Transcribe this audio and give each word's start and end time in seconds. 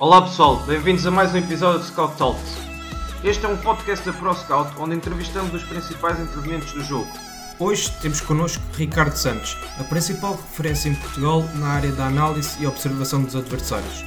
Olá 0.00 0.22
pessoal, 0.22 0.56
bem-vindos 0.64 1.06
a 1.06 1.10
mais 1.10 1.34
um 1.34 1.36
episódio 1.36 1.80
de 1.80 1.88
Scout 1.88 2.16
Talks. 2.16 2.56
Este 3.22 3.44
é 3.44 3.48
um 3.50 3.56
podcast 3.58 4.02
da 4.06 4.14
Pro 4.14 4.32
Scout 4.32 4.72
onde 4.80 4.96
entrevistamos 4.96 5.52
os 5.52 5.62
principais 5.62 6.18
intervenientes 6.18 6.72
do 6.72 6.82
jogo. 6.82 7.06
Hoje 7.58 7.92
temos 8.00 8.18
connosco 8.22 8.62
Ricardo 8.72 9.14
Santos, 9.14 9.58
a 9.78 9.84
principal 9.84 10.36
referência 10.36 10.88
em 10.88 10.94
Portugal 10.94 11.44
na 11.56 11.66
área 11.66 11.92
da 11.92 12.06
análise 12.06 12.56
e 12.62 12.66
observação 12.66 13.22
dos 13.22 13.36
adversários. 13.36 14.02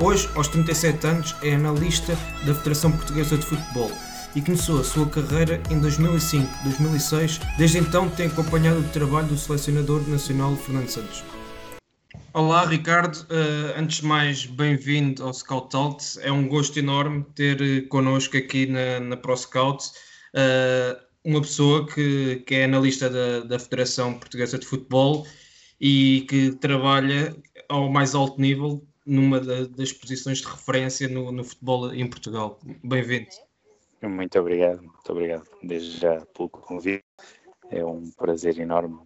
Hoje, 0.00 0.30
aos 0.34 0.48
37 0.48 1.06
anos, 1.06 1.36
é 1.42 1.54
analista 1.56 2.16
da 2.46 2.54
Federação 2.54 2.90
Portuguesa 2.90 3.36
de 3.36 3.44
Futebol 3.44 3.92
e 4.34 4.40
começou 4.40 4.80
a 4.80 4.84
sua 4.84 5.04
carreira 5.04 5.60
em 5.68 5.78
2005-2006. 5.78 7.42
Desde 7.58 7.76
então 7.76 8.08
tem 8.08 8.28
acompanhado 8.28 8.80
o 8.80 8.88
trabalho 8.88 9.26
do 9.26 9.36
selecionador 9.36 10.08
nacional 10.08 10.56
Fernando 10.56 10.88
Santos. 10.88 11.22
Olá 12.36 12.66
Ricardo, 12.66 13.14
uh, 13.14 13.78
antes 13.78 13.98
de 13.98 14.06
mais 14.06 14.44
bem-vindo 14.44 15.22
ao 15.22 15.32
Scout 15.32 15.70
Talks, 15.70 16.18
é 16.18 16.32
um 16.32 16.48
gosto 16.48 16.76
enorme 16.78 17.24
ter 17.34 17.62
eh, 17.62 17.80
connosco 17.82 18.36
aqui 18.36 18.66
na, 18.66 18.98
na 18.98 19.16
Pro 19.16 19.36
Scout 19.36 19.86
uh, 20.34 21.00
uma 21.24 21.40
pessoa 21.40 21.86
que, 21.86 22.42
que 22.46 22.56
é 22.56 22.64
analista 22.64 23.08
da, 23.08 23.40
da 23.40 23.56
Federação 23.56 24.18
Portuguesa 24.18 24.58
de 24.58 24.66
Futebol 24.66 25.24
e 25.80 26.26
que 26.28 26.50
trabalha 26.56 27.36
ao 27.68 27.88
mais 27.88 28.16
alto 28.16 28.40
nível 28.40 28.84
numa 29.06 29.38
da, 29.38 29.66
das 29.66 29.92
posições 29.92 30.38
de 30.38 30.48
referência 30.48 31.06
no, 31.06 31.30
no 31.30 31.44
futebol 31.44 31.94
em 31.94 32.10
Portugal. 32.10 32.58
Bem-vindo. 32.82 33.28
Muito 34.02 34.38
obrigado, 34.40 34.82
muito 34.82 35.12
obrigado 35.12 35.48
desde 35.62 36.00
já 36.00 36.20
pelo 36.26 36.48
convite. 36.48 37.04
É 37.70 37.84
um 37.84 38.10
prazer 38.10 38.58
enorme 38.58 38.98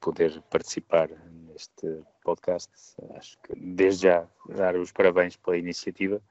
poder 0.00 0.40
participar 0.50 1.10
neste 1.58 2.02
podcast. 2.24 2.70
Acho 3.16 3.36
que 3.42 3.54
desde 3.56 4.04
já 4.04 4.26
dar 4.48 4.76
os 4.76 4.92
parabéns 4.92 5.36
pela 5.36 5.58
iniciativa, 5.58 6.22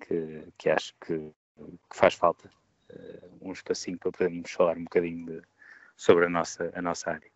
que, 0.00 0.42
que 0.58 0.68
acho 0.68 0.92
que, 1.06 1.16
que 1.16 1.96
faz 1.96 2.14
falta 2.14 2.50
uh, 2.90 3.38
um 3.40 3.52
espacinho 3.52 3.98
para 3.98 4.10
podermos 4.10 4.50
falar 4.50 4.76
um 4.76 4.84
bocadinho 4.84 5.26
de, 5.26 5.42
sobre 5.96 6.26
a 6.26 6.28
nossa, 6.28 6.72
a 6.74 6.82
nossa 6.82 7.10
área. 7.12 7.30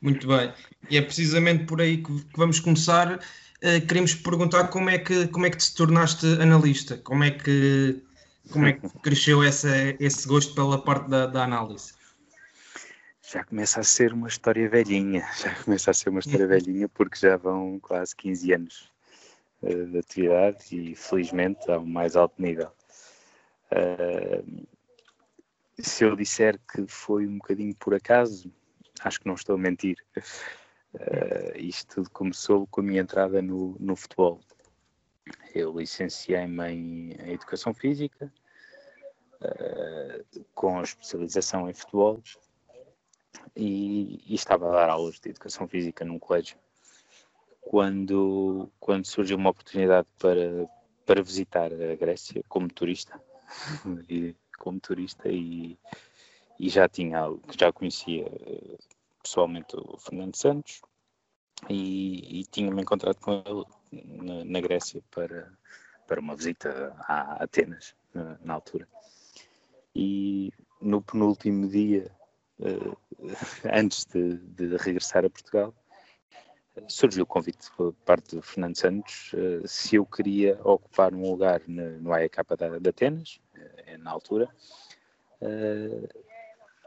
Muito 0.00 0.26
bem, 0.28 0.52
e 0.90 0.96
é 0.96 1.02
precisamente 1.02 1.64
por 1.64 1.80
aí 1.80 2.02
que, 2.02 2.24
que 2.24 2.36
vamos 2.36 2.60
começar. 2.60 3.18
Uh, 3.18 3.86
queremos 3.86 4.14
perguntar 4.14 4.68
como 4.68 4.90
é, 4.90 4.98
que, 4.98 5.28
como 5.28 5.46
é 5.46 5.50
que 5.50 5.56
te 5.56 5.74
tornaste 5.74 6.26
analista, 6.40 6.98
como 6.98 7.24
é 7.24 7.30
que, 7.30 8.02
como 8.50 8.66
é 8.66 8.72
que 8.72 8.88
cresceu 9.00 9.42
essa, 9.42 9.68
esse 10.00 10.26
gosto 10.26 10.54
pela 10.54 10.82
parte 10.82 11.08
da, 11.08 11.26
da 11.26 11.44
análise? 11.44 11.97
Já 13.30 13.44
começa 13.44 13.80
a 13.80 13.84
ser 13.84 14.14
uma 14.14 14.26
história 14.26 14.66
velhinha, 14.70 15.22
já 15.36 15.54
começa 15.62 15.90
a 15.90 15.94
ser 15.94 16.08
uma 16.08 16.20
história 16.20 16.46
velhinha 16.46 16.88
porque 16.88 17.18
já 17.18 17.36
vão 17.36 17.78
quase 17.78 18.16
15 18.16 18.52
anos 18.54 18.90
uh, 19.62 19.86
de 19.86 19.98
atividade 19.98 20.58
e 20.70 20.94
felizmente 20.94 21.70
ao 21.70 21.84
mais 21.84 22.16
alto 22.16 22.40
nível. 22.40 22.72
Uh, 23.70 24.66
se 25.78 26.04
eu 26.04 26.16
disser 26.16 26.58
que 26.72 26.86
foi 26.86 27.26
um 27.26 27.36
bocadinho 27.36 27.74
por 27.76 27.94
acaso, 27.94 28.50
acho 29.00 29.20
que 29.20 29.26
não 29.26 29.34
estou 29.34 29.56
a 29.56 29.58
mentir. 29.58 29.98
Uh, 30.94 31.54
isto 31.56 31.96
tudo 31.96 32.10
começou 32.10 32.66
com 32.68 32.80
a 32.80 32.84
minha 32.84 33.02
entrada 33.02 33.42
no, 33.42 33.76
no 33.78 33.94
futebol. 33.94 34.40
Eu 35.54 35.78
licenciei-me 35.78 36.66
em, 36.70 37.12
em, 37.12 37.32
Educação 37.34 37.74
Física, 37.74 38.32
uh, 39.42 40.44
com 40.54 40.80
especialização 40.80 41.68
em 41.68 41.74
futebol, 41.74 42.22
e, 43.54 44.22
e, 44.26 44.34
estava 44.34 44.68
a 44.68 44.72
dar 44.72 44.90
aulas 44.90 45.18
de 45.20 45.30
educação 45.30 45.66
física 45.66 46.04
num 46.04 46.18
colégio. 46.18 46.56
Quando, 47.60 48.70
quando 48.80 49.04
surgiu 49.04 49.36
uma 49.36 49.50
oportunidade 49.50 50.08
para, 50.18 50.68
para 51.04 51.22
visitar 51.22 51.72
a 51.72 51.96
Grécia 51.96 52.42
como 52.48 52.68
turista 52.68 53.20
e, 54.08 54.34
como 54.58 54.80
turista 54.80 55.28
e, 55.28 55.78
e 56.58 56.68
já 56.68 56.88
tinha 56.88 57.26
já 57.58 57.72
conhecia 57.72 58.26
eh, 58.26 58.78
pessoalmente 59.22 59.76
o 59.76 59.98
Fernando 59.98 60.34
Santos 60.36 60.80
e, 61.68 62.40
e 62.40 62.44
tinha-me 62.44 62.82
encontrado 62.82 63.20
com 63.20 63.42
ele 63.44 63.64
na, 64.22 64.44
na, 64.44 64.60
Grécia 64.60 65.02
para, 65.10 65.52
para 66.06 66.20
uma 66.20 66.34
visita 66.34 66.94
a 67.00 67.44
Atenas 67.44 67.94
na, 68.14 68.38
na 68.42 68.54
altura. 68.54 68.88
E 69.94 70.52
no 70.80 71.02
penúltimo 71.02 71.68
dia 71.68 72.10
antes 73.72 74.04
de, 74.04 74.34
de, 74.36 74.76
regressar 74.76 75.24
a 75.24 75.30
Portugal, 75.30 75.74
surgiu 76.88 77.24
o 77.24 77.26
convite 77.26 77.70
por 77.76 77.92
parte 78.04 78.36
do 78.36 78.42
Fernando 78.42 78.76
Santos 78.76 79.32
uh, 79.32 79.66
se 79.66 79.96
eu 79.96 80.06
queria 80.06 80.58
ocupar 80.62 81.12
um 81.14 81.30
lugar 81.30 81.60
no, 81.66 82.00
no 82.00 82.12
AEK 82.12 82.36
de, 82.56 82.80
de 82.80 82.88
Atenas, 82.88 83.40
na 84.00 84.10
altura, 84.12 84.48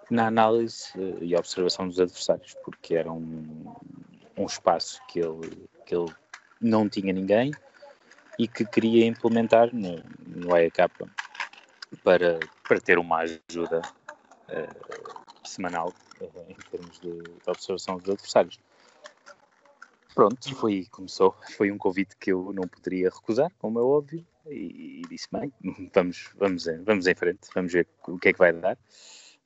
na 0.09 0.27
análise 0.27 0.91
e 1.19 1.35
observação 1.35 1.87
dos 1.87 1.99
adversários, 1.99 2.55
porque 2.63 2.95
era 2.95 3.11
um, 3.11 3.73
um 4.37 4.45
espaço 4.45 5.01
que 5.07 5.19
ele, 5.19 5.67
que 5.85 5.95
ele 5.95 6.13
não 6.61 6.87
tinha 6.87 7.11
ninguém 7.11 7.51
e 8.37 8.47
que 8.47 8.65
queria 8.65 9.05
implementar 9.05 9.69
no, 9.73 10.03
no 10.25 10.53
AEK 10.53 10.77
para, 12.03 12.39
para 12.67 12.81
ter 12.81 12.97
uma 12.97 13.19
ajuda 13.19 13.81
uh, 14.49 15.20
semanal 15.51 15.93
em 16.47 16.55
termos 16.69 16.99
de, 16.99 17.21
de, 17.21 17.49
observação 17.49 17.97
dos 17.97 18.09
adversários. 18.09 18.59
Pronto, 20.13 20.55
foi 20.55 20.85
começou. 20.91 21.35
Foi 21.55 21.71
um 21.71 21.77
convite 21.77 22.15
que 22.17 22.31
eu 22.31 22.51
não 22.53 22.67
poderia 22.67 23.09
recusar, 23.09 23.51
como 23.57 23.79
é 23.79 23.81
óbvio, 23.81 24.25
e, 24.47 25.01
e 25.01 25.07
disse 25.09 25.27
bem, 25.31 25.51
vamos, 25.93 26.29
vamos, 26.35 26.65
vamos 26.85 27.07
em 27.07 27.15
frente, 27.15 27.47
vamos 27.53 27.71
ver 27.71 27.87
o 28.07 28.17
que 28.17 28.29
é 28.29 28.33
que 28.33 28.39
vai 28.39 28.51
dar, 28.53 28.77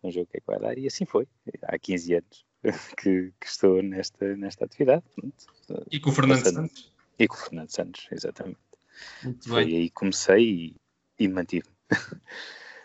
vamos 0.01 0.15
ver 0.15 0.21
o 0.21 0.27
que 0.27 0.37
é 0.37 0.39
que 0.39 0.47
vai 0.47 0.59
dar, 0.59 0.77
e 0.77 0.87
assim 0.87 1.05
foi. 1.05 1.27
Há 1.63 1.77
15 1.77 2.15
anos 2.15 2.45
que, 2.97 3.31
que 3.39 3.47
estou 3.47 3.81
nesta, 3.81 4.35
nesta 4.35 4.65
atividade. 4.65 5.03
Pronto. 5.15 5.87
E 5.91 5.99
com 5.99 6.09
o 6.09 6.13
Fernando 6.13 6.43
Passando, 6.43 6.55
Santos? 6.69 6.93
E 7.19 7.27
com 7.27 7.35
o 7.35 7.39
Fernando 7.39 7.69
Santos, 7.69 8.07
exatamente. 8.11 8.59
Muito 9.23 9.49
foi 9.49 9.65
bem. 9.65 9.77
aí 9.77 9.89
que 9.89 9.95
comecei 9.95 10.43
e, 10.43 10.75
e 11.19 11.27
mantive-me. 11.27 11.75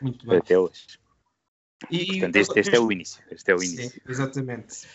Muito 0.02 0.26
bem. 0.26 0.38
Até 0.38 0.58
hoje. 0.58 0.99
E, 1.90 2.06
Portanto, 2.06 2.36
este, 2.36 2.60
este, 2.60 2.76
é 2.76 2.80
o 2.80 2.92
início. 2.92 3.22
Este 3.30 3.50
é 3.50 3.54
o 3.54 3.62
início. 3.62 3.90
Sim, 3.90 4.00
exatamente. 4.08 4.86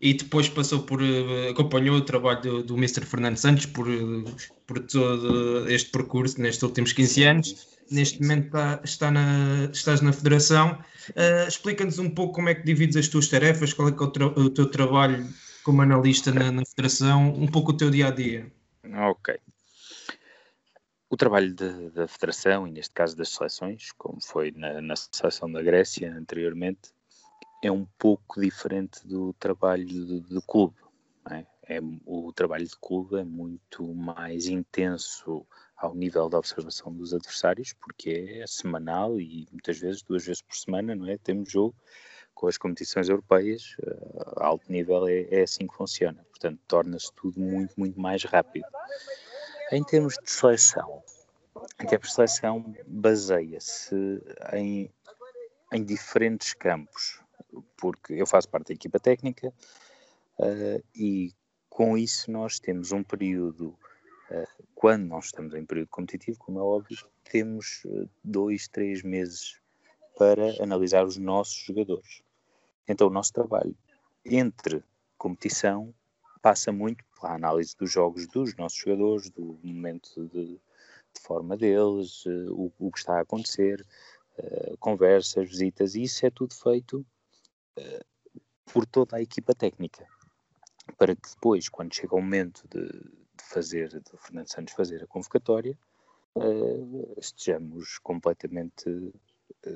E 0.00 0.14
depois 0.14 0.48
passou 0.48 0.82
por. 0.82 1.02
Eh, 1.02 1.50
acompanhou 1.50 1.96
o 1.96 2.00
trabalho 2.00 2.40
do, 2.40 2.62
do 2.62 2.76
Mr. 2.76 3.04
Fernando 3.04 3.36
Santos 3.36 3.66
por, 3.66 3.88
eh, 3.88 4.24
por 4.66 4.80
todo 4.80 5.68
este 5.68 5.90
percurso 5.90 6.40
nestes 6.40 6.62
últimos 6.62 6.92
15 6.92 7.22
anos. 7.24 7.68
Neste 7.90 8.20
momento 8.20 8.46
está, 8.46 8.80
está 8.84 9.10
na, 9.10 9.70
estás 9.72 10.00
na 10.00 10.12
Federação. 10.12 10.78
Uh, 11.10 11.48
Explica-nos 11.48 11.98
um 11.98 12.10
pouco 12.10 12.34
como 12.34 12.48
é 12.50 12.54
que 12.54 12.62
divides 12.62 12.96
as 12.96 13.08
tuas 13.08 13.28
tarefas, 13.28 13.72
qual 13.72 13.88
é, 13.88 13.92
é 13.92 13.94
o, 13.94 14.06
tra 14.08 14.26
o, 14.26 14.50
teu 14.50 14.66
trabalho 14.70 15.26
como 15.64 15.80
analista 15.80 16.30
na, 16.30 16.52
na 16.52 16.64
Federação, 16.66 17.32
um 17.34 17.46
pouco 17.46 17.72
o 17.72 17.76
teu 17.76 17.90
dia 17.90 18.08
a 18.08 18.10
dia. 18.10 18.52
Ok. 18.84 19.38
O 21.10 21.16
trabalho 21.16 21.54
de, 21.54 21.90
da 21.90 22.06
Federação, 22.06 22.68
e 22.68 22.70
neste 22.70 22.92
caso 22.92 23.16
das 23.16 23.30
seleções, 23.30 23.92
como 23.92 24.22
foi 24.22 24.50
na, 24.50 24.80
na 24.82 24.94
seleção 24.94 25.50
da 25.50 25.62
Grécia 25.62 26.14
anteriormente, 26.14 26.92
é 27.62 27.72
um 27.72 27.86
pouco 27.98 28.40
diferente 28.40 29.06
do 29.06 29.32
trabalho 29.32 29.86
do, 30.20 30.42
clube. 30.42 30.76
É? 31.30 31.46
É, 31.66 31.80
o 32.06 32.32
trabalho 32.32 32.66
de 32.66 32.76
clube 32.78 33.18
é 33.18 33.24
muito 33.24 33.94
mais 33.94 34.46
intenso 34.48 35.46
ao 35.76 35.94
nível 35.94 36.28
da 36.28 36.38
observação 36.38 36.92
dos 36.92 37.14
adversários, 37.14 37.72
porque 37.72 38.40
é 38.40 38.46
semanal 38.46 39.18
e 39.18 39.46
muitas 39.50 39.78
vezes, 39.78 40.02
duas 40.02 40.24
vezes 40.24 40.42
por 40.42 40.56
semana, 40.56 40.94
não 40.94 41.08
é? 41.08 41.16
Temos 41.18 41.50
jogo 41.50 41.74
com 42.34 42.46
as 42.46 42.56
competições 42.56 43.08
europeias, 43.08 43.76
a 44.36 44.46
alto 44.46 44.70
nível 44.70 45.08
é, 45.08 45.22
é 45.30 45.42
assim 45.42 45.66
que 45.66 45.74
funciona. 45.74 46.24
Portanto, 46.30 46.60
torna-se 46.68 47.12
tudo 47.14 47.40
muito, 47.40 47.74
muito 47.76 48.00
mais 48.00 48.22
rápido. 48.24 48.66
Em 49.70 49.84
termos 49.84 50.14
de 50.14 50.30
seleção, 50.30 51.02
em 51.80 51.86
termos 51.86 52.08
de 52.08 52.14
seleção 52.14 52.74
baseia-se 52.86 53.94
em, 54.54 54.90
em 55.72 55.84
diferentes 55.84 56.54
campos, 56.54 57.20
porque 57.76 58.14
eu 58.14 58.26
faço 58.26 58.48
parte 58.48 58.68
da 58.68 58.74
equipa 58.74 58.98
técnica 58.98 59.52
uh, 60.38 60.82
e 60.94 61.34
com 61.68 61.98
isso 61.98 62.30
nós 62.30 62.58
temos 62.58 62.92
um 62.92 63.02
período, 63.02 63.76
uh, 64.30 64.64
quando 64.74 65.04
nós 65.04 65.26
estamos 65.26 65.54
em 65.54 65.66
período 65.66 65.88
competitivo, 65.88 66.38
como 66.38 66.58
é 66.58 66.62
óbvio, 66.62 67.06
temos 67.30 67.82
uh, 67.84 68.08
dois, 68.24 68.68
três 68.68 69.02
meses 69.02 69.60
para 70.16 70.62
analisar 70.62 71.04
os 71.04 71.18
nossos 71.18 71.58
jogadores. 71.58 72.22
Então 72.88 73.08
o 73.08 73.10
nosso 73.10 73.34
trabalho 73.34 73.76
entre 74.24 74.82
competição 75.18 75.94
passa 76.38 76.72
muito 76.72 77.04
pela 77.20 77.34
análise 77.34 77.76
dos 77.76 77.90
jogos 77.90 78.26
dos 78.28 78.54
nossos 78.56 78.78
jogadores, 78.78 79.30
do 79.30 79.58
momento 79.62 80.26
de, 80.28 80.46
de 81.14 81.20
forma 81.20 81.56
deles, 81.56 82.24
uh, 82.26 82.52
o, 82.52 82.72
o, 82.78 82.90
que 82.90 82.98
está 82.98 83.18
a 83.18 83.22
acontecer, 83.22 83.84
uh, 84.38 84.76
conversas, 84.78 85.48
visitas, 85.48 85.94
e 85.94 86.02
isso 86.02 86.24
é 86.24 86.30
tudo 86.30 86.54
feito 86.54 87.04
uh, 87.78 88.40
por 88.66 88.86
toda 88.86 89.16
a 89.16 89.22
equipa 89.22 89.54
técnica, 89.54 90.06
para 90.96 91.14
que 91.14 91.30
depois, 91.30 91.68
quando 91.68 91.94
chega 91.94 92.14
o 92.14 92.20
momento 92.20 92.66
de, 92.68 92.86
de 92.86 93.44
fazer, 93.44 93.88
do 93.88 94.18
Fernando 94.18 94.48
Santos 94.48 94.74
fazer 94.74 95.02
a 95.02 95.06
convocatória, 95.06 95.76
estejamos 97.16 97.98
completamente 97.98 99.12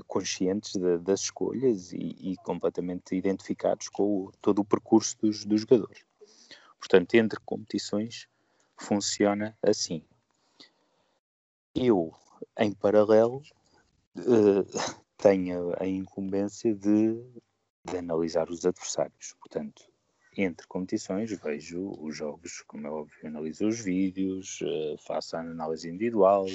conscientes 0.07 0.75
de, 0.75 0.99
das 0.99 1.23
escolhas 1.23 1.93
e, 1.93 2.15
e, 2.21 2.37
completamente 2.45 3.17
identificados 3.17 3.89
com 3.89 4.27
o, 4.27 4.33
todo 4.41 4.61
o 4.61 4.65
percurso 4.65 5.17
dos, 5.21 5.45
dos 5.45 5.63
jogadores. 5.63 6.05
Portanto, 6.83 7.15
entre 7.15 7.39
competições 7.47 8.27
funciona 8.77 9.57
assim. 9.63 10.03
Eu, 11.73 12.13
em 12.59 12.73
paralelo, 12.73 13.41
uh, 14.17 15.01
tenho 15.17 15.73
a 15.79 15.87
incumbência 15.87 16.75
de, 16.75 17.25
de 17.85 17.97
analisar 17.97 18.51
os 18.51 18.67
adversários. 18.67 19.33
Portanto, 19.39 19.85
entre 20.37 20.67
competições, 20.67 21.31
vejo 21.31 21.95
os 22.01 22.17
jogos, 22.17 22.65
como 22.67 22.85
é 22.89 22.91
óbvio, 22.91 23.29
analiso 23.29 23.69
os 23.69 23.79
vídeos, 23.79 24.61
uh, 24.63 24.99
faço 25.07 25.37
a 25.37 25.41
análise 25.41 25.89
individual, 25.89 26.47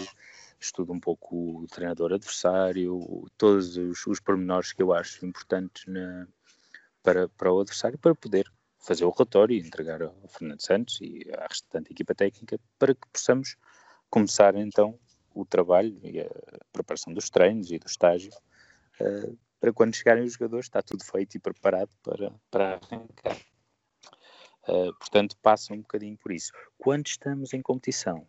estudo 0.59 0.91
um 0.91 0.99
pouco 0.99 1.61
o 1.61 1.67
treinador 1.67 2.11
adversário, 2.11 3.31
todos 3.37 3.77
os, 3.77 4.05
os 4.05 4.19
pormenores 4.19 4.73
que 4.73 4.83
eu 4.83 4.91
acho 4.91 5.25
importantes 5.25 5.85
na, 5.87 6.27
para, 7.01 7.29
para 7.29 7.53
o 7.53 7.61
adversário, 7.61 7.97
para 7.97 8.13
poder 8.13 8.51
fazer 8.79 9.05
o 9.05 9.09
relatório 9.09 9.55
e 9.55 9.59
entregar 9.59 10.01
ao 10.01 10.13
Fernando 10.27 10.61
Santos 10.61 10.99
e 11.01 11.25
à 11.37 11.47
restante 11.47 11.91
equipa 11.91 12.13
técnica 12.15 12.59
para 12.77 12.93
que 12.93 13.07
possamos 13.11 13.55
começar 14.09 14.55
então 14.55 14.97
o 15.33 15.45
trabalho 15.45 15.99
e 16.03 16.21
a 16.21 16.29
preparação 16.71 17.13
dos 17.13 17.29
treinos 17.29 17.71
e 17.71 17.77
do 17.77 17.87
estágio 17.87 18.31
uh, 19.01 19.37
para 19.59 19.73
quando 19.73 19.95
chegarem 19.95 20.23
os 20.23 20.33
jogadores 20.33 20.65
está 20.65 20.81
tudo 20.81 21.03
feito 21.03 21.35
e 21.35 21.39
preparado 21.39 21.89
para, 22.03 22.31
para 22.49 22.75
arrancar. 22.75 23.37
Uh, 24.67 24.93
portanto, 24.99 25.37
passa 25.41 25.73
um 25.73 25.77
bocadinho 25.77 26.17
por 26.17 26.31
isso. 26.31 26.51
Quando 26.77 27.07
estamos 27.07 27.53
em 27.53 27.61
competição, 27.61 28.27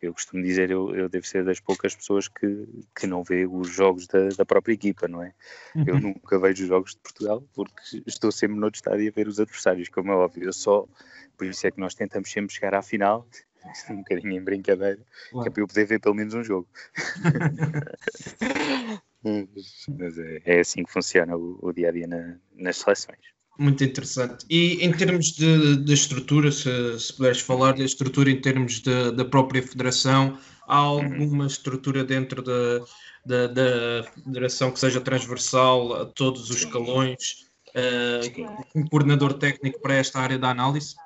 eu 0.00 0.14
costumo 0.14 0.42
dizer, 0.42 0.70
eu, 0.70 0.94
eu 0.94 1.08
devo 1.08 1.26
ser 1.26 1.44
das 1.44 1.60
poucas 1.60 1.94
pessoas 1.94 2.26
que, 2.26 2.66
que 2.98 3.06
não 3.06 3.22
vê 3.22 3.46
os 3.46 3.68
jogos 3.68 4.06
da, 4.06 4.28
da 4.30 4.46
própria 4.46 4.72
equipa, 4.72 5.06
não 5.06 5.22
é? 5.22 5.34
Uhum. 5.74 5.84
Eu 5.86 6.00
nunca 6.00 6.38
vejo 6.38 6.62
os 6.62 6.68
jogos 6.68 6.92
de 6.92 6.98
Portugal 6.98 7.44
porque 7.52 8.02
estou 8.06 8.32
sempre 8.32 8.58
no 8.58 8.68
estádio 8.68 9.08
a 9.08 9.12
ver 9.12 9.28
os 9.28 9.38
adversários, 9.38 9.88
como 9.88 10.10
é 10.10 10.14
óbvio. 10.14 10.44
Eu 10.44 10.52
só, 10.52 10.88
por 11.36 11.46
isso 11.46 11.66
é 11.66 11.70
que 11.70 11.80
nós 11.80 11.94
tentamos 11.94 12.30
sempre 12.30 12.54
chegar 12.54 12.74
à 12.74 12.82
final, 12.82 13.26
um 13.90 13.96
bocadinho 13.96 14.32
em 14.32 14.42
brincadeira, 14.42 15.00
que 15.30 15.48
é 15.48 15.50
para 15.50 15.62
eu 15.62 15.68
poder 15.68 15.84
ver 15.84 16.00
pelo 16.00 16.14
menos 16.14 16.34
um 16.34 16.42
jogo. 16.42 16.66
mas 19.22 20.18
é, 20.18 20.40
é, 20.46 20.60
assim 20.60 20.82
que 20.82 20.90
funciona 20.90 21.36
o, 21.36 21.58
o 21.60 21.72
dia 21.72 21.90
a 21.90 21.92
dia 21.92 22.06
na, 22.06 22.36
nas 22.54 22.78
seleções. 22.78 23.20
Muito 23.60 23.84
interessante. 23.84 24.46
E 24.48 24.82
em 24.82 24.90
termos 24.90 25.32
de, 25.32 25.76
de 25.76 25.92
estrutura, 25.92 26.50
se, 26.50 26.98
se 26.98 27.12
puderes 27.12 27.42
falar 27.42 27.74
da 27.74 27.84
estrutura 27.84 28.30
em 28.30 28.40
termos 28.40 28.80
de, 28.80 29.12
da 29.12 29.22
própria 29.22 29.62
federação, 29.62 30.38
há 30.66 30.76
alguma 30.76 31.46
estrutura 31.46 32.02
dentro 32.02 32.40
da, 32.40 32.78
da, 33.26 33.46
da 33.48 34.02
federação 34.14 34.70
que 34.70 34.80
seja 34.80 34.98
transversal 34.98 35.92
a 35.92 36.06
todos 36.06 36.48
os 36.48 36.56
escalões? 36.56 37.50
Uh, 37.74 38.48
um 38.74 38.86
coordenador 38.86 39.34
técnico 39.34 39.78
para 39.82 39.96
esta 39.96 40.20
área 40.20 40.38
da 40.38 40.48
análise? 40.48 40.96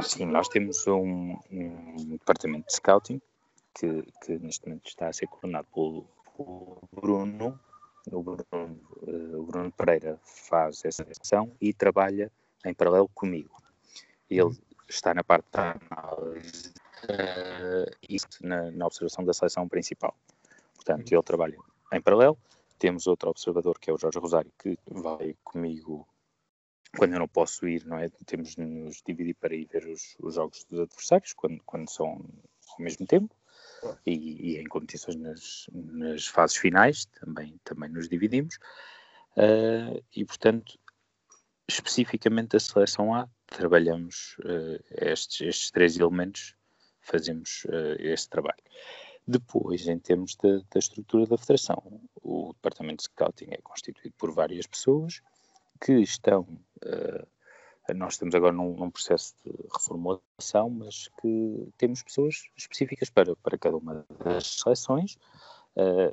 Sim, 0.00 0.24
nós 0.24 0.48
temos 0.48 0.86
um, 0.86 1.36
um 1.52 1.96
departamento 2.12 2.66
de 2.66 2.76
scouting 2.76 3.20
que, 3.78 4.04
que, 4.24 4.38
neste 4.38 4.66
momento 4.66 4.88
está 4.88 5.08
a 5.08 5.12
ser 5.12 5.26
coordenado 5.26 5.66
pelo, 5.74 6.06
pelo 6.34 6.78
Bruno 6.94 7.60
o 8.10 8.22
Bruno, 8.22 8.80
eh, 9.06 9.36
o 9.36 9.44
Bruno 9.44 9.72
Pereira 9.72 10.18
faz 10.24 10.84
essa 10.84 11.04
sessão 11.04 11.52
e 11.60 11.72
trabalha 11.72 12.30
em 12.64 12.74
paralelo 12.74 13.08
comigo. 13.14 13.56
Ele 14.28 14.56
está 14.88 15.14
na 15.14 15.24
parte 15.24 15.48
da 15.52 15.72
análise 15.72 16.72
uh, 17.04 17.90
e 18.08 18.16
na, 18.42 18.70
na, 18.70 18.86
observação 18.86 19.24
da 19.24 19.32
seleção 19.32 19.68
principal. 19.68 20.14
Portanto, 20.74 21.12
ele 21.12 21.22
trabalha 21.22 21.56
em 21.92 22.00
paralelo. 22.00 22.38
Temos 22.78 23.06
outro 23.06 23.30
observador 23.30 23.78
que 23.78 23.90
é 23.90 23.92
o 23.92 23.98
Jorge 23.98 24.18
Rosário, 24.18 24.52
que 24.58 24.78
vai 24.86 25.36
comigo 25.44 26.06
quando 26.96 27.12
eu 27.12 27.18
não 27.20 27.28
posso 27.28 27.68
ir, 27.68 27.84
não 27.86 27.98
é? 27.98 28.08
Temos 28.26 28.54
de 28.54 28.62
nos 28.62 29.02
dividir 29.06 29.34
para 29.34 29.54
ir 29.54 29.66
ver 29.66 29.86
os, 29.86 30.16
os 30.18 30.34
jogos 30.34 30.64
dos 30.64 30.80
adversários, 30.80 31.32
quando, 31.32 31.62
quando 31.64 31.88
são 31.88 32.06
ao 32.06 32.80
mesmo 32.80 33.06
tempo 33.06 33.34
e, 34.06 34.52
e 34.52 34.58
em 34.58 34.64
competições 34.64 35.16
nas, 35.16 35.66
nas, 35.72 36.26
fases 36.26 36.56
finais 36.56 37.06
também, 37.06 37.58
também 37.64 37.88
nos 37.90 38.08
dividimos. 38.08 38.56
Uh, 39.36 40.02
e, 40.14 40.24
portanto, 40.24 40.78
especificamente 41.68 42.56
a 42.56 42.60
seleção 42.60 43.14
A, 43.14 43.28
trabalhamos 43.46 44.36
uh, 44.40 44.82
estes, 44.90 45.40
estes, 45.40 45.70
três 45.70 45.96
elementos, 45.96 46.54
fazemos 47.00 47.64
uh, 47.66 47.96
este 47.98 48.28
trabalho. 48.28 48.62
Depois, 49.26 49.86
em 49.86 49.98
termos 49.98 50.34
da, 50.36 50.58
da, 50.58 50.78
estrutura 50.78 51.26
da 51.26 51.38
federação, 51.38 52.00
o 52.22 52.52
departamento 52.52 53.04
de 53.04 53.04
scouting 53.04 53.50
é 53.50 53.58
constituído 53.62 54.14
por 54.18 54.32
várias 54.32 54.66
pessoas 54.66 55.22
que 55.80 55.92
estão 55.92 56.42
uh, 56.84 57.26
nós 57.94 58.14
estamos 58.14 58.34
agora 58.34 58.52
num, 58.52 58.74
num, 58.76 58.90
processo 58.90 59.34
de 59.44 59.52
reformulação, 59.72 60.70
mas 60.70 61.08
que 61.20 61.68
temos 61.78 62.02
pessoas 62.02 62.44
específicas 62.56 63.10
para, 63.10 63.34
para 63.36 63.58
cada 63.58 63.76
uma 63.76 64.04
das 64.24 64.60
seleções, 64.60 65.16
uh, 65.76 66.12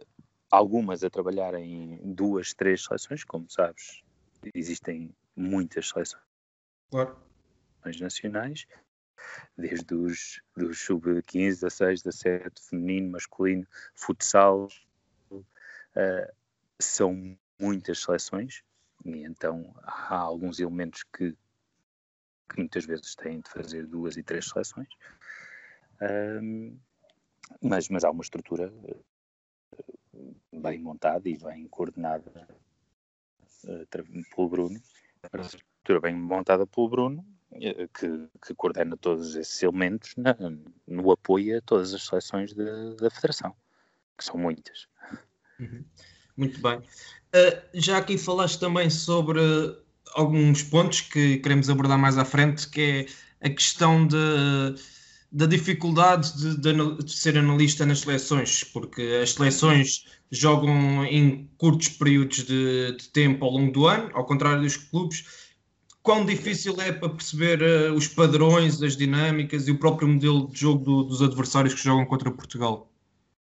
algumas 0.49 1.03
a 1.03 1.09
trabalhar 1.09 1.53
em 1.55 1.99
duas, 2.13 2.53
três 2.53 2.83
seleções, 2.83 3.23
como 3.23 3.49
sabes, 3.49 4.01
existem 4.53 5.13
muitas 5.35 5.89
seleções 5.89 6.23
claro. 6.89 7.17
nacionais, 7.99 8.65
desde 9.57 9.93
os 9.93 10.41
dos 10.55 10.79
sub-15, 10.79 11.61
16, 11.61 12.01
17, 12.03 12.61
feminino, 12.69 13.11
masculino, 13.11 13.67
futsal, 13.93 14.67
uh, 15.31 16.33
são 16.79 17.37
muitas 17.59 17.99
seleções, 17.99 18.63
e 19.03 19.23
então 19.23 19.73
há 19.83 20.15
alguns 20.15 20.59
elementos 20.59 21.03
que 21.03 21.35
que 22.47 22.57
muitas 22.57 22.85
vezes 22.85 23.15
têm 23.15 23.41
de 23.41 23.49
fazer 23.49 23.85
duas 23.85 24.17
e 24.17 24.23
três 24.23 24.47
seleções. 24.47 24.87
Um, 26.01 26.77
mas, 27.61 27.89
mas 27.89 28.03
há 28.03 28.11
uma 28.11 28.21
estrutura 28.21 28.73
eh, 28.83 28.97
bem 30.53 30.79
montada 30.79 31.27
e 31.27 31.37
bem 31.37 31.67
coordenada 31.69 32.47
uh, 33.63 33.87
pelo 34.35 34.49
Bruno, 34.49 34.81
uma 35.33 35.43
estrutura 35.43 36.01
bem 36.01 36.15
montada 36.15 36.67
pelo 36.67 36.89
Bruno, 36.89 37.25
uh, 37.51 37.87
que, 37.93 38.29
que, 38.45 38.53
coordena 38.53 38.97
todos 38.97 39.35
esses 39.35 39.63
elementos 39.63 40.13
na, 40.17 40.35
no 40.85 41.11
apoio 41.11 41.57
a 41.57 41.61
todas 41.61 41.93
as 41.93 42.05
seleções 42.05 42.53
da 42.53 43.09
Federação, 43.09 43.55
que 44.17 44.23
são 44.23 44.37
muitas. 44.37 44.87
Uhum. 45.59 45.83
Muito 46.35 46.61
bem. 46.61 46.77
Uh, 46.77 47.67
já 47.73 47.97
aqui 47.97 48.17
falaste 48.17 48.59
também 48.59 48.89
sobre 48.89 49.39
alguns 50.13 50.63
pontos 50.63 51.01
que 51.01 51.37
queremos 51.37 51.69
abordar 51.69 51.97
mais 51.97 52.17
à 52.17 52.25
frente, 52.25 52.67
que 52.69 52.81
é 53.41 53.47
a 53.47 53.49
questão 53.49 54.07
de, 54.07 54.17
da 55.31 55.45
dificuldade 55.45 56.35
de, 56.37 56.57
de, 56.57 57.03
de, 57.03 57.11
ser 57.11 57.37
analista 57.37 57.85
nas 57.85 57.99
seleções, 57.99 58.63
porque 58.63 59.01
as 59.21 59.33
seleções 59.33 60.05
jogam 60.31 61.05
em 61.05 61.49
curtos 61.57 61.89
períodos 61.89 62.45
de, 62.45 62.95
de, 62.97 63.09
tempo 63.09 63.45
ao 63.45 63.51
longo 63.51 63.71
do 63.71 63.87
ano, 63.87 64.09
ao 64.13 64.25
contrário 64.25 64.61
dos 64.61 64.77
clubes. 64.77 65.47
Quão 66.01 66.25
difícil 66.25 66.79
é 66.79 66.91
para 66.91 67.09
perceber 67.09 67.61
uh, 67.61 67.93
os 67.93 68.07
padrões, 68.07 68.81
as 68.81 68.95
dinâmicas 68.95 69.67
e 69.67 69.71
o 69.71 69.77
próprio 69.77 70.07
modelo 70.07 70.47
de 70.47 70.59
jogo 70.59 70.83
do, 70.83 71.03
dos 71.03 71.21
adversários 71.21 71.73
que 71.73 71.83
jogam 71.83 72.05
contra 72.05 72.31
Portugal? 72.31 72.89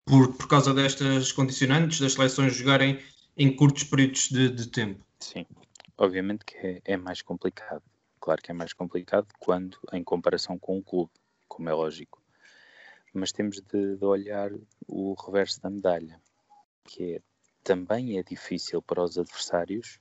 Por, 0.05 0.33
por 0.33 0.47
causa 0.47 0.73
destas 0.73 1.31
condicionantes, 1.31 1.99
das 1.99 2.13
seleções 2.13 2.55
jogarem 2.55 2.99
em 3.35 3.55
curtos 3.55 3.83
períodos 3.83 4.29
de 4.29 4.67
tempo. 4.67 5.03
Sim, 5.19 5.45
Obviamente 5.97 6.45
que 6.45 6.57
é, 6.57 6.81
é, 6.85 6.97
mais 6.97 7.21
complicado. 7.21 7.83
Claro 8.19 8.41
que 8.41 8.51
é 8.51 8.53
mais 8.53 8.73
complicado 8.73 9.27
quando 9.39 9.77
em 9.91 10.03
comparação 10.03 10.57
com 10.57 10.77
um 10.77 10.81
clube, 10.81 11.11
como 11.47 11.69
é 11.69 11.73
lógico. 11.73 12.21
Mas 13.13 13.31
temos 13.31 13.61
de, 13.61 13.95
de 13.95 14.05
olhar 14.05 14.51
o 14.87 15.13
reverso 15.13 15.61
da 15.61 15.69
medalha, 15.69 16.19
que 16.83 17.15
é 17.15 17.21
também 17.63 18.17
é 18.17 18.23
difícil 18.23 18.81
para 18.81 19.03
os 19.03 19.17
adversários 19.17 19.99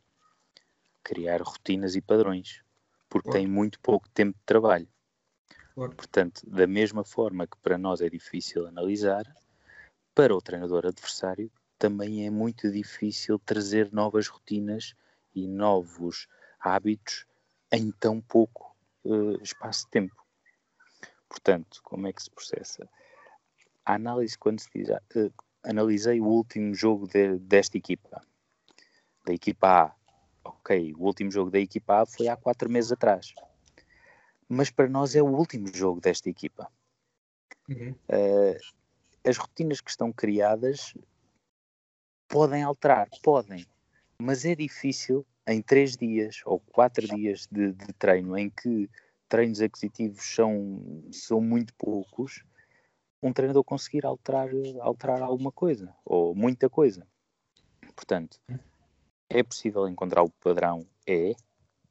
criar 1.02 1.42
rotinas 1.42 1.94
e 1.94 2.00
padrões, 2.00 2.62
porque 3.08 3.30
têm 3.30 3.46
muito 3.46 3.78
pouco 3.80 4.08
tempo 4.08 4.36
de 4.38 4.44
trabalho. 4.44 4.88
Portanto, 5.74 6.42
da 6.46 6.66
mesma 6.66 7.04
forma 7.04 7.46
que 7.46 7.56
para 7.58 7.78
nós 7.78 8.00
é 8.00 8.08
difícil 8.08 8.66
analisar, 8.66 9.24
para 10.14 10.34
o 10.34 10.42
treinador 10.42 10.86
adversário 10.86 11.50
também 11.78 12.26
é 12.26 12.30
muito 12.30 12.70
difícil 12.70 13.38
trazer 13.38 13.92
novas 13.92 14.28
rotinas 14.28 14.94
e 15.34 15.46
novos 15.46 16.28
hábitos 16.60 17.26
em 17.70 17.90
tão 17.92 18.20
pouco 18.20 18.76
uh, 19.04 19.42
espaço 19.42 19.84
de 19.86 19.90
tempo. 19.90 20.22
Portanto, 21.28 21.80
como 21.82 22.06
é 22.06 22.12
que 22.12 22.22
se 22.22 22.30
processa? 22.30 22.88
A 23.84 23.94
análise, 23.94 24.38
quando 24.38 24.60
se 24.60 24.68
diz, 24.74 24.88
uh, 24.90 25.32
analisei 25.62 26.20
o 26.20 26.26
último 26.26 26.74
jogo 26.74 27.06
de, 27.06 27.38
desta 27.38 27.76
equipa, 27.76 28.20
da 29.24 29.32
equipa 29.32 29.68
A. 29.68 30.02
Ok, 30.44 30.94
o 30.98 31.04
último 31.04 31.30
jogo 31.30 31.50
da 31.50 31.58
equipa 31.58 32.02
A 32.02 32.06
foi 32.06 32.28
há 32.28 32.36
quatro 32.36 32.68
meses 32.68 32.92
atrás. 32.92 33.32
Mas 34.48 34.70
para 34.70 34.88
nós 34.88 35.14
é 35.14 35.22
o 35.22 35.26
último 35.26 35.68
jogo 35.72 36.00
desta 36.00 36.28
equipa. 36.28 36.70
Uhum. 37.68 37.94
Uh, 38.08 38.58
as 39.24 39.36
rotinas 39.36 39.80
que 39.80 39.90
estão 39.90 40.12
criadas 40.12 40.94
podem 42.28 42.62
alterar, 42.62 43.08
podem, 43.22 43.66
mas 44.18 44.44
é 44.44 44.54
difícil 44.54 45.26
em 45.46 45.60
três 45.60 45.96
dias 45.96 46.40
ou 46.44 46.60
quatro 46.60 47.06
dias 47.06 47.48
de, 47.50 47.72
de 47.72 47.92
treino, 47.94 48.36
em 48.36 48.48
que 48.48 48.88
treinos 49.28 49.60
aquisitivos 49.60 50.22
são, 50.22 51.04
são 51.10 51.40
muito 51.40 51.74
poucos, 51.74 52.44
um 53.22 53.32
treinador 53.32 53.64
conseguir 53.64 54.04
alterar, 54.04 54.48
alterar 54.80 55.22
alguma 55.22 55.50
coisa, 55.50 55.94
ou 56.04 56.34
muita 56.34 56.68
coisa. 56.68 57.06
Portanto, 57.94 58.40
é 59.28 59.42
possível 59.42 59.88
encontrar 59.88 60.22
o 60.22 60.30
padrão? 60.30 60.86
É. 61.06 61.32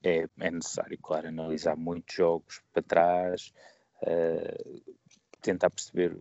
É, 0.04 0.28
é 0.40 0.52
necessário, 0.52 0.98
claro, 1.00 1.28
analisar 1.28 1.76
muitos 1.78 2.16
jogos 2.16 2.62
para 2.74 2.82
trás, 2.82 3.54
uh, 4.02 4.94
tentar 5.42 5.70
perceber 5.70 6.18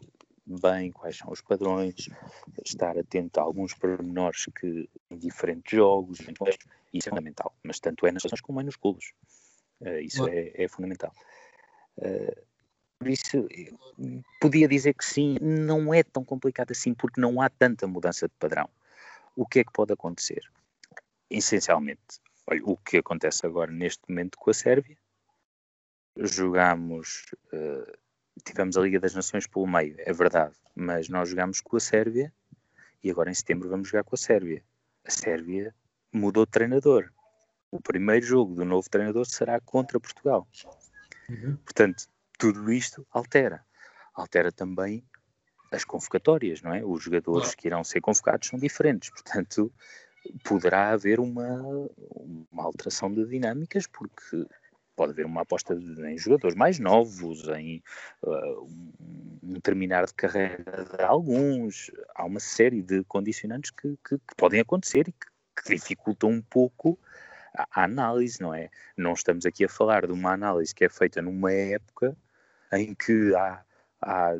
bem 0.58 0.90
quais 0.90 1.16
são 1.16 1.30
os 1.30 1.40
padrões, 1.40 2.08
estar 2.64 2.98
atento 2.98 3.38
a 3.38 3.42
alguns 3.42 3.74
pormenores 3.74 4.46
que 4.58 4.88
em 5.10 5.18
diferentes 5.18 5.76
jogos, 5.76 6.18
isso 6.92 7.08
é 7.08 7.10
fundamental, 7.10 7.54
mas 7.62 7.78
tanto 7.78 8.06
é 8.06 8.12
nas 8.12 8.22
relações 8.22 8.40
como 8.40 8.60
é 8.60 8.64
nos 8.64 8.76
clubes. 8.76 9.12
Uh, 9.80 10.00
isso 10.00 10.26
é, 10.28 10.52
é, 10.54 10.68
fundamental. 10.68 11.12
Uh, 11.96 12.50
por 12.98 13.08
isso, 13.08 13.48
podia 14.40 14.68
dizer 14.68 14.94
que 14.94 15.04
sim, 15.04 15.38
não 15.40 15.94
é 15.94 16.02
tão 16.02 16.22
complicado 16.22 16.72
assim, 16.72 16.92
porque 16.92 17.20
não 17.20 17.40
há 17.40 17.48
tanta 17.48 17.86
mudança 17.86 18.28
de 18.28 18.34
padrão. 18.38 18.68
O 19.34 19.46
que 19.46 19.60
é 19.60 19.64
que 19.64 19.72
pode 19.72 19.92
acontecer? 19.92 20.42
Essencialmente, 21.30 22.20
olha, 22.46 22.60
o 22.64 22.76
que 22.76 22.98
acontece 22.98 23.46
agora 23.46 23.72
neste 23.72 24.02
momento 24.06 24.36
com 24.36 24.50
a 24.50 24.54
Sérvia, 24.54 24.98
jogamos 26.18 27.24
uh, 27.52 27.98
tivemos 28.44 28.76
a 28.76 28.80
Liga 28.80 29.00
das 29.00 29.14
Nações 29.14 29.46
pelo 29.46 29.66
meio, 29.66 29.94
é 29.98 30.12
verdade, 30.12 30.54
mas 30.74 31.08
nós 31.08 31.28
jogamos 31.28 31.60
com 31.60 31.76
a 31.76 31.80
Sérvia 31.80 32.32
e 33.02 33.10
agora 33.10 33.30
em 33.30 33.34
setembro 33.34 33.68
vamos 33.68 33.88
jogar 33.88 34.04
com 34.04 34.14
a 34.14 34.18
Sérvia. 34.18 34.62
A 35.04 35.10
Sérvia 35.10 35.74
mudou 36.12 36.44
de 36.44 36.52
treinador. 36.52 37.10
O 37.70 37.80
primeiro 37.80 38.24
jogo 38.24 38.54
do 38.54 38.64
novo 38.64 38.88
treinador 38.90 39.26
será 39.26 39.60
contra 39.60 40.00
Portugal. 40.00 40.46
Uhum. 41.28 41.56
Portanto, 41.56 42.08
tudo 42.36 42.72
isto 42.72 43.06
altera. 43.10 43.64
Altera 44.14 44.50
também 44.50 45.04
as 45.70 45.84
convocatórias, 45.84 46.62
não 46.62 46.74
é? 46.74 46.84
Os 46.84 47.02
jogadores 47.02 47.54
que 47.54 47.68
irão 47.68 47.84
ser 47.84 48.00
convocados 48.00 48.48
são 48.48 48.58
diferentes, 48.58 49.10
portanto, 49.10 49.72
poderá 50.44 50.90
haver 50.90 51.20
uma, 51.20 51.62
uma 52.50 52.64
alteração 52.64 53.10
de 53.12 53.24
dinâmicas, 53.26 53.86
porque 53.86 54.46
pode 55.00 55.12
haver 55.12 55.24
uma 55.24 55.40
aposta 55.40 55.72
em 55.72 56.18
jogadores 56.18 56.54
mais 56.54 56.78
novos, 56.78 57.48
em 57.48 57.82
uh, 58.22 58.68
um 59.42 59.58
terminar 59.62 60.04
de 60.04 60.12
carreira 60.12 60.84
de 60.94 61.02
alguns. 61.02 61.90
Há 62.14 62.26
uma 62.26 62.38
série 62.38 62.82
de 62.82 63.02
condicionantes 63.04 63.70
que, 63.70 63.96
que, 64.06 64.18
que 64.18 64.34
podem 64.36 64.60
acontecer 64.60 65.08
e 65.08 65.12
que, 65.12 65.26
que, 65.56 65.74
dificultam 65.74 66.28
um 66.28 66.42
pouco 66.42 66.98
a, 67.56 67.66
a, 67.80 67.84
análise, 67.84 68.42
não 68.42 68.52
é? 68.52 68.68
Não 68.94 69.14
estamos 69.14 69.46
aqui 69.46 69.64
a 69.64 69.70
falar 69.70 70.06
de 70.06 70.12
uma 70.12 70.34
análise 70.34 70.74
que 70.74 70.84
é 70.84 70.90
feita 70.90 71.22
numa 71.22 71.50
época 71.50 72.14
em 72.70 72.94
que 72.94 73.34
há, 73.34 73.64
há 74.02 74.34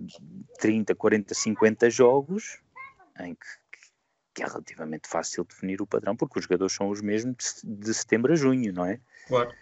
30, 0.59 0.95
40, 0.95 1.33
50 1.33 1.89
jogos 1.89 2.61
em 3.21 3.35
que, 3.35 3.47
que 4.35 4.43
é 4.43 4.47
relativamente 4.47 5.09
fácil 5.09 5.43
definir 5.43 5.81
o 5.81 5.87
padrão, 5.87 6.15
porque 6.15 6.39
os 6.39 6.45
jogadores 6.45 6.75
são 6.75 6.91
os 6.91 7.01
mesmos 7.01 7.63
de, 7.65 7.77
de 7.77 7.95
setembro 7.95 8.35
a 8.35 8.37
junho, 8.37 8.75
não 8.75 8.85
é? 8.85 9.01
Claro. 9.27 9.55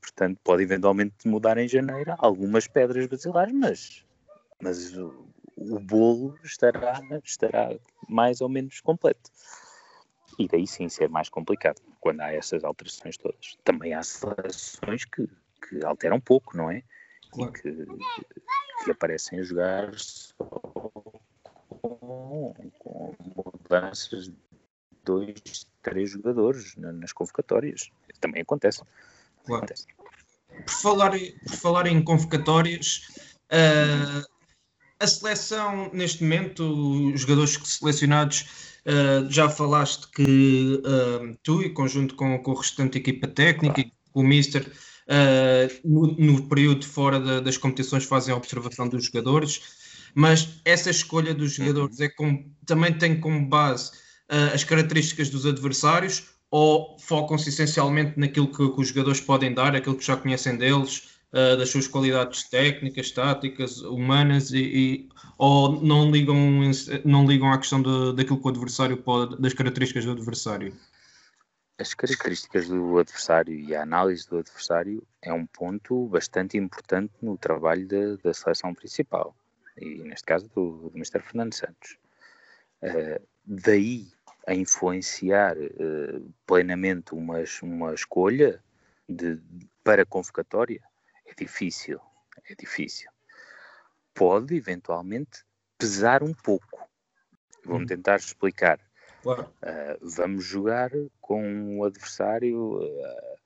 Portanto, 0.00 0.38
pode 0.42 0.62
eventualmente 0.62 1.26
mudar 1.26 1.58
em 1.58 1.68
janeiro 1.68 2.14
algumas 2.18 2.66
pedras 2.66 3.06
basilares, 3.06 3.54
mas, 3.54 4.04
mas 4.60 4.96
o, 4.96 5.28
o 5.56 5.78
bolo 5.78 6.36
estará, 6.42 7.00
estará 7.22 7.76
mais 8.08 8.40
ou 8.40 8.48
menos 8.48 8.80
completo. 8.80 9.30
E 10.38 10.48
daí 10.48 10.66
sim 10.66 10.88
ser 10.88 11.08
mais 11.08 11.28
complicado, 11.28 11.80
quando 12.00 12.20
há 12.20 12.32
essas 12.32 12.64
alterações 12.64 13.16
todas. 13.16 13.56
Também 13.62 13.94
há 13.94 14.02
seleções 14.02 15.04
que, 15.04 15.28
que 15.68 15.84
alteram 15.84 16.20
pouco, 16.20 16.56
não 16.56 16.70
é? 16.70 16.82
Claro. 17.30 17.52
E 17.56 17.60
que, 17.60 17.86
que 18.84 18.90
aparecem 18.90 19.38
a 19.38 19.42
jogar 19.42 19.94
só 19.94 20.44
com, 21.80 22.54
com 22.78 23.14
mudanças 23.20 24.24
de 24.24 24.36
dois, 25.04 25.66
três 25.82 26.10
jogadores 26.10 26.74
nas 26.76 27.12
convocatórias. 27.12 27.90
Também 28.20 28.42
acontece. 28.42 28.82
Claro. 29.44 29.66
Por 30.66 30.72
falar, 30.72 31.10
por 31.10 31.56
falar 31.56 31.86
em 31.86 32.02
convocatórias, 32.02 33.02
uh, 33.52 34.24
a 34.98 35.06
seleção, 35.06 35.90
neste 35.92 36.22
momento, 36.22 37.12
os 37.12 37.20
jogadores 37.20 37.58
selecionados, 37.62 38.46
uh, 38.86 39.30
já 39.30 39.48
falaste 39.48 40.08
que 40.10 40.80
uh, 40.84 41.36
tu, 41.42 41.62
em 41.62 41.74
conjunto 41.74 42.14
com, 42.14 42.38
com 42.38 42.52
o 42.52 42.54
restante 42.54 42.98
equipa 42.98 43.28
técnica 43.28 43.80
e 43.80 43.92
com 44.12 44.20
o 44.20 44.24
Mister, 44.24 44.70
no, 45.84 46.16
no, 46.16 46.48
período 46.48 46.86
fora 46.86 47.20
da, 47.20 47.40
das 47.40 47.58
competições, 47.58 48.04
fazem 48.04 48.32
a 48.32 48.36
observação 48.36 48.88
dos 48.88 49.04
jogadores, 49.04 49.60
mas 50.14 50.60
essa 50.64 50.88
escolha 50.88 51.34
dos 51.34 51.52
jogadores 51.52 52.00
é 52.00 52.08
também 52.64 52.96
tem 52.96 53.20
como 53.20 53.46
base 53.46 53.90
as 54.54 54.64
características 54.64 55.28
dos 55.28 55.44
adversários 55.44 56.33
ou 56.56 56.96
focam-se 57.00 57.48
essencialmente 57.48 58.16
naquilo 58.16 58.46
que, 58.46 58.68
que, 58.68 58.80
os 58.80 58.86
jogadores 58.86 59.20
podem 59.20 59.52
dar, 59.52 59.74
aquilo 59.74 59.96
que 59.96 60.06
já 60.06 60.16
conhecem 60.16 60.56
deles, 60.56 61.18
uh, 61.32 61.56
das 61.56 61.68
suas 61.68 61.88
qualidades 61.88 62.48
técnicas, 62.48 63.10
táticas, 63.10 63.80
humanas, 63.80 64.52
e, 64.52 64.58
e, 64.62 65.08
ou 65.36 65.82
não 65.82 66.12
ligam, 66.12 66.36
não 67.04 67.26
ligam 67.26 67.52
à 67.52 67.58
questão 67.58 67.82
de, 67.82 68.14
daquilo 68.14 68.38
que 68.40 68.46
o 68.46 68.50
adversário 68.50 68.96
pode, 68.96 69.36
das 69.42 69.52
características 69.52 70.04
do 70.04 70.12
adversário? 70.12 70.72
As 71.76 71.92
características 71.92 72.68
do 72.68 72.98
adversário 72.98 73.52
e 73.52 73.74
a 73.74 73.82
análise 73.82 74.28
do 74.28 74.38
adversário 74.38 75.04
é 75.22 75.32
um 75.32 75.46
ponto 75.46 76.06
bastante 76.06 76.56
importante 76.56 77.12
no 77.20 77.36
trabalho 77.36 77.84
de, 77.84 78.16
da 78.18 78.32
seleção 78.32 78.72
principal, 78.72 79.34
e 79.76 80.04
neste 80.04 80.24
caso 80.24 80.48
do, 80.54 80.88
do 80.88 80.92
Mr. 80.94 81.18
Fernando 81.20 81.52
Santos. 81.52 81.98
Uh, 82.80 83.20
daí 83.44 84.13
a 84.46 84.54
influenciar 84.54 85.56
uh, 85.56 86.34
plenamente 86.46 87.14
uma, 87.14 87.42
uma 87.62 87.94
escolha 87.94 88.62
de, 89.08 89.40
para 89.82 90.04
convocatória 90.04 90.82
é 91.26 91.34
difícil, 91.34 92.00
é 92.48 92.54
difícil. 92.54 93.10
Pode 94.14 94.54
eventualmente 94.54 95.44
pesar 95.78 96.22
um 96.22 96.32
pouco. 96.32 96.78
Vamos 97.64 97.82
hum. 97.82 97.86
tentar 97.86 98.16
explicar. 98.16 98.78
Claro. 99.22 99.50
Uh, 99.62 99.98
vamos 100.02 100.44
jogar 100.44 100.90
com 101.20 101.42
um 101.42 101.82
adversário, 101.82 102.78
uh, 102.82 103.36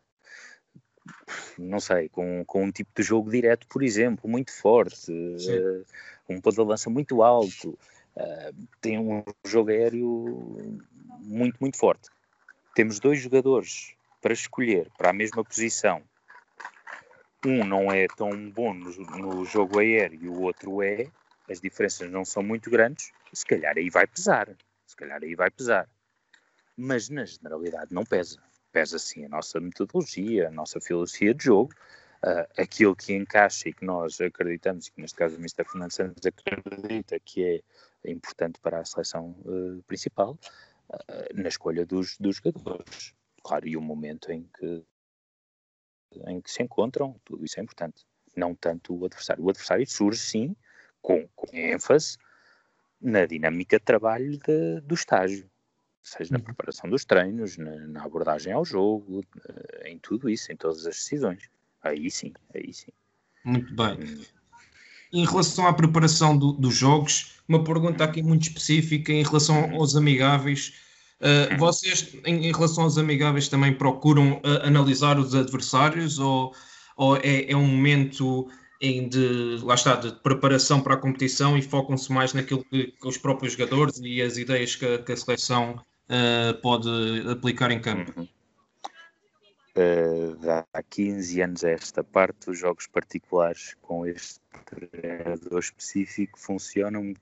não 1.56 1.78
sei, 1.78 2.08
com, 2.08 2.44
com 2.44 2.64
um 2.64 2.72
tipo 2.72 2.90
de 2.96 3.02
jogo 3.02 3.30
direto, 3.30 3.66
por 3.68 3.82
exemplo, 3.82 4.28
muito 4.28 4.52
forte, 4.52 5.12
uh, 5.12 5.86
um 6.28 6.40
ponto 6.40 6.56
de 6.56 6.68
lança 6.68 6.90
muito 6.90 7.22
alto. 7.22 7.78
Uh, 8.18 8.68
tem 8.80 8.98
um 8.98 9.22
jogo 9.46 9.70
aéreo 9.70 10.76
muito, 11.20 11.56
muito 11.60 11.78
forte. 11.78 12.08
Temos 12.75 12.98
dois 12.98 13.20
jogadores 13.20 13.94
para 14.20 14.32
escolher 14.32 14.90
para 14.98 15.10
a 15.10 15.12
mesma 15.12 15.44
posição. 15.44 16.02
Um 17.46 17.64
não 17.64 17.92
é 17.92 18.08
tão 18.08 18.50
bom 18.50 18.75
no, 18.75 18.90
no 18.90 19.44
jogo 19.44 19.78
aéreo 19.78 20.18
e 20.20 20.28
o 20.28 20.40
outro 20.40 20.82
é. 20.82 21.06
As 21.48 21.60
diferenças 21.60 22.10
não 22.10 22.25
são 22.25 22.42
muito 22.42 22.68
grandes. 22.68 23.12
Se 23.32 23.46
calhar 23.46 23.76
aí 23.76 23.88
vai 23.88 24.06
pesar. 24.06 24.48
Se 24.84 24.96
calhar 24.96 25.22
aí 25.22 25.37
vai 25.37 25.50
pesar. 25.50 25.88
Mas 26.76 27.08
na 27.08 27.25
generalidade 27.25 27.94
não 27.94 28.04
pesa. 28.04 28.42
Pesa 28.72 28.98
sim 28.98 29.25
a 29.25 29.28
nossa 29.28 29.60
metodologia, 29.60 30.48
a 30.48 30.50
nossa 30.50 30.80
filosofia 30.80 31.32
de 31.32 31.44
jogo, 31.44 31.72
uh, 32.25 32.60
aquilo 32.60 32.96
que 32.96 33.14
encaixa 33.14 33.68
e 33.68 33.72
que 33.72 33.84
nós 33.84 34.20
acreditamos, 34.20 34.87
e 34.87 34.92
que 34.92 35.00
neste 35.00 35.16
caso 35.16 35.37
o 35.37 35.38
Mr. 35.38 35.64
Fernando 35.64 35.92
Santos 35.92 36.26
acredita 36.26 37.18
que 37.20 37.62
é 38.04 38.10
importante 38.10 38.58
para 38.60 38.80
a 38.80 38.84
seleção 38.84 39.37
uh, 39.44 39.82
principal, 39.87 40.38
uh, 40.90 41.34
na 41.34 41.48
escolha 41.48 41.84
dos, 41.84 42.16
dos 42.18 42.37
jogadores. 42.37 43.14
Claro, 43.42 43.66
e 43.66 43.76
o 43.76 43.80
momento 43.80 44.30
em 44.30 44.48
que, 44.58 44.84
em 46.26 46.40
que 46.40 46.50
se 46.50 46.62
encontram, 46.62 47.18
tudo 47.25 47.44
isso 47.44 47.58
é 47.58 47.62
importante. 47.62 48.06
Não 48.37 48.54
tanto 48.54 48.94
o 48.94 49.04
adversário. 49.04 49.42
O 49.44 49.50
adversário 49.50 49.87
surge, 49.87 50.20
sim, 50.20 50.56
com, 51.00 51.26
com 51.34 51.56
ênfase 51.56 52.18
na 53.00 53.26
dinâmica 53.26 53.78
de 53.78 53.84
trabalho 53.84 54.38
de, 54.38 54.80
do 54.80 54.94
estágio, 54.94 55.48
seja 56.02 56.32
na 56.32 56.38
uhum. 56.38 56.44
preparação 56.44 56.90
dos 56.90 57.04
treinos, 57.04 57.56
na, 57.56 57.76
na 57.87 58.04
abordagem 58.04 58.52
ao 58.52 58.64
jogo, 58.64 59.25
em 59.84 59.98
tudo 59.98 60.28
isso, 60.28 60.50
em 60.50 60.56
todas 60.56 60.78
as 60.78 60.96
decisões. 60.96 61.48
Aí 61.82 62.11
sim, 62.11 62.32
aí 62.54 62.73
sim. 62.73 62.92
Muito 63.44 63.75
bem. 63.75 63.99
Hum. 64.00 64.25
Em 65.12 65.25
relação 65.25 65.66
à 65.66 65.73
preparação 65.73 66.37
do, 66.37 66.52
dos 66.52 66.75
jogos, 66.75 67.38
uma 67.49 67.64
pergunta 67.64 68.04
aqui 68.04 68.23
muito 68.23 68.42
específica 68.42 69.12
em 69.12 69.23
relação 69.23 69.64
uhum. 69.64 69.76
aos 69.76 69.97
amigáveis. 69.97 70.75
Uh, 71.20 71.56
vocês, 71.58 72.14
em, 72.26 72.47
em, 72.47 72.52
relação 72.52 72.85
aos 72.85 72.99
amigáveis, 72.99 73.49
também 73.49 73.73
procuram 73.73 74.35
uh, 74.35 74.66
analisar 74.66 75.18
os 75.18 75.35
adversários 75.35 76.18
ou, 76.18 76.54
ou 76.97 77.16
é, 77.16 77.50
é, 77.50 77.56
um 77.56 77.66
momento 77.66 78.49
em 78.80 79.08
de, 79.08 79.58
lá 79.62 79.75
está, 79.75 79.97
de 79.97 80.12
preparação 80.12 80.80
para 80.80 80.94
a 80.94 80.99
competição 80.99 81.58
e 81.58 81.62
focam-se 81.62 82.12
mais 82.12 82.35
naquilo 82.35 82.64
que, 82.64 82.92
que, 82.92 83.08
os 83.08 83.16
próprios 83.16 83.54
jogadores 83.54 83.99
e 83.99 84.23
as 84.23 84.37
ideias 84.37 84.76
que, 84.76 84.99
que 84.99 85.12
a 85.12 85.16
seleção 85.16 85.80
uh, 86.08 86.54
pode 86.61 86.88
aplicar 87.28 87.70
em 87.70 87.80
campo. 87.80 88.12
Uhum. 88.16 88.28
Uh, 89.78 90.37
há 90.73 90.82
15 90.82 91.40
anos 91.40 91.62
a 91.62 91.70
esta 91.70 92.02
parte, 92.02 92.50
os 92.50 92.58
jogos 92.58 92.88
particulares 92.88 93.76
com 93.80 94.04
este 94.04 94.40
treinador 94.64 95.61
específico 95.61 96.37
funcionam 96.37 97.14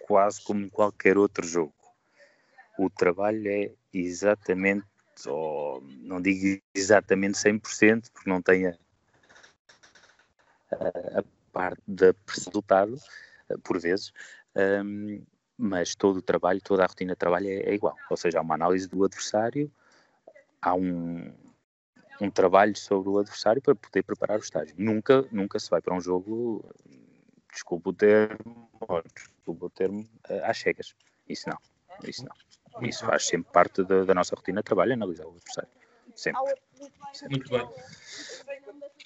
quase 0.00 0.42
como 0.42 0.68
qualquer 0.68 1.16
outro 1.16 1.46
jogo. 1.46 1.72
O 2.76 2.90
trabalho 2.90 3.48
é 3.48 3.72
exatamente, 3.92 4.84
ou 5.26 5.80
não 6.00 6.20
digo 6.20 6.60
exatamente 6.74 7.38
100%, 7.38 8.10
porque 8.12 8.28
não 8.28 8.42
tem 8.42 8.66
a, 8.66 8.76
a 10.72 11.24
parte 11.52 11.82
da 11.86 12.12
resultado, 12.26 12.96
eh, 13.48 13.56
por 13.62 13.78
vezes, 13.78 14.12
um, 14.56 15.24
mas 15.56 15.94
todo 15.94 16.16
o 16.16 16.22
trabalho, 16.22 16.60
toda 16.60 16.82
a 16.82 16.86
rotina 16.86 17.12
de 17.12 17.18
trabalho 17.18 17.46
é, 17.46 17.60
é, 17.60 17.74
igual. 17.74 17.94
Ou 18.10 18.16
seja, 18.16 18.40
há 18.40 18.42
uma 18.42 18.56
análise 18.56 18.88
do 18.88 19.04
adversário, 19.04 19.70
há 20.60 20.74
um, 20.74 21.32
um 22.20 22.30
trabalho 22.30 22.76
sobre 22.76 23.08
o 23.08 23.18
adversário 23.18 23.60
para 23.60 23.74
poder 23.74 24.02
preparar 24.02 24.38
o 24.38 24.42
estágio. 24.42 24.74
Nunca, 24.78 25.26
nunca 25.32 25.58
se 25.58 25.70
vai 25.70 25.80
para 25.80 25.94
um 25.94 26.00
jogo, 26.00 26.64
desculpa 27.52 27.90
o 27.90 27.92
termo, 27.92 28.70
desculpa 29.14 29.66
o 29.66 29.70
termo, 29.70 30.08
eh, 30.28 30.42
às 30.44 30.58
cegas. 30.58 30.94
Isso 31.28 31.48
não, 31.48 31.58
isso 32.08 32.24
não. 32.24 32.34
Isso 32.80 33.04
faz 33.04 33.26
sempre 33.26 33.52
parte 33.52 33.84
da, 33.84 34.04
da 34.04 34.14
nossa 34.14 34.34
rotina 34.34 34.60
de 34.60 34.64
trabalho, 34.64 34.94
analisar 34.94 35.26
o 35.26 35.30
adversário. 35.30 35.68
Sempre. 36.14 36.40
Muito 37.30 37.50
bem. 37.50 37.68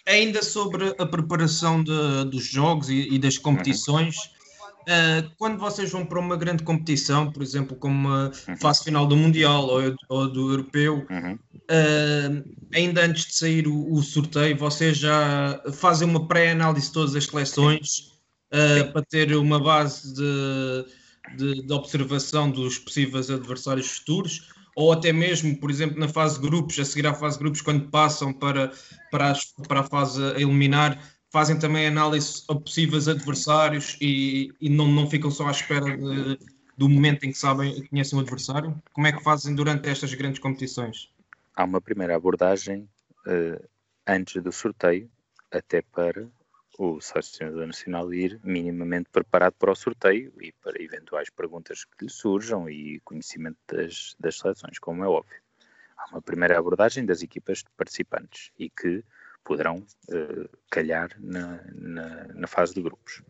Ainda 0.06 0.42
sobre 0.42 0.94
a 0.98 1.06
preparação 1.06 1.82
de, 1.82 2.24
dos 2.26 2.44
jogos 2.44 2.88
e, 2.90 3.14
e 3.14 3.18
das 3.18 3.38
competições. 3.38 4.35
Uh, 4.86 5.30
quando 5.36 5.58
vocês 5.58 5.90
vão 5.90 6.04
para 6.04 6.20
uma 6.20 6.36
grande 6.36 6.62
competição, 6.62 7.30
por 7.30 7.42
exemplo, 7.42 7.76
como 7.76 8.08
a 8.08 8.32
uhum. 8.48 8.56
fase 8.56 8.84
final 8.84 9.06
do 9.06 9.16
Mundial 9.16 9.66
ou, 9.66 9.94
ou 10.08 10.28
do 10.28 10.50
Europeu, 10.50 11.06
uhum. 11.10 11.34
uh, 11.34 12.44
ainda 12.74 13.04
antes 13.04 13.26
de 13.26 13.34
sair 13.34 13.66
o, 13.66 13.92
o, 13.92 14.02
sorteio, 14.02 14.56
vocês 14.56 14.98
já 14.98 15.60
fazem 15.72 16.08
uma 16.08 16.26
pré-análise 16.26 16.86
de 16.86 16.92
todas 16.92 17.14
as 17.14 17.24
seleções 17.24 18.12
uh, 18.52 18.92
para 18.92 19.02
ter 19.02 19.34
uma 19.36 19.60
base 19.60 20.14
de, 20.14 20.86
de, 21.36 21.66
de 21.66 21.72
observação 21.72 22.50
dos 22.50 22.78
possíveis 22.78 23.30
adversários 23.30 23.90
futuros? 23.98 24.54
ou 24.76 24.92
até 24.92 25.10
mesmo, 25.10 25.58
por 25.58 25.70
exemplo, 25.70 25.98
na 25.98 26.06
fase 26.06 26.38
de 26.38 26.46
grupos, 26.46 26.78
a 26.78 26.84
seguir 26.84 27.06
à 27.06 27.14
fase 27.14 27.38
de 27.38 27.42
grupos, 27.42 27.62
quando 27.62 27.88
passam 27.88 28.30
para, 28.30 28.70
para, 29.10 29.30
as, 29.30 29.46
para 29.66 29.80
a 29.80 29.82
fase 29.82 30.22
a 30.22 30.38
eliminar, 30.38 31.02
fazem 31.30 31.58
também 31.58 31.86
análise 31.86 32.44
a 32.48 32.54
possíveis 32.54 33.08
adversários 33.08 33.96
e, 34.00 34.52
e 34.60 34.68
não, 34.68 34.88
não 34.88 35.08
ficam 35.08 35.30
só 35.30 35.46
à 35.48 35.50
espera 35.50 35.96
de, 35.96 36.38
do 36.76 36.88
momento 36.88 37.24
em 37.24 37.32
que 37.32 37.38
sabem, 37.38 37.86
conhecem 37.86 38.18
o 38.18 38.22
adversário? 38.22 38.80
Como 38.92 39.06
é 39.06 39.12
que 39.12 39.22
fazem 39.22 39.54
durante 39.54 39.88
estas 39.88 40.12
grandes 40.14 40.38
competições? 40.38 41.10
Há 41.54 41.64
uma 41.64 41.80
primeira 41.80 42.16
abordagem 42.16 42.88
uh, 43.26 43.68
antes 44.06 44.42
do 44.42 44.52
sorteio, 44.52 45.10
até 45.50 45.82
para 45.82 46.28
o 46.78 47.00
selecionador 47.00 47.66
nacional 47.66 48.12
ir 48.12 48.38
minimamente 48.44 49.08
preparado 49.10 49.54
para 49.54 49.72
o 49.72 49.76
sorteio 49.76 50.32
e 50.40 50.52
para 50.52 50.82
eventuais 50.82 51.30
perguntas 51.30 51.84
que 51.84 52.04
lhe 52.04 52.10
surjam 52.10 52.68
e 52.68 53.00
conhecimento 53.00 53.56
das, 53.66 54.14
das 54.20 54.38
seleções, 54.38 54.78
como 54.78 55.02
é 55.02 55.08
óbvio. 55.08 55.40
Há 55.96 56.10
uma 56.10 56.20
primeira 56.20 56.58
abordagem 56.58 57.06
das 57.06 57.22
equipas 57.22 57.64
participantes 57.76 58.50
e 58.58 58.68
que 58.68 59.02
poderão 59.46 59.78
uh, 60.08 60.58
calhar 60.68 61.08
na, 61.20 61.62
na, 61.72 62.24
na, 62.34 62.46
fase 62.48 62.74
de 62.74 62.82
grupos. 62.82 63.22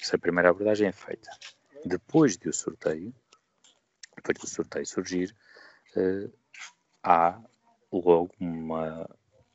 Essa 0.00 0.18
primeira 0.18 0.50
abordagem 0.50 0.86
é 0.86 0.92
feita. 0.92 1.30
Depois 1.84 2.36
do 2.36 2.52
sorteio, 2.52 3.12
depois 4.14 4.38
do 4.38 4.46
sorteio 4.46 4.86
surgir, 4.86 5.34
uh, 5.96 6.30
há 7.02 7.40
logo 7.90 8.30
uma, 8.38 9.08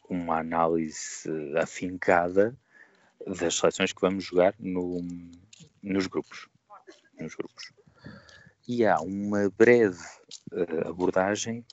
uma 0.10 0.39
análise 0.39 1.30
afincada 1.62 2.58
das 3.28 3.56
seleções 3.56 3.93
que 3.93 4.02
vamos 4.02 4.24
jogar 4.24 4.56
no, 4.58 5.02
nos 5.84 6.08
grupos. 6.08 6.50
Nos 7.20 7.36
grupos. 7.36 7.72
E 8.67 8.86
há 8.86 9.00
uma 9.02 9.50
breve 9.52 10.04
uh, 10.52 10.88
abordagem 10.88 11.63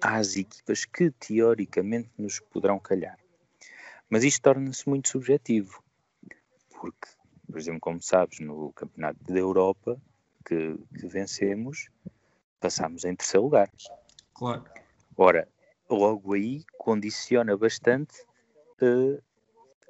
às 0.00 0.36
equipas 0.36 0.86
que 0.86 1.10
teoricamente 1.10 2.10
nos 2.16 2.40
poderão 2.40 2.78
calhar. 2.78 3.18
Mas 4.08 4.24
isto 4.24 4.42
torna-se 4.42 4.88
muito 4.88 5.08
subjetivo, 5.08 5.82
porque, 6.80 7.08
por 7.46 7.58
exemplo, 7.58 7.80
como 7.80 8.00
sabes, 8.00 8.38
no 8.40 8.72
Campeonato 8.72 9.18
da 9.24 9.38
Europa 9.38 10.00
que, 10.44 10.78
que 10.98 11.06
vencemos, 11.08 11.88
passámos 12.60 13.04
em 13.04 13.16
terceiro 13.16 13.44
lugar. 13.44 13.70
Claro. 14.34 14.64
Ora, 15.16 15.48
logo 15.90 16.34
aí 16.34 16.64
condiciona 16.78 17.56
bastante 17.56 18.20
uh, 18.82 19.20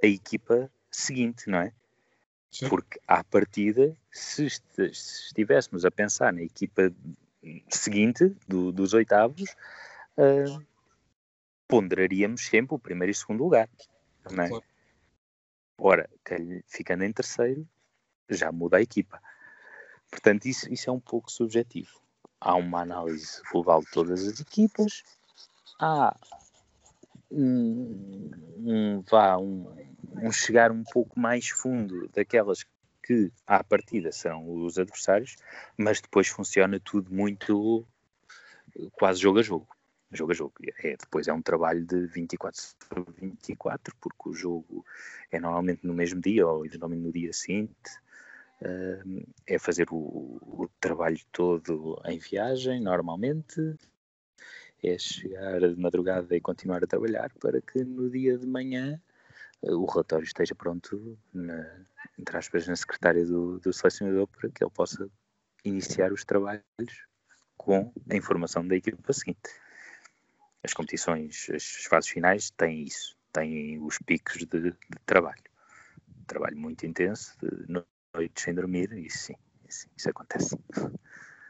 a 0.03 0.07
equipa 0.07 0.71
seguinte, 0.91 1.51
não 1.51 1.59
é? 1.59 1.73
Sim. 2.51 2.69
Porque 2.69 2.99
à 3.07 3.23
partida, 3.23 3.95
se, 4.11 4.49
se, 4.49 4.63
estivéssemos 4.83 5.85
a 5.85 5.91
pensar 5.91 6.33
na 6.33 6.43
equipa 6.43 6.91
seguinte 7.69 8.35
do, 8.49 8.73
dos 8.73 8.95
oitavos, 8.95 9.55
uh, 10.17 10.65
ponderaríamos 11.69 12.47
sempre 12.47 12.75
o 12.75 12.79
primeiro 12.79 13.11
e 13.11 13.15
segundo 13.15 13.43
lugar, 13.43 13.69
não 14.31 14.45
é? 14.45 14.49
Claro. 14.49 14.65
Ora, 15.79 16.11
ficando 16.67 17.05
em 17.05 17.13
terceiro, 17.13 17.69
já 18.29 18.51
muda 18.51 18.79
a 18.79 18.83
equipa. 18.83 19.21
Portanto, 20.11 20.47
isso, 20.47 20.73
isso 20.73 20.89
é 20.89 20.93
um 20.93 21.01
pouco 21.01 21.31
subjetivo. 21.31 22.01
Há 22.41 22.55
uma 22.55 22.81
análise 22.81 23.43
global 23.51 23.81
de 23.81 23.91
todas 23.91 24.27
as 24.27 24.41
equipas, 24.41 25.03
há 25.81 26.17
um, 27.31 28.31
um, 28.59 29.03
vá, 29.03 29.37
um, 29.37 29.67
um 30.23 30.33
chegar 30.33 30.71
um 30.71 30.85
pouco 30.85 31.19
mais 31.19 31.49
fundo 31.49 32.09
daquelas 32.09 32.65
que 33.03 33.31
à 33.47 33.63
partida 33.63 34.11
são 34.13 34.65
os 34.65 34.79
adversários, 34.79 35.37
mas 35.77 36.01
depois 36.01 36.29
funciona 36.29 36.81
tudo 36.81 37.13
muito 37.15 37.87
quase 38.93 39.21
jogo 39.21 39.39
a 39.39 39.43
jogo. 39.43 39.76
Jogo 40.13 40.33
a 40.33 40.35
jogo. 40.35 40.55
É, 40.83 40.97
depois 40.97 41.27
é 41.27 41.33
um 41.33 41.43
trabalho 41.43 41.85
de 41.85 42.07
24 42.07 42.61
sobre 42.61 43.13
24, 43.21 43.95
porque 44.01 44.29
o 44.29 44.35
jogo 44.35 44.85
é 45.31 45.41
normalmente 45.41 45.87
no 45.87 45.95
mesmo 45.95 46.21
dia 46.21 46.47
ou 46.47 46.65
eventualmente 46.65 47.03
no 47.03 47.13
dia 47.13 47.33
seguinte. 47.33 47.91
Uh, 48.61 49.27
é 49.47 49.59
fazer 49.59 49.87
o, 49.91 49.97
o, 49.97 50.71
trabalho 50.81 51.19
todo 51.33 52.01
em 52.07 52.19
viagem, 52.19 52.81
normalmente. 52.81 53.77
É 54.83 54.97
chegar 54.99 55.61
de 55.61 55.81
madrugada 55.81 56.37
e 56.37 56.41
continuar 56.41 56.83
a 56.85 56.87
trabalhar 56.87 57.31
para 57.41 57.61
que 57.61 57.83
no 57.83 58.09
dia 58.09 58.39
de 58.39 58.47
manhã 58.47 59.01
o 59.63 59.85
relatório 59.87 60.25
esteja 60.25 60.55
pronto, 60.55 61.19
na, 61.33 61.87
entre 62.19 62.37
aspas, 62.37 62.67
na 62.69 62.77
secretária 62.77 63.25
do, 63.25 63.59
do 63.59 63.73
selecionador 63.73 64.27
para 64.29 64.49
que 64.51 64.63
ele 64.63 64.71
possa 64.71 65.11
iniciar 65.65 66.13
os 66.13 66.25
trabalhos 66.25 66.63
com 67.57 67.93
a 68.09 68.17
informação 68.17 68.67
da 68.67 68.77
equipa 68.77 69.13
seguinte. 69.13 69.51
As 70.67 70.75
competições, 70.75 71.49
as 71.55 71.85
fases 71.89 72.11
finais 72.11 72.51
têm 72.51 72.83
isso, 72.83 73.17
têm 73.33 73.81
os 73.81 73.99
picos 74.05 74.39
de, 74.39 74.47
de 74.47 74.75
trabalho. 75.07 75.45
Trabalho 76.27 76.59
muito 76.59 76.85
intenso, 76.85 77.37
de 77.41 77.85
noites 78.13 78.43
sem 78.43 78.53
dormir, 78.53 78.93
e 78.93 79.09
sim, 79.09 79.37
isso, 79.69 79.87
isso 79.97 80.11
acontece. 80.11 80.59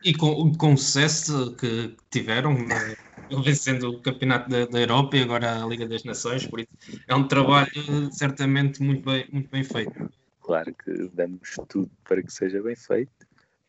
E 0.04 0.14
com, 0.14 0.52
com 0.52 0.74
o 0.74 0.76
sucesso 0.76 1.56
que 1.56 1.96
tiveram, 2.10 2.52
né? 2.52 2.94
vencendo 3.42 3.88
o 3.88 4.02
Campeonato 4.02 4.50
da, 4.50 4.66
da, 4.66 4.80
Europa 4.80 5.16
e 5.16 5.22
agora 5.22 5.64
a 5.64 5.66
Liga 5.66 5.88
das 5.88 6.04
Nações, 6.04 6.46
por 6.46 6.60
isso 6.60 6.68
é 7.08 7.14
um 7.14 7.26
trabalho 7.26 8.12
certamente 8.12 8.82
muito 8.82 9.02
bem, 9.10 9.26
muito 9.32 9.48
bem 9.48 9.64
feito. 9.64 10.12
Claro 10.42 10.74
que 10.74 11.08
damos 11.14 11.56
tudo 11.68 11.90
para 12.04 12.22
que 12.22 12.30
seja 12.30 12.62
bem 12.62 12.76
feito. 12.76 13.10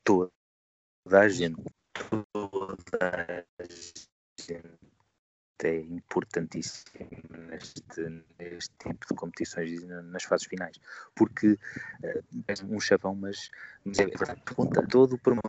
Toda 0.03 0.29
a 1.09 1.29
gente, 1.29 1.63
toda 2.33 3.45
a 3.57 3.63
gente 4.43 4.77
é 5.65 5.79
importantíssimo 5.79 7.09
neste, 7.49 8.23
neste 8.37 8.73
tipo 8.77 9.07
de 9.07 9.15
competições 9.15 9.83
nas 9.83 10.23
fases 10.23 10.47
finais, 10.47 10.79
porque 11.15 11.53
uh, 11.53 12.23
é 12.47 12.53
um 12.69 12.79
chavão, 12.79 13.15
mas, 13.15 13.49
mas 13.83 13.99
é 13.99 14.05
verdade, 14.05 14.41
pergunta 14.43 14.85
todo 14.87 15.17
por 15.17 15.33
uma 15.33 15.41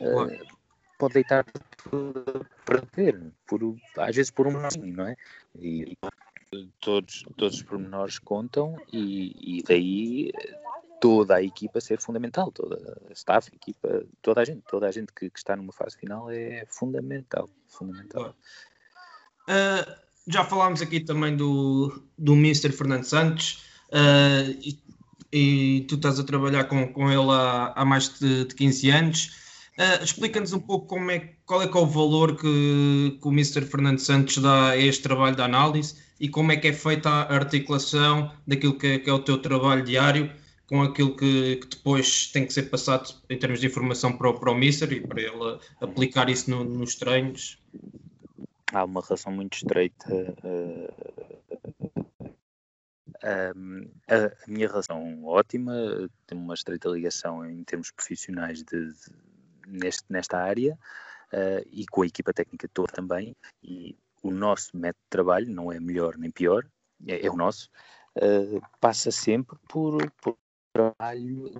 uh, 0.00 0.58
pode 0.98 1.14
deitar 1.14 1.44
tudo 1.90 2.46
para 2.64 2.80
ter, 2.86 3.20
por, 3.46 3.60
às 3.98 4.16
vezes 4.16 4.30
por 4.30 4.46
um 4.46 4.52
não 4.52 5.06
é? 5.06 5.16
E 5.56 5.96
todos, 6.80 7.24
todos 7.36 7.56
os 7.56 7.62
pormenores 7.62 8.18
contam 8.18 8.76
e, 8.92 9.58
e 9.58 9.62
daí 9.62 10.32
toda 11.00 11.36
a 11.36 11.42
equipa 11.42 11.80
ser 11.80 12.00
fundamental, 12.00 12.50
toda 12.50 12.76
a 13.08 13.12
staff, 13.12 13.50
a 13.52 13.56
equipa, 13.56 14.04
toda 14.22 14.40
a 14.40 14.44
gente, 14.44 14.62
toda 14.68 14.86
a 14.86 14.92
gente 14.92 15.12
que, 15.12 15.30
que 15.30 15.38
está 15.38 15.56
numa 15.56 15.72
fase 15.72 15.96
final 15.96 16.30
é 16.30 16.64
fundamental, 16.68 17.48
fundamental. 17.68 18.34
Uh, 19.48 19.92
já 20.26 20.44
falámos 20.44 20.82
aqui 20.82 21.00
também 21.00 21.36
do, 21.36 22.02
do 22.18 22.34
Mr. 22.34 22.70
Fernando 22.70 23.04
Santos 23.04 23.64
uh, 23.90 24.50
e, 24.60 24.78
e, 25.32 25.80
tu 25.88 25.94
estás 25.94 26.18
a 26.18 26.24
trabalhar 26.24 26.64
com, 26.64 26.92
com 26.92 27.10
ele 27.10 27.30
há, 27.30 27.72
há 27.74 27.84
mais 27.84 28.18
de, 28.18 28.44
de 28.44 28.54
15 28.54 28.90
anos. 28.90 29.26
Uh, 29.78 30.02
Explica-nos 30.02 30.52
um 30.52 30.60
pouco 30.60 30.86
como 30.86 31.10
é, 31.10 31.34
qual 31.46 31.62
é, 31.62 31.68
que 31.68 31.76
é 31.76 31.80
o 31.80 31.86
valor 31.86 32.36
que, 32.36 33.18
que 33.20 33.28
o 33.28 33.30
Mr. 33.30 33.62
Fernando 33.62 34.00
Santos 34.00 34.38
dá 34.38 34.70
a 34.70 34.76
este 34.76 35.02
trabalho 35.02 35.36
de 35.36 35.42
análise 35.42 35.94
e 36.20 36.28
como 36.28 36.52
é 36.52 36.56
que 36.56 36.68
é 36.68 36.72
feita 36.72 37.08
a 37.08 37.34
articulação 37.34 38.30
daquilo 38.46 38.76
que, 38.76 38.98
que 38.98 39.08
é 39.08 39.12
o 39.12 39.20
teu 39.20 39.38
trabalho 39.38 39.84
diário 39.84 40.30
com 40.68 40.82
aquilo 40.82 41.16
que, 41.16 41.56
que, 41.56 41.66
depois 41.66 42.30
tem 42.30 42.46
que 42.46 42.52
ser 42.52 42.64
passado 42.64 43.14
em 43.28 43.38
termos 43.38 43.60
de 43.60 43.66
informação 43.66 44.16
para 44.16 44.28
o, 44.28 44.38
para 44.38 44.52
o 44.52 44.54
Mister 44.54 44.92
e 44.92 45.00
para 45.00 45.20
ele 45.20 45.58
aplicar 45.80 46.28
isso 46.28 46.50
no, 46.50 46.62
nos 46.62 46.94
treinos? 46.94 47.58
Há 48.72 48.84
uma 48.84 49.00
relação 49.00 49.32
muito 49.32 49.54
estreita. 49.54 50.06
Uh, 50.44 50.92
uh, 53.24 53.90
a, 54.08 54.14
a, 54.14 54.46
minha 54.46 54.68
relação 54.68 55.24
ótima, 55.24 55.72
tem 56.26 56.36
uma 56.36 56.52
estreita 56.52 56.90
ligação 56.90 57.48
em 57.48 57.64
termos 57.64 57.90
profissionais 57.90 58.62
de, 58.62 58.92
de 58.92 59.10
neste, 59.66 60.04
nesta 60.10 60.36
área 60.36 60.78
uh, 61.32 61.66
e 61.72 61.86
com 61.86 62.02
a 62.02 62.06
equipa 62.06 62.34
técnica 62.34 62.68
toda 62.74 62.92
também. 62.92 63.34
E 63.62 63.96
o 64.22 64.30
nosso 64.30 64.76
método 64.76 65.02
de 65.04 65.10
trabalho 65.10 65.50
não 65.50 65.72
é 65.72 65.80
melhor 65.80 66.18
nem 66.18 66.30
pior, 66.30 66.66
é, 67.06 67.24
é 67.24 67.30
o 67.30 67.36
nosso. 67.36 67.70
passa 68.80 69.10
sempre 69.10 69.56
por, 69.66 70.10
por 70.20 70.36
trabalho 70.78 71.50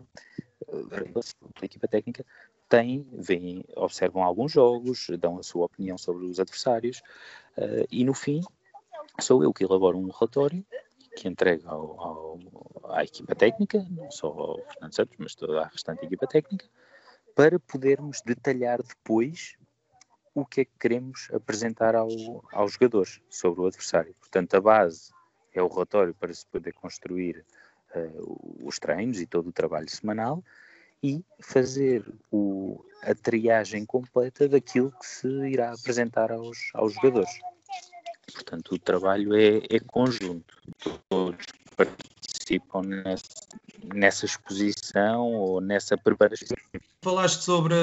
da 1.60 1.64
equipa 1.64 1.88
técnica 1.88 2.24
tem, 2.68 3.06
vem, 3.12 3.64
observam 3.74 4.22
alguns 4.22 4.52
jogos, 4.52 5.06
dão 5.18 5.38
a 5.38 5.42
sua 5.42 5.66
opinião 5.66 5.96
sobre 5.98 6.26
os 6.26 6.38
adversários 6.38 7.00
uh, 7.56 7.86
e 7.90 8.04
no 8.04 8.14
fim 8.14 8.42
sou 9.20 9.42
eu 9.42 9.52
que 9.52 9.64
elaboro 9.64 9.98
um 9.98 10.10
relatório 10.10 10.64
que 11.16 11.26
entrego 11.26 11.68
ao, 11.68 12.00
ao, 12.00 12.38
à 12.92 13.02
equipa 13.02 13.34
técnica, 13.34 13.84
não 13.90 14.10
só 14.10 14.28
ao 14.28 14.62
Fernando 14.66 14.94
Santos, 14.94 15.16
mas 15.18 15.34
toda 15.34 15.62
a 15.62 15.66
restante 15.66 16.04
equipa 16.04 16.26
técnica, 16.26 16.66
para 17.34 17.58
podermos 17.58 18.20
detalhar 18.20 18.80
depois 18.82 19.56
o 20.34 20.44
que 20.44 20.60
é 20.60 20.64
que 20.64 20.78
queremos 20.78 21.28
apresentar 21.32 21.96
ao, 21.96 22.08
aos 22.52 22.72
jogadores 22.74 23.20
sobre 23.28 23.62
o 23.62 23.66
adversário. 23.66 24.14
Portanto, 24.20 24.54
a 24.54 24.60
base 24.60 25.10
é 25.52 25.60
o 25.60 25.66
relatório 25.66 26.14
para 26.14 26.32
se 26.32 26.46
poder 26.46 26.72
construir 26.74 27.44
uh, 28.06 28.66
os 28.66 28.78
treinos 28.78 29.20
e 29.20 29.26
todo 29.26 29.48
o 29.48 29.52
trabalho 29.52 29.88
semanal 29.88 30.42
e 31.02 31.24
fazer 31.40 32.04
o, 32.30 32.84
a 33.02 33.14
triagem 33.14 33.84
completa 33.84 34.48
daquilo 34.48 34.90
que 34.92 35.06
se 35.06 35.28
irá 35.48 35.72
apresentar 35.72 36.32
aos, 36.32 36.58
aos 36.74 36.94
jogadores. 36.94 37.30
Portanto, 38.32 38.74
o 38.74 38.78
trabalho 38.78 39.34
é, 39.34 39.58
é 39.70 39.80
conjunto. 39.86 40.56
Todos 41.08 41.46
participam 41.76 42.82
nessa, 42.82 43.24
nessa 43.94 44.26
exposição 44.26 45.32
ou 45.32 45.60
nessa 45.60 45.96
preparação. 45.96 46.56
Falaste 47.02 47.42
sobre 47.42 47.74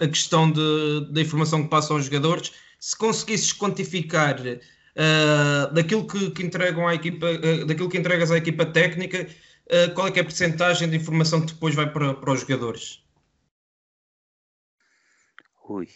a 0.00 0.06
questão 0.06 0.52
da 0.52 1.20
informação 1.20 1.62
que 1.62 1.70
passa 1.70 1.92
aos 1.92 2.04
jogadores. 2.04 2.52
Se 2.78 2.96
conseguisses 2.96 3.52
quantificar 3.52 4.38
uh, 4.40 5.72
daquilo 5.72 6.06
que, 6.06 6.30
que, 6.30 6.42
entregam 6.42 6.86
à 6.86 6.94
equipa, 6.94 7.26
uh, 7.26 7.66
daquilo 7.66 7.88
que 7.88 7.98
entregas 7.98 8.30
à 8.30 8.36
equipa 8.36 8.66
técnica, 8.66 9.26
uh, 9.70 9.94
qual 9.94 10.08
é 10.08 10.12
que 10.12 10.18
é 10.18 10.22
a 10.22 10.24
percentagem 10.24 10.88
de 10.88 10.96
informação 10.96 11.40
que 11.40 11.52
depois 11.52 11.74
vai 11.74 11.92
para, 11.92 12.14
para 12.14 12.32
os 12.32 12.40
jogadores? 12.40 13.04
Ui, 15.68 15.88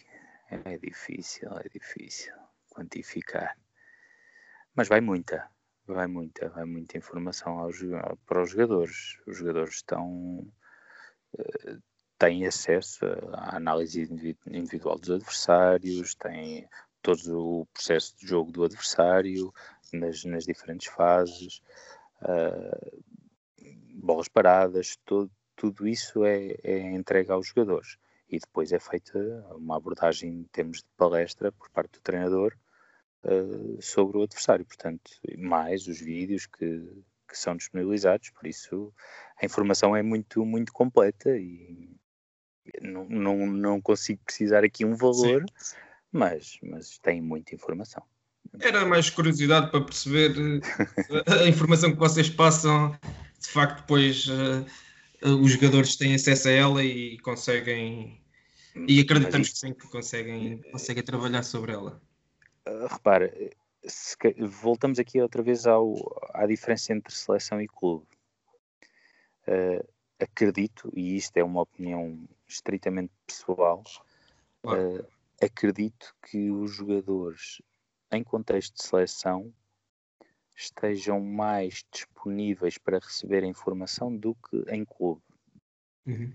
é 0.49 0.77
difícil, 0.77 1.49
é 1.57 1.67
difícil 1.69 2.33
quantificar. 2.69 3.57
Mas 4.75 4.87
vai 4.87 5.01
muita, 5.01 5.49
vai 5.85 6.07
muita, 6.07 6.49
vai 6.49 6.65
muita 6.65 6.97
informação 6.97 7.59
aos, 7.59 7.77
para 8.25 8.41
os 8.41 8.51
jogadores. 8.51 9.19
Os 9.25 9.37
jogadores 9.37 9.75
estão 9.75 10.47
uh, 11.33 11.81
têm 12.17 12.45
acesso 12.45 13.05
à 13.33 13.57
análise 13.57 14.07
individual 14.47 14.97
dos 14.97 15.11
adversários, 15.11 16.15
têm 16.15 16.67
todo 17.01 17.61
o 17.61 17.65
processo 17.67 18.15
de 18.17 18.25
jogo 18.25 18.51
do 18.51 18.63
adversário 18.63 19.53
nas, 19.91 20.23
nas 20.23 20.45
diferentes 20.45 20.87
fases. 20.87 21.61
Uh, 22.21 23.03
bolas 24.03 24.27
paradas, 24.27 24.97
todo, 25.05 25.31
tudo 25.55 25.87
isso 25.87 26.25
é, 26.25 26.55
é 26.63 26.91
entregue 26.91 27.31
aos 27.31 27.47
jogadores. 27.47 27.97
E 28.29 28.37
depois 28.37 28.71
é 28.71 28.79
feita 28.79 29.17
uma 29.55 29.77
abordagem 29.77 30.31
em 30.31 30.43
termos 30.45 30.79
de 30.79 30.89
palestra 30.97 31.51
por 31.51 31.69
parte 31.69 31.93
do 31.93 32.01
treinador 32.01 32.53
uh, 33.23 33.81
sobre 33.81 34.17
o 34.17 34.23
adversário. 34.23 34.65
Portanto, 34.65 35.11
mais 35.37 35.87
os 35.87 35.99
vídeos 35.99 36.45
que, 36.45 37.03
que 37.27 37.37
são 37.37 37.55
disponibilizados. 37.55 38.29
Por 38.31 38.47
isso, 38.47 38.93
a 39.41 39.45
informação 39.45 39.95
é 39.95 40.03
muito, 40.03 40.45
muito 40.45 40.73
completa 40.73 41.29
e 41.37 41.89
não, 42.81 43.05
não, 43.07 43.47
não 43.47 43.81
consigo 43.81 44.21
precisar 44.25 44.63
aqui 44.63 44.83
um 44.83 44.95
valor, 44.95 45.45
mas, 46.11 46.57
mas 46.61 46.97
tem 46.99 47.21
muita 47.21 47.55
informação. 47.55 48.03
Era 48.59 48.85
mais 48.85 49.09
curiosidade 49.09 49.71
para 49.71 49.83
perceber 49.83 50.35
eh, 50.37 51.43
a 51.43 51.47
informação 51.47 51.91
que 51.91 51.97
vocês 51.97 52.29
passam 52.29 52.97
de 53.43 53.49
facto 53.49 53.81
depois 53.81 54.27
uh, 54.27 54.65
os 55.41 55.51
jogadores 55.51 55.95
têm 55.95 56.15
acesso 56.15 56.47
a 56.47 56.51
ela 56.51 56.83
e 56.83 57.17
conseguem 57.19 58.19
e 58.75 58.99
acreditamos 58.99 59.49
que 59.49 59.57
sim 59.59 59.73
que 59.73 59.87
conseguem, 59.87 60.57
conseguem 60.71 61.03
trabalhar 61.03 61.43
sobre 61.43 61.73
ela. 61.73 62.01
Uh, 62.67 62.87
repara, 62.87 63.31
se, 63.85 64.15
voltamos 64.61 64.97
aqui 64.97 65.21
outra 65.21 65.43
vez 65.43 65.67
ao, 65.67 65.95
à 66.33 66.45
diferença 66.47 66.93
entre 66.93 67.13
seleção 67.13 67.61
e 67.61 67.67
clube. 67.67 68.07
Uh, 69.47 69.85
acredito, 70.19 70.89
e 70.95 71.15
isto 71.15 71.37
é 71.37 71.43
uma 71.43 71.61
opinião 71.61 72.27
estritamente 72.47 73.11
pessoal, 73.27 73.83
uh, 74.65 75.05
acredito 75.41 76.15
que 76.27 76.49
os 76.49 76.71
jogadores 76.73 77.61
em 78.11 78.23
contexto 78.23 78.75
de 78.75 78.83
seleção 78.83 79.53
estejam 80.55 81.19
mais 81.19 81.83
disponíveis 81.91 82.77
para 82.77 82.99
receber 82.99 83.43
a 83.43 83.47
informação 83.47 84.15
do 84.15 84.35
que 84.35 84.63
em 84.69 84.85
clube. 84.85 85.21
Uhum. 86.05 86.31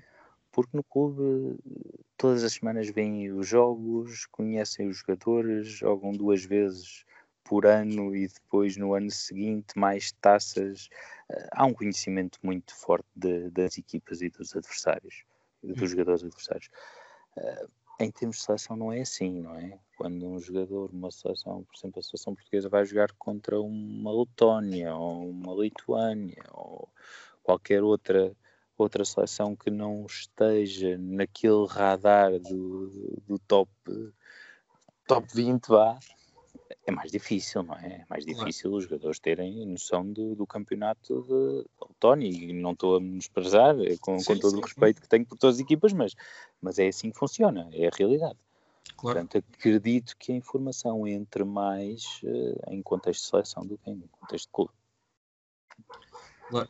Porque 0.51 0.77
no 0.77 0.83
clube 0.83 1.59
todas 2.17 2.43
as 2.43 2.55
semanas 2.55 2.89
vêm 2.89 3.31
os 3.33 3.47
jogos, 3.47 4.27
conhecem 4.27 4.89
os 4.89 4.99
jogadores, 4.99 5.69
jogam 5.69 6.13
duas 6.13 6.45
vezes 6.45 7.05
por 7.45 7.65
ano 7.65 8.15
e 8.15 8.29
depois 8.29 8.77
no 8.77 8.95
ano 8.95 9.11
seguinte 9.11 9.79
mais 9.79 10.13
taças. 10.13 10.89
Há 11.53 11.65
um 11.65 11.73
conhecimento 11.73 12.39
muito 12.43 12.75
forte 12.75 13.09
de, 13.15 13.51
das 13.51 13.79
equipas 13.79 14.21
e 14.21 14.29
dos 14.29 14.55
adversários, 14.57 15.25
dos 15.63 15.81
uhum. 15.81 15.87
jogadores 15.87 16.25
adversários. 16.25 16.69
Em 18.01 18.11
termos 18.11 18.37
de 18.37 18.43
seleção 18.43 18.77
não 18.77 18.93
é 18.93 19.01
assim, 19.01 19.41
não 19.41 19.57
é? 19.57 19.79
Quando 19.97 20.25
um 20.27 20.39
jogador, 20.39 20.91
uma 20.93 21.11
seleção, 21.11 21.65
por 21.65 21.77
exemplo, 21.77 21.99
a 21.99 22.03
seleção 22.03 22.35
portuguesa 22.35 22.69
vai 22.69 22.85
jogar 22.85 23.11
contra 23.19 23.61
uma 23.61 24.13
Letónia 24.13 24.95
ou 24.95 25.29
uma 25.29 25.53
Lituânia 25.55 26.45
ou 26.53 26.89
qualquer 27.43 27.83
outra 27.83 28.37
outra 28.77 29.05
seleção 29.05 29.57
que 29.57 29.71
não 29.71 30.07
esteja 30.07 30.97
naquele 30.99 31.67
radar 31.67 32.39
do, 32.39 33.21
do 33.27 33.39
top 33.41 33.69
top 35.05 35.27
20 35.35 35.67
vá, 35.67 35.99
é 36.87 36.91
mais 36.91 37.11
difícil, 37.11 37.63
não 37.63 37.75
é? 37.75 37.87
É 37.87 38.05
mais 38.09 38.25
difícil 38.25 38.73
os 38.73 38.85
jogadores 38.85 39.19
terem 39.19 39.67
noção 39.67 40.11
do, 40.11 40.35
do 40.35 40.47
campeonato 40.47 41.23
de 41.23 41.87
Letónia 41.87 42.29
e 42.29 42.53
não 42.53 42.73
estou 42.73 42.97
a 42.97 43.01
menosprezar 43.01 43.79
é 43.81 43.97
com, 43.99 44.19
sim, 44.19 44.27
com 44.27 44.41
todo 44.41 44.53
sim, 44.53 44.59
o 44.59 44.61
respeito 44.61 44.97
sim. 44.97 45.03
que 45.03 45.09
tenho 45.09 45.27
por 45.27 45.37
todas 45.37 45.57
as 45.57 45.61
equipas, 45.61 45.93
mas, 45.93 46.15
mas 46.61 46.79
é 46.79 46.89
assim 46.89 47.11
que 47.11 47.19
funciona, 47.19 47.69
é 47.73 47.87
a 47.87 47.91
realidade. 47.97 48.39
Claro. 48.97 49.21
Portanto, 49.21 49.45
acredito 49.55 50.17
que 50.19 50.33
a 50.33 50.35
informação 50.35 51.07
entre 51.07 51.45
mais 51.45 52.21
uh, 52.23 52.73
em 52.73 52.83
contexto 52.83 53.23
de 53.23 53.29
seleção 53.29 53.67
do 53.67 53.77
que 53.79 53.91
em 53.91 54.03
contexto 54.21 54.47
de 54.47 54.53
clube. 54.53 54.73
Claro. 56.49 56.69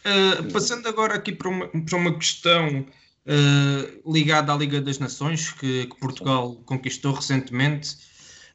Uh, 0.00 0.52
passando 0.52 0.88
agora 0.88 1.14
aqui 1.14 1.32
para 1.32 1.48
uma, 1.48 1.68
para 1.68 1.96
uma 1.96 2.16
questão 2.16 2.80
uh, 2.80 4.12
ligada 4.12 4.52
à 4.52 4.56
Liga 4.56 4.80
das 4.80 4.98
Nações, 4.98 5.50
que, 5.52 5.86
que 5.86 5.98
Portugal 5.98 6.54
conquistou 6.64 7.12
recentemente. 7.12 8.09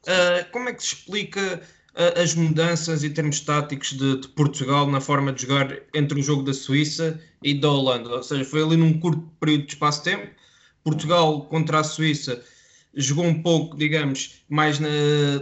Uh, 0.08 0.52
como 0.52 0.70
é 0.70 0.74
que 0.74 0.84
se 0.84 0.96
explica 0.96 1.62
uh, 1.96 2.22
as 2.22 2.36
mudanças 2.36 3.04
em 3.04 3.12
termos 3.12 3.40
táticos 3.40 3.94
de, 3.94 4.18
de, 4.22 4.28
Portugal 4.30 4.90
na 4.90 5.02
forma 5.02 5.34
de 5.34 5.42
jogar 5.44 5.76
entre 5.94 6.20
o 6.20 6.24
jogo 6.24 6.44
da 6.44 6.54
Suíça 6.54 7.20
e 7.44 7.54
da 7.54 7.70
Holanda? 7.70 8.10
Ou 8.10 8.24
seja, 8.24 8.46
foi 8.46 8.64
ali 8.64 8.78
num 8.78 9.00
curto 9.00 9.22
período 9.40 9.66
de 9.66 9.74
espaço-tempo. 9.74 10.30
Portugal 10.84 11.46
contra 11.46 11.80
a 11.80 11.84
Suíça 11.84 12.44
jogou 12.96 13.26
um 13.26 13.42
pouco, 13.42 13.76
digamos, 13.76 14.44
mais 14.48 14.80
na. 14.80 14.90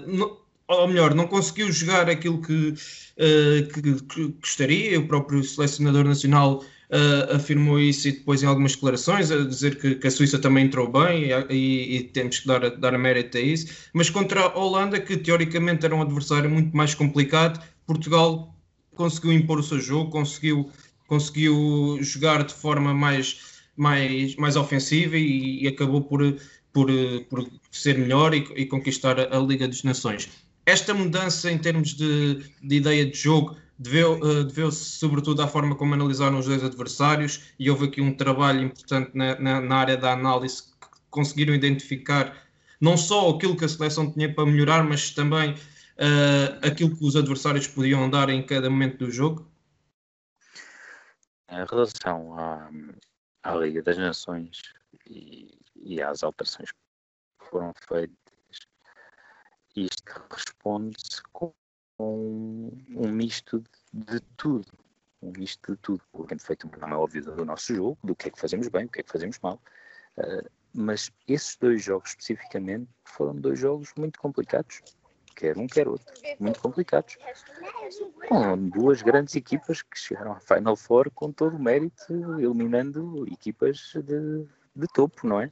No, 0.08 0.42
ou 0.68 0.88
melhor, 0.88 1.14
não 1.14 1.28
conseguiu 1.28 1.72
jogar 1.72 2.10
aquilo 2.10 2.42
que, 2.42 2.70
uh, 2.70 3.68
que, 3.74 4.02
que, 4.02 4.28
gostaria. 4.40 5.00
O 5.00 5.08
próprio 5.08 5.44
selecionador 5.44 6.06
nacional 6.06 6.64
uh, 6.94 7.36
afirmou 7.36 7.80
isso 7.80 8.08
e 8.08 8.12
depois 8.12 8.44
em 8.44 8.46
algumas 8.46 8.74
declarações 8.74 9.32
a 9.32 9.44
dizer 9.44 9.80
que, 9.80 9.96
que 9.96 10.08
a 10.08 10.12
Suíça 10.12 10.38
também 10.38 10.66
entrou 10.66 10.90
bem 10.90 11.26
e, 11.26 11.54
e, 11.54 11.98
e, 11.98 12.04
temos 12.04 12.40
que 12.40 12.48
dar, 12.48 12.70
dar 12.78 12.94
a 12.94 12.98
mérito 12.98 13.38
a 13.38 13.42
isso. 13.42 13.90
Mas 13.94 14.10
contra 14.10 14.42
a 14.42 14.58
Holanda, 14.58 15.00
que 15.00 15.18
teoricamente 15.18 15.86
era 15.86 15.96
um 15.96 16.02
adversário 16.02 16.50
muito 16.50 16.76
mais 16.76 16.94
complicado, 16.94 17.60
Portugal 17.86 18.56
conseguiu 18.96 19.34
impor 19.34 19.60
o 19.60 19.64
seu 19.64 19.80
jogo, 19.80 20.12
conseguiu, 20.12 20.70
conseguiu 21.08 21.98
jogar 22.02 22.44
de 22.44 22.54
forma 22.54 22.94
mais, 22.94 23.40
mais, 23.76 24.36
mais 24.36 24.56
ofensiva 24.56 25.18
e, 25.18 25.64
e 25.64 25.68
acabou 25.68 26.02
por, 26.02 26.22
por, 26.72 26.88
por 27.30 27.50
ser 27.72 27.98
melhor 27.98 28.36
e, 28.36 28.48
e 28.56 28.66
conquistar 28.68 29.20
a, 29.20 29.36
a 29.36 29.40
Liga 29.40 29.68
das 29.68 29.84
Nações. 29.84 30.30
Esta 30.66 30.94
mudança 30.94 31.52
em 31.52 31.58
termos 31.58 31.94
de, 31.94 32.42
de 32.62 32.76
ideia 32.76 33.06
de 33.06 33.18
jogo 33.18 33.58
deveu-se 33.78 34.44
deveu 34.46 34.72
sobretudo 34.72 35.42
à 35.42 35.48
forma 35.48 35.76
como 35.76 35.94
analisaram 35.94 36.40
os 36.40 36.46
dois 36.46 36.64
adversários 36.64 37.54
e 37.58 37.70
houve 37.70 37.86
aqui 37.86 38.02
um 38.02 38.16
trabalho 38.16 38.62
importante 38.62 39.12
na, 39.14 39.40
na, 39.40 39.62
na, 39.62 39.76
área 39.76 39.98
da 39.98 40.14
análise 40.14 40.64
que 40.64 40.88
conseguiram 41.10 41.54
identificar 41.54 42.36
não 42.80 42.98
só 42.98 43.30
aquilo 43.30 43.58
que 43.58 43.66
a 43.66 43.70
seleção 43.70 44.12
tinha 44.12 44.34
para 44.34 44.46
melhorar, 44.46 44.84
mas 44.84 45.12
também 45.12 45.54
uh, 45.54 46.68
aquilo 46.68 46.96
que 46.96 47.06
os 47.06 47.16
adversários 47.16 47.68
podiam 47.68 48.10
dar 48.10 48.30
em 48.30 48.46
cada 48.46 48.70
momento 48.70 48.98
do 48.98 49.12
jogo? 49.12 49.50
Em 51.50 51.66
relação 51.66 52.38
à, 52.38 52.70
à 53.44 53.56
Liga 53.56 53.82
das 53.82 53.98
Nações 53.98 54.62
e, 55.08 55.58
e 55.76 56.02
às 56.02 56.24
alterações 56.24 56.72
que 56.72 57.50
foram 57.50 57.74
feitas, 57.88 58.18
isto 59.76 60.04
responde-se 60.30 61.22
com 61.32 61.54
um, 62.00 62.72
um 62.96 63.12
misto 63.12 63.60
de, 63.94 64.06
de, 64.06 64.20
tudo. 64.38 64.68
Um 65.22 65.32
misto 65.38 65.74
de 65.74 65.78
tudo. 65.78 66.02
Tendo 66.28 66.42
feito 66.42 66.68
um 66.68 66.70
programa 66.70 66.98
óbvio 66.98 67.24
do 67.24 67.46
nosso 67.46 67.74
jogo, 67.74 67.98
do 68.04 68.16
que 68.16 68.28
é 68.28 68.32
que 68.32 68.40
fazemos 68.40 68.68
bem, 68.68 68.86
o 68.86 68.90
que 68.90 69.00
é 69.00 69.04
que 69.04 69.12
fazemos 69.12 69.40
mal. 69.40 69.62
Uh, 70.18 70.50
mas 70.74 71.12
esses 71.28 71.56
dois 71.56 71.84
jogos 71.84 72.10
especificamente 72.10 72.90
foram 73.04 73.36
dois 73.36 73.60
jogos 73.60 73.94
muito 73.98 74.20
complicados. 74.20 74.82
Quer 75.36 75.58
um, 75.58 75.68
quer 75.68 75.88
outro. 75.88 76.06
Muito 76.40 76.60
complicados. 76.60 77.18
Com 78.28 78.70
duas 78.70 79.02
grandes 79.02 79.36
equipas 79.36 79.82
que 79.82 79.98
chegaram 79.98 80.34
à 80.34 80.40
Final 80.40 80.76
Four 80.76 81.10
com 81.12 81.32
todo 81.32 81.56
o 81.56 81.60
mérito, 81.60 82.14
eliminando 82.40 83.26
equipas 83.32 83.94
de, 83.96 84.46
de 84.76 84.88
topo, 84.94 85.28
não 85.28 85.42
é? 85.42 85.52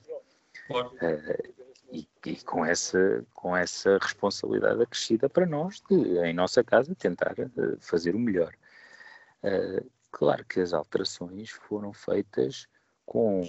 Uh, 0.69 1.60
e, 1.91 2.07
e, 2.25 2.35
com, 2.43 2.65
essa, 2.65 3.25
com 3.33 3.55
essa 3.55 3.97
responsabilidade 4.01 4.81
acrescida 4.81 5.29
para 5.29 5.45
nós 5.45 5.81
de, 5.89 6.17
em 6.19 6.33
nossa 6.33 6.63
casa, 6.63 6.95
tentar 6.95 7.35
uh, 7.37 7.77
fazer 7.79 8.15
o 8.15 8.19
melhor. 8.19 8.55
Uh, 9.43 9.89
claro 10.11 10.45
que 10.45 10.59
as 10.59 10.73
alterações 10.73 11.49
foram 11.49 11.91
feitas 11.91 12.67
com 13.05 13.41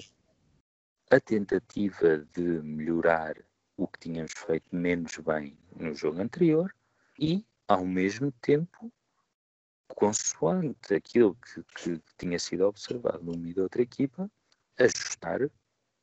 a 1.11 1.21
tentativa 1.21 2.19
de 2.35 2.43
melhorar 2.43 3.37
o 3.77 3.87
que 3.87 4.01
tínhamos 4.01 4.33
feito 4.33 4.75
menos 4.75 5.17
bem 5.19 5.57
no 5.77 5.95
jogo 5.95 6.21
anterior 6.21 6.75
e, 7.19 7.47
ao 7.69 7.85
mesmo 7.85 8.33
tempo, 8.33 8.93
consoante 9.89 10.95
aquilo 10.95 11.37
que, 11.37 11.63
que 11.77 12.03
tinha 12.19 12.39
sido 12.39 12.67
observado 12.67 13.23
numa 13.23 13.49
e 13.49 13.55
de 13.55 13.61
outra 13.61 13.83
equipa, 13.83 14.31
ajustar 14.79 15.51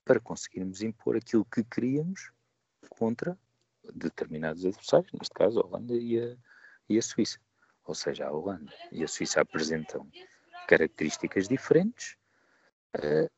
para 0.10 0.20
conseguirmos 0.20 0.82
impor 0.82 1.16
aquilo 1.16 1.46
que 1.46 1.64
queríamos 1.64 2.32
contra 2.90 3.38
determinados 3.94 4.66
adversários, 4.66 5.12
neste 5.14 5.36
caso 5.36 5.60
a 5.60 5.68
Holanda 5.68 5.94
e 5.94 6.20
a, 6.20 6.36
e 6.90 6.98
a 6.98 7.02
Suíça. 7.04 7.40
Ou 7.86 7.94
seja, 7.94 8.26
a 8.26 8.32
Holanda 8.32 8.74
e 8.92 9.04
a 9.04 9.08
Suíça 9.08 9.40
apresentam 9.40 10.10
características 10.68 11.48
diferentes. 11.48 12.18
Uh, 12.98 13.30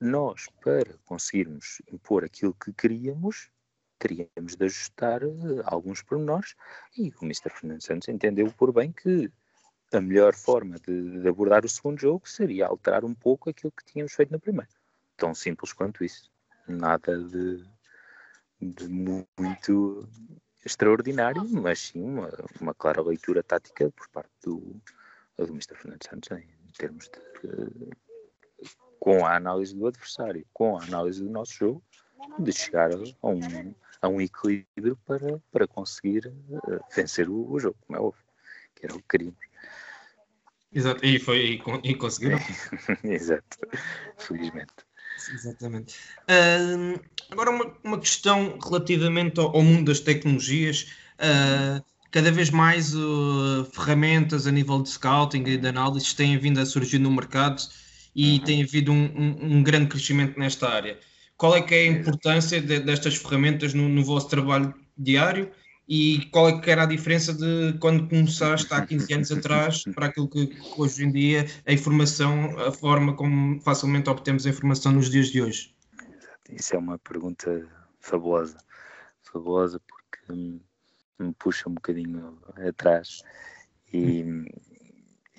nós, 0.00 0.46
para 0.62 0.96
conseguirmos 1.04 1.82
impor 1.90 2.24
aquilo 2.24 2.54
que 2.54 2.72
queríamos, 2.74 3.50
teríamos 3.98 4.54
de 4.54 4.66
ajustar 4.66 5.24
uh, 5.24 5.62
alguns 5.64 6.00
pormenores 6.00 6.54
e 6.96 7.12
o 7.20 7.24
Mr. 7.24 7.50
Fernando 7.50 7.82
Santos 7.82 8.08
entendeu 8.08 8.52
por 8.52 8.72
bem 8.72 8.92
que 8.92 9.28
a 9.92 10.00
melhor 10.00 10.36
forma 10.36 10.76
de, 10.78 11.22
de 11.22 11.28
abordar 11.28 11.64
o 11.64 11.68
segundo 11.68 12.00
jogo 12.00 12.28
seria 12.28 12.68
alterar 12.68 13.04
um 13.04 13.16
pouco 13.16 13.50
aquilo 13.50 13.72
que 13.72 13.84
tínhamos 13.84 14.12
feito 14.12 14.30
no 14.30 14.38
primeiro 14.38 14.79
tão 15.20 15.34
simples 15.34 15.72
quanto 15.72 16.02
isso. 16.02 16.30
Nada 16.66 17.22
de, 17.22 17.62
de 18.60 18.88
muito 18.88 20.08
extraordinário, 20.64 21.46
mas 21.48 21.78
sim 21.80 22.02
uma, 22.02 22.30
uma, 22.60 22.74
clara 22.74 23.02
leitura 23.02 23.42
tática 23.42 23.90
por 23.90 24.08
parte 24.08 24.30
do, 24.42 24.80
do 25.36 25.44
Mr. 25.48 25.76
Fernando 25.76 26.04
Santos 26.04 26.30
em 26.30 26.72
termos 26.76 27.08
de, 27.08 27.90
com 28.98 29.24
a 29.24 29.36
análise 29.36 29.74
do 29.74 29.86
adversário, 29.86 30.46
com 30.52 30.78
a 30.78 30.84
análise 30.84 31.22
do 31.22 31.30
nosso 31.30 31.54
jogo, 31.54 31.82
de 32.38 32.52
chegar 32.52 32.90
a 32.92 33.28
um, 33.28 33.74
a 34.02 34.08
um 34.08 34.20
equilíbrio 34.20 34.96
para, 35.06 35.40
para 35.50 35.66
conseguir 35.66 36.26
uh, 36.26 36.80
vencer 36.94 37.28
o, 37.28 37.50
o, 37.50 37.58
jogo, 37.58 37.76
como 37.86 37.98
é 37.98 38.00
óbvio, 38.00 38.24
que 38.74 38.86
era 38.86 38.94
o 38.94 38.98
que 38.98 39.08
queríamos. 39.08 39.40
Exato, 40.72 41.04
e, 41.04 41.18
foi, 41.18 41.38
e, 41.38 41.90
e 41.90 41.94
conseguiram. 41.96 42.38
Exato, 43.02 43.58
felizmente. 44.18 44.89
Exatamente. 45.32 45.94
Uh, 46.28 47.00
agora, 47.30 47.50
uma, 47.50 47.74
uma 47.82 47.98
questão 47.98 48.58
relativamente 48.62 49.38
ao, 49.38 49.54
ao 49.54 49.62
mundo 49.62 49.86
das 49.86 50.00
tecnologias. 50.00 50.86
Uh, 51.18 51.82
cada 52.10 52.32
vez 52.32 52.50
mais 52.50 52.94
uh, 52.94 53.64
ferramentas 53.72 54.46
a 54.46 54.50
nível 54.50 54.82
de 54.82 54.88
scouting 54.88 55.44
e 55.46 55.56
de 55.56 55.68
análise 55.68 56.14
têm 56.14 56.36
vindo 56.38 56.58
a 56.58 56.66
surgir 56.66 56.98
no 56.98 57.10
mercado 57.10 57.62
e 58.14 58.32
uhum. 58.32 58.44
tem 58.44 58.62
havido 58.62 58.92
um, 58.92 59.04
um, 59.04 59.56
um, 59.56 59.62
grande 59.62 59.86
crescimento 59.86 60.38
nesta 60.38 60.68
área. 60.68 60.98
Qual 61.36 61.54
é 61.54 61.62
que 61.62 61.74
é 61.74 61.82
a 61.82 61.86
importância 61.86 62.60
de, 62.60 62.80
destas 62.80 63.16
ferramentas 63.16 63.72
no, 63.72 63.88
no 63.88 64.04
vosso 64.04 64.28
trabalho 64.28 64.74
diário 64.98 65.50
e 65.92 66.26
qual 66.26 66.48
é 66.48 66.60
que 66.60 66.70
era 66.70 66.84
a 66.84 66.86
diferença 66.86 67.34
de 67.34 67.76
quando 67.80 68.08
começaste 68.08 68.72
há 68.72 68.86
15 68.86 69.12
anos 69.12 69.32
atrás 69.32 69.82
para 69.92 70.06
aquilo 70.06 70.28
que 70.28 70.56
hoje 70.78 71.04
em 71.04 71.10
dia 71.10 71.46
a 71.66 71.72
informação, 71.72 72.56
a 72.60 72.70
forma 72.70 73.16
como 73.16 73.60
facilmente 73.60 74.08
obtemos 74.08 74.46
a 74.46 74.50
informação 74.50 74.92
nos 74.92 75.10
dias 75.10 75.26
de 75.30 75.42
hoje? 75.42 75.74
Isso 76.48 76.76
é 76.76 76.78
uma 76.78 76.96
pergunta 76.96 77.68
fabulosa, 77.98 78.56
fabulosa 79.20 79.80
porque 79.80 80.60
me 81.18 81.34
puxa 81.36 81.68
um 81.68 81.74
bocadinho 81.74 82.38
atrás 82.68 83.24
e, 83.92 84.24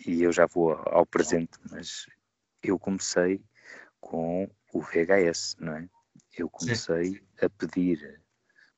e 0.06 0.22
eu 0.22 0.34
já 0.34 0.48
vou 0.48 0.74
ao 0.74 1.06
presente, 1.06 1.58
mas 1.72 2.08
eu 2.62 2.78
comecei 2.78 3.42
com 4.02 4.52
o 4.74 4.82
VHS, 4.82 5.56
não 5.62 5.78
é? 5.78 5.88
Eu 6.38 6.50
comecei 6.50 7.06
Sim. 7.06 7.20
a 7.42 7.50
pedir 7.50 8.21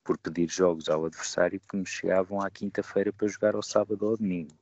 por 0.03 0.17
pedir 0.17 0.49
jogos 0.49 0.89
ao 0.89 1.05
adversário 1.05 1.59
que 1.59 1.77
me 1.77 1.85
chegavam 1.85 2.41
à 2.41 2.49
quinta-feira 2.49 3.11
para 3.13 3.27
jogar 3.27 3.55
ao 3.55 3.63
sábado 3.63 4.05
ou 4.05 4.17
domingo. 4.17 4.53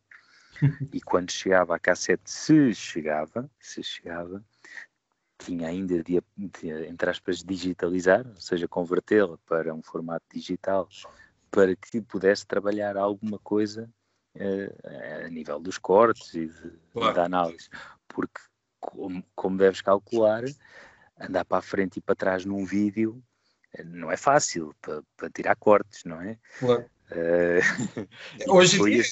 e 0.94 1.02
quando 1.02 1.32
chegava 1.32 1.76
a 1.76 1.80
cassete, 1.80 2.30
se 2.30 2.74
chegava, 2.74 3.50
se 3.60 3.84
chegava, 3.84 4.44
tinha 5.38 5.68
ainda 5.68 6.04
de, 6.04 6.22
de 6.38 6.70
entre 6.88 7.10
aspas, 7.10 7.44
digitalizar, 7.44 8.26
ou 8.28 8.40
seja, 8.40 8.68
convertê-la 8.68 9.38
para 9.40 9.74
um 9.74 9.82
formato 9.82 10.26
digital, 10.32 10.88
para 11.50 11.76
que 11.76 12.02
pudesse 12.02 12.46
trabalhar 12.46 12.96
alguma 12.96 13.40
coisa 13.40 13.90
uh, 14.36 15.26
a 15.26 15.30
nível 15.30 15.60
dos 15.60 15.78
cortes 15.78 16.34
e, 16.34 16.48
de, 16.48 16.72
claro. 16.94 17.16
da 17.16 17.26
análise. 17.26 17.70
Porque, 18.08 18.40
como, 18.80 19.24
como 19.36 19.58
deves 19.58 19.82
calcular, 19.82 20.44
andar 21.20 21.46
para 21.46 21.58
a 21.58 21.62
frente 21.62 21.98
e 21.98 22.02
para 22.02 22.16
trás 22.16 22.46
num 22.46 22.64
vídeo 22.64 23.22
não 23.86 24.12
é 24.12 24.18
fácil 24.18 24.76
para, 24.82 25.04
para 25.16 25.30
tirar 25.30 25.56
cortes, 25.56 26.04
não 26.04 26.22
é? 26.22 26.38
Claro. 26.60 26.86
Uh, 27.12 28.08
hoje 28.48 28.80
em 28.80 28.86
dia. 28.86 29.04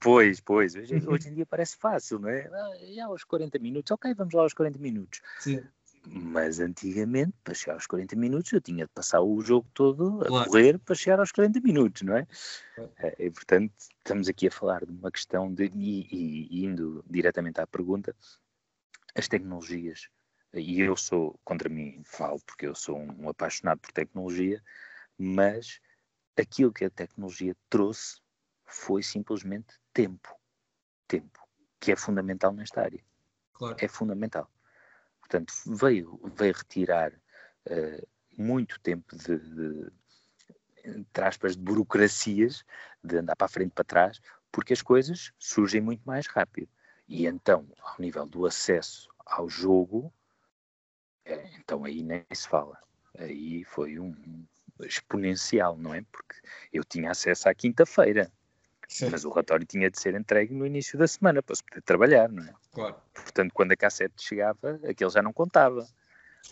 Pois, 0.00 0.40
pois, 0.40 0.74
hoje, 0.74 0.94
hoje, 1.06 1.28
em 1.28 1.34
dia 1.34 1.46
parece 1.46 1.76
fácil, 1.76 2.18
não 2.18 2.28
é? 2.28 2.48
Já 2.94 3.06
aos 3.06 3.24
40 3.24 3.58
minutos, 3.58 3.90
ok, 3.90 4.14
vamos 4.14 4.34
lá 4.34 4.42
aos 4.42 4.54
40 4.54 4.78
minutos. 4.78 5.20
Sim. 5.40 5.62
Mas 6.06 6.60
antigamente, 6.60 7.34
para 7.42 7.54
chegar 7.54 7.74
aos 7.74 7.86
40 7.86 8.16
minutos, 8.16 8.52
eu 8.52 8.60
tinha 8.60 8.86
de 8.86 8.92
passar 8.92 9.20
o 9.20 9.40
jogo 9.42 9.66
todo 9.74 10.22
a 10.22 10.26
claro. 10.26 10.50
correr 10.50 10.78
para 10.78 10.94
chegar 10.94 11.18
aos 11.18 11.32
40 11.32 11.60
minutos, 11.60 12.02
não 12.02 12.16
é? 12.16 12.26
Eh, 12.98 13.26
e, 13.26 13.30
portanto, 13.30 13.72
estamos 13.76 14.28
aqui 14.28 14.46
a 14.46 14.50
falar 14.50 14.86
de 14.86 14.92
uma 14.92 15.10
questão 15.10 15.52
de, 15.52 15.64
e, 15.74 16.48
e 16.50 16.64
indo 16.64 17.04
diretamente 17.10 17.60
à 17.60 17.66
pergunta, 17.66 18.14
as 19.14 19.28
tecnologias 19.28 20.08
e 20.54 20.80
eu 20.80 20.96
sou, 20.96 21.38
contra 21.44 21.68
mim 21.68 22.02
falo, 22.04 22.40
porque 22.46 22.66
eu 22.66 22.74
sou 22.74 22.98
um 22.98 23.28
apaixonado 23.28 23.80
por 23.80 23.92
tecnologia, 23.92 24.62
mas 25.16 25.80
aquilo 26.36 26.72
que 26.72 26.84
a 26.84 26.90
tecnologia 26.90 27.54
trouxe 27.68 28.20
foi 28.64 29.02
simplesmente 29.02 29.74
tempo. 29.92 30.34
Tempo, 31.06 31.40
que 31.80 31.92
é 31.92 31.96
fundamental 31.96 32.52
nesta 32.52 32.82
área. 32.82 33.02
Claro. 33.52 33.76
É 33.80 33.88
fundamental. 33.88 34.50
Portanto, 35.20 35.52
veio, 35.66 36.20
veio 36.36 36.54
retirar 36.54 37.12
uh, 37.12 38.08
muito 38.36 38.80
tempo 38.80 39.16
de, 39.16 39.38
de, 39.38 39.92
entre 40.84 41.24
aspas, 41.24 41.56
de 41.56 41.62
burocracias, 41.62 42.64
de 43.02 43.18
andar 43.18 43.36
para 43.36 43.46
a 43.46 43.50
frente 43.50 43.72
para 43.72 43.84
trás, 43.84 44.20
porque 44.50 44.72
as 44.72 44.80
coisas 44.80 45.32
surgem 45.38 45.80
muito 45.80 46.02
mais 46.04 46.26
rápido. 46.26 46.68
E 47.06 47.26
então, 47.26 47.66
ao 47.80 47.96
nível 47.98 48.26
do 48.26 48.46
acesso 48.46 49.10
ao 49.26 49.48
jogo, 49.48 50.12
então 51.58 51.84
aí 51.84 52.02
nem 52.02 52.24
se 52.32 52.48
fala. 52.48 52.78
Aí 53.18 53.64
foi 53.64 53.98
um 53.98 54.14
exponencial, 54.80 55.76
não 55.76 55.94
é? 55.94 56.02
Porque 56.12 56.36
eu 56.72 56.84
tinha 56.84 57.10
acesso 57.10 57.48
à 57.48 57.54
quinta-feira, 57.54 58.30
mas 59.10 59.24
o 59.24 59.30
relatório 59.30 59.66
tinha 59.66 59.90
de 59.90 60.00
ser 60.00 60.14
entregue 60.14 60.54
no 60.54 60.66
início 60.66 60.98
da 60.98 61.06
semana 61.06 61.42
para 61.42 61.56
se 61.56 61.64
poder 61.64 61.82
trabalhar, 61.82 62.28
não 62.30 62.44
é? 62.44 62.54
Claro. 62.72 62.96
Portanto, 63.12 63.52
quando 63.52 63.72
a 63.72 63.76
cassete 63.76 64.22
chegava, 64.22 64.80
aquele 64.88 65.10
já 65.10 65.22
não 65.22 65.32
contava. 65.32 65.86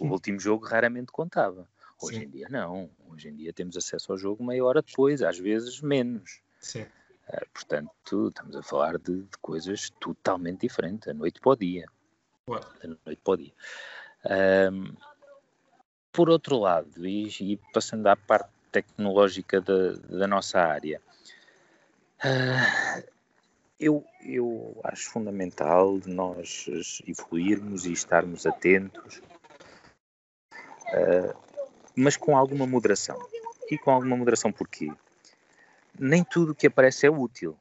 O 0.01 0.05
Sim. 0.05 0.11
último 0.11 0.41
jogo 0.41 0.67
raramente 0.67 1.13
contava. 1.13 1.69
Hoje 2.03 2.19
Sim. 2.19 2.25
em 2.25 2.29
dia 2.29 2.49
não. 2.51 2.91
Hoje 3.09 3.29
em 3.29 3.35
dia 3.35 3.53
temos 3.53 3.77
acesso 3.77 4.13
ao 4.13 4.19
jogo 4.19 4.45
meia 4.45 4.65
hora 4.65 4.83
depois, 4.83 5.23
às 5.23 5.39
vezes 5.39 5.81
menos. 5.81 6.41
Sim. 6.61 6.83
Uh, 6.83 7.47
portanto, 7.53 8.29
estamos 8.29 8.55
a 8.55 8.63
falar 8.63 8.99
de, 8.99 9.23
de, 9.23 9.39
coisas 9.41 9.91
totalmente 9.99 10.61
diferentes, 10.61 11.07
da 11.07 11.15
noite 11.15 11.41
para 11.41 11.53
o 11.53 11.57
dia. 11.57 11.87
Claro. 12.47 12.67
Da 12.83 12.89
noite 12.89 13.21
para 13.25 13.33
o 13.33 13.37
dia. 13.37 13.53
Um, 14.29 14.95
por 16.13 16.31
outro 16.31 16.59
lado, 16.59 17.07
e, 17.07 17.29
e, 17.41 17.61
passando 17.73 18.07
à 18.07 18.17
parte 18.17 18.49
tecnológica 18.73 19.61
da, 19.61 19.93
da 19.93 20.27
nossa 20.27 20.59
área, 20.59 21.01
uh, 22.25 23.05
eu, 23.79 24.05
eu 24.25 24.81
acho 24.83 25.11
fundamental 25.11 26.01
nós 26.07 26.67
evoluirmos 27.07 27.85
e 27.87 27.93
estarmos 27.93 28.47
atentos, 28.47 29.21
uh, 30.89 31.37
mas 31.95 32.17
com 32.17 32.37
alguma 32.37 32.67
moderação. 32.67 33.19
E 33.71 33.77
com 33.77 33.91
alguma 33.91 34.17
moderação 34.17 34.53
porquê? 34.53 34.93
Nem 35.99 36.23
tudo 36.25 36.53
o 36.53 36.55
que 36.55 36.69
aparece 36.69 37.07
é 37.07 37.11
útil. 37.11 37.59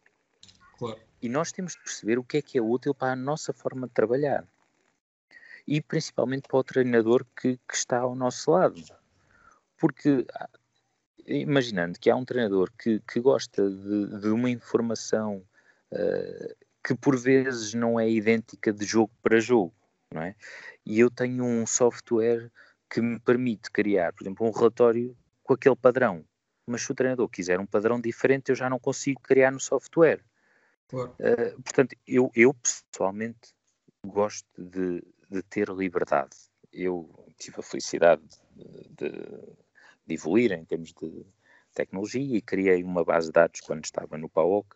Claro. 0.78 1.00
E 1.22 1.28
nós 1.28 1.52
temos 1.52 1.74
de 1.74 1.80
perceber 1.80 2.20
o 2.20 2.24
que 2.24 2.38
é 2.38 2.42
que 2.42 2.58
é 2.58 2.62
útil 2.62 2.94
para 2.94 3.14
a 3.14 3.16
nossa 3.16 3.52
forma 3.52 3.88
de 3.88 3.94
trabalhar. 3.94 4.46
E 5.68 5.82
principalmente 5.82 6.48
para 6.48 6.60
o 6.60 6.64
treinador 6.64 7.26
que, 7.36 7.58
que 7.58 7.76
está 7.76 8.00
ao 8.00 8.16
nosso 8.16 8.52
lado. 8.52 8.82
Porque, 9.78 10.26
imaginando 11.26 12.00
que 12.00 12.10
há 12.10 12.16
um 12.16 12.26
treinador 12.26 12.72
que, 12.78 13.00
que 13.02 13.20
gosta 13.20 13.70
de, 13.70 14.20
de 14.20 14.28
uma 14.30 14.50
informação 14.50 15.44
uh, 15.92 16.56
que 16.84 16.94
por 16.96 17.18
vezes 17.18 17.74
não 17.74 18.00
é 18.00 18.10
idêntica 18.10 18.72
de 18.72 18.86
jogo 18.86 19.12
para 19.24 19.40
jogo, 19.40 19.74
não 20.14 20.22
é? 20.22 20.36
E 20.86 21.00
eu 21.00 21.10
tenho 21.10 21.44
um 21.44 21.66
software 21.66 22.52
que 22.90 23.02
me 23.02 23.20
permite 23.20 23.72
criar, 23.72 24.14
por 24.14 24.24
exemplo, 24.24 24.48
um 24.48 24.52
relatório 24.52 25.18
com 25.44 25.54
aquele 25.54 25.76
padrão. 25.76 26.24
Mas 26.68 26.84
se 26.84 26.92
o 26.92 26.96
treinador 26.96 27.28
quiser 27.28 27.60
um 27.60 27.66
padrão 27.66 28.00
diferente, 28.00 28.50
eu 28.50 28.56
já 28.56 28.70
não 28.70 28.80
consigo 28.80 29.20
criar 29.22 29.52
no 29.52 29.60
software. 29.60 30.24
Claro. 30.88 31.16
Uh, 31.20 31.62
portanto, 31.64 31.96
eu, 32.08 32.32
eu 32.36 32.54
pessoalmente 32.54 33.54
gosto 34.06 34.48
de, 34.58 35.04
de, 35.30 35.42
ter 35.44 35.70
liberdade. 35.70 36.36
Eu 36.72 37.10
tive 37.38 37.60
a 37.60 37.64
felicidade 37.64 38.24
de, 38.56 39.08
de, 40.08 40.14
evoluir 40.14 40.52
em 40.52 40.66
termos 40.66 40.94
de 40.94 41.26
tecnologia 41.74 42.38
e 42.38 42.42
criei 42.42 42.84
uma 42.84 43.04
base 43.04 43.28
de 43.28 43.34
dados 43.34 43.62
quando 43.62 43.84
estava 43.84 44.18
no 44.18 44.30
PAOC 44.30 44.68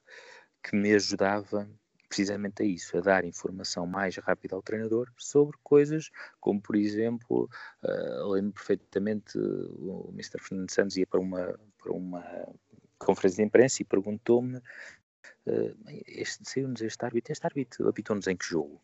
que 0.61 0.75
me 0.75 0.93
ajudava 0.93 1.69
precisamente 2.09 2.63
a 2.63 2.65
isso, 2.65 2.97
a 2.97 3.01
dar 3.01 3.23
informação 3.23 3.85
mais 3.85 4.17
rápida 4.17 4.55
ao 4.55 4.63
treinador 4.63 5.07
sobre 5.15 5.55
coisas 5.63 6.09
como, 6.39 6.59
por 6.59 6.75
exemplo, 6.75 7.47
uh, 7.83 8.31
lembro 8.31 8.53
perfeitamente 8.53 9.37
o 9.37 10.09
Mr. 10.11 10.41
Fernando 10.41 10.71
Santos 10.71 10.97
ia 10.97 11.05
para 11.05 11.19
uma, 11.19 11.59
para 11.77 11.93
uma 11.93 12.23
conferência 12.97 13.37
de 13.37 13.47
imprensa 13.47 13.81
e 13.81 13.85
perguntou-me 13.85 14.57
uh, 14.57 14.61
saiu-nos 16.43 16.81
este 16.81 17.05
árbitro, 17.05 17.31
este 17.31 17.45
árbitro 17.45 17.87
apitou-nos 17.87 18.27
em 18.27 18.35
que 18.35 18.45
jogo? 18.45 18.81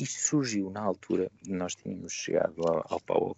Isto 0.00 0.20
surgiu 0.20 0.70
na 0.70 0.80
altura, 0.80 1.30
nós 1.46 1.74
tínhamos 1.74 2.12
chegado 2.12 2.66
ao, 2.66 3.00
ao 3.08 3.36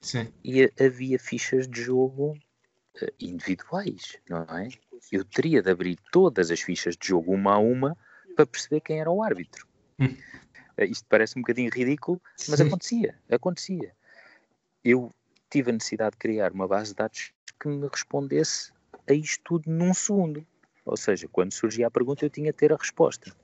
Sim. 0.00 0.32
e 0.42 0.64
havia 0.80 1.18
fichas 1.18 1.68
de 1.68 1.82
jogo 1.82 2.32
uh, 2.32 3.12
individuais, 3.20 4.18
não 4.28 4.42
é? 4.42 4.68
eu 5.12 5.24
teria 5.24 5.62
de 5.62 5.70
abrir 5.70 5.98
todas 6.10 6.50
as 6.50 6.60
fichas 6.60 6.96
de 6.96 7.08
jogo 7.08 7.32
uma 7.32 7.54
a 7.54 7.58
uma 7.58 7.96
para 8.34 8.46
perceber 8.46 8.80
quem 8.80 9.00
era 9.00 9.10
o 9.10 9.22
árbitro. 9.22 9.66
Hum. 9.98 10.16
Isto 10.78 11.06
parece 11.08 11.38
um 11.38 11.42
bocadinho 11.42 11.70
ridículo, 11.70 12.20
mas 12.48 12.58
Sim. 12.58 12.66
acontecia, 12.66 13.18
acontecia. 13.30 13.94
Eu 14.82 15.14
tive 15.50 15.70
a 15.70 15.74
necessidade 15.74 16.12
de 16.12 16.18
criar 16.18 16.52
uma 16.52 16.66
base 16.66 16.90
de 16.90 16.96
dados 16.96 17.32
que 17.60 17.68
me 17.68 17.86
respondesse 17.86 18.72
a 19.08 19.12
isto 19.12 19.42
tudo 19.44 19.70
num 19.70 19.94
segundo. 19.94 20.44
Ou 20.84 20.96
seja, 20.96 21.28
quando 21.28 21.52
surgia 21.52 21.86
a 21.86 21.90
pergunta 21.90 22.24
eu 22.24 22.30
tinha 22.30 22.50
de 22.50 22.58
ter 22.58 22.72
a 22.72 22.76
resposta. 22.76 23.34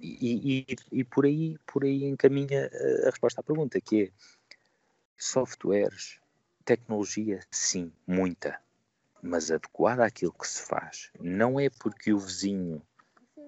E, 0.00 0.66
e, 0.70 0.76
e, 0.92 1.04
por, 1.04 1.24
aí, 1.24 1.56
por 1.66 1.84
aí 1.84 2.04
encaminha 2.04 2.70
a 3.02 3.10
resposta 3.10 3.40
à 3.40 3.44
pergunta, 3.44 3.80
que 3.80 4.04
é 4.04 4.10
softwares, 5.16 6.18
tecnologia, 6.64 7.40
sim, 7.50 7.92
muita 8.06 8.60
mas 9.24 9.50
adequada 9.50 10.04
àquilo 10.04 10.34
que 10.34 10.46
se 10.46 10.62
faz. 10.62 11.10
Não 11.18 11.58
é 11.58 11.70
porque 11.70 12.12
o 12.12 12.18
vizinho 12.18 12.82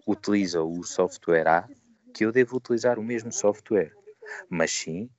utiliza 0.06 0.62
o 0.62 0.82
software 0.82 1.46
A 1.46 1.68
que 2.14 2.24
eu 2.24 2.32
devo 2.32 2.56
utilizar 2.56 2.98
o 2.98 3.04
mesmo 3.04 3.30
software, 3.30 3.92
mas 4.48 4.72
sim 4.72 5.10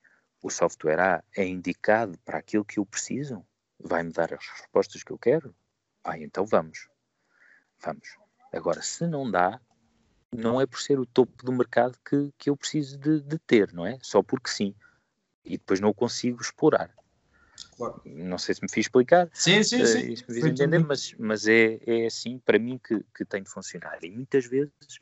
o 0.42 0.50
software 0.50 1.00
A 1.00 1.24
é 1.36 1.46
indicado 1.46 2.18
para 2.26 2.40
aquilo 2.40 2.66
que 2.66 2.80
eu 2.80 2.86
preciso, 2.86 3.46
vai-me 3.80 4.12
dar 4.12 4.34
as 4.34 4.48
respostas 4.48 5.04
que 5.04 5.12
eu 5.12 5.18
quero. 5.20 5.56
Ah, 6.04 6.18
então 6.18 6.44
vamos, 6.44 6.90
vamos. 7.80 8.18
Agora, 8.52 8.82
se 8.82 9.06
não 9.06 9.30
dá, 9.30 9.62
não 10.36 10.60
é 10.60 10.66
por 10.66 10.80
ser 10.80 11.00
o 11.00 11.06
topo 11.06 11.44
do 11.44 11.52
mercado 11.52 11.98
que, 12.04 12.32
que 12.38 12.50
eu 12.50 12.58
preciso 12.58 12.98
de, 12.98 13.22
de 13.22 13.40
ter, 13.40 13.74
não 13.74 13.86
é? 13.86 13.98
Só 14.02 14.22
porque 14.22 14.50
sim. 14.50 14.76
E 15.44 15.58
depois 15.58 15.80
não 15.80 15.90
o 15.90 15.94
consigo 15.94 16.42
explorar. 16.42 16.94
Claro. 17.76 18.02
Não 18.06 18.38
sei 18.38 18.56
se 18.56 18.62
me 18.62 18.70
fiz 18.70 18.86
explicar. 18.86 19.30
Sim, 19.34 19.64
sim, 19.64 19.86
sim. 19.86 20.04
Uh, 20.04 20.10
me 20.10 20.16
fiz 20.18 20.44
entender, 20.44 20.80
mas, 20.80 21.14
mas 21.18 21.48
é, 21.48 21.80
é 21.86 22.06
assim 22.06 22.40
para 22.40 22.60
mim 22.60 22.80
que, 22.84 23.04
que 23.16 23.26
tem 23.26 23.42
de 23.42 23.50
funcionar. 23.50 23.98
E 24.04 24.12
muitas 24.12 24.46
vezes, 24.46 25.00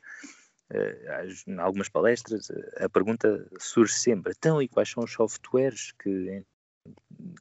uh, 0.70 1.50
em 1.50 1.58
algumas 1.58 1.88
palestras, 1.88 2.50
a 2.78 2.88
pergunta 2.88 3.46
surge 3.58 3.94
sempre: 3.94 4.32
então, 4.36 4.62
e 4.62 4.68
quais 4.68 4.90
são 4.90 5.02
os 5.02 5.12
softwares 5.12 5.92
que, 5.92 6.44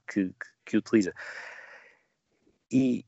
que, 0.07 0.27
que, 0.27 0.35
que 0.65 0.77
utiliza? 0.77 1.13
E 2.71 3.05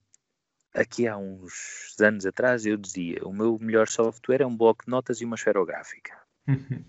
aqui 0.73 1.08
há 1.08 1.17
uns 1.17 1.95
anos 1.99 2.25
atrás 2.25 2.65
eu 2.65 2.77
dizia: 2.77 3.23
o 3.23 3.34
meu 3.34 3.58
melhor 3.60 3.88
software 3.88 4.41
é 4.41 4.45
um 4.45 4.56
bloco 4.56 4.86
de 4.86 4.91
notas 4.91 5.21
e 5.21 5.25
uma 5.25 5.36
esferográfica. 5.36 6.17
Uhum. 6.47 6.84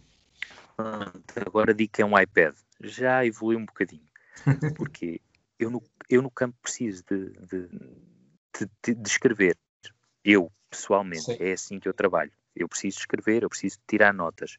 Agora 1.44 1.74
digo 1.74 1.92
que 1.92 2.02
é 2.02 2.06
um 2.06 2.18
iPad. 2.18 2.54
Já 2.80 3.24
evoluiu 3.26 3.58
um 3.58 3.66
bocadinho 3.66 4.06
porque 4.76 5.20
eu 5.58 5.70
no, 5.70 5.82
eu 6.08 6.22
no 6.22 6.30
campo 6.30 6.56
preciso 6.62 7.02
de, 7.08 7.30
de, 7.30 7.68
de, 8.84 8.94
de 8.94 9.08
escrever. 9.08 9.56
Eu, 10.24 10.52
pessoalmente, 10.70 11.24
Sim. 11.24 11.36
é 11.40 11.52
assim 11.52 11.80
que 11.80 11.88
eu 11.88 11.94
trabalho. 11.94 12.32
Eu 12.54 12.68
preciso 12.68 12.98
escrever, 12.98 13.42
eu 13.42 13.48
preciso 13.48 13.78
tirar 13.86 14.12
notas. 14.12 14.58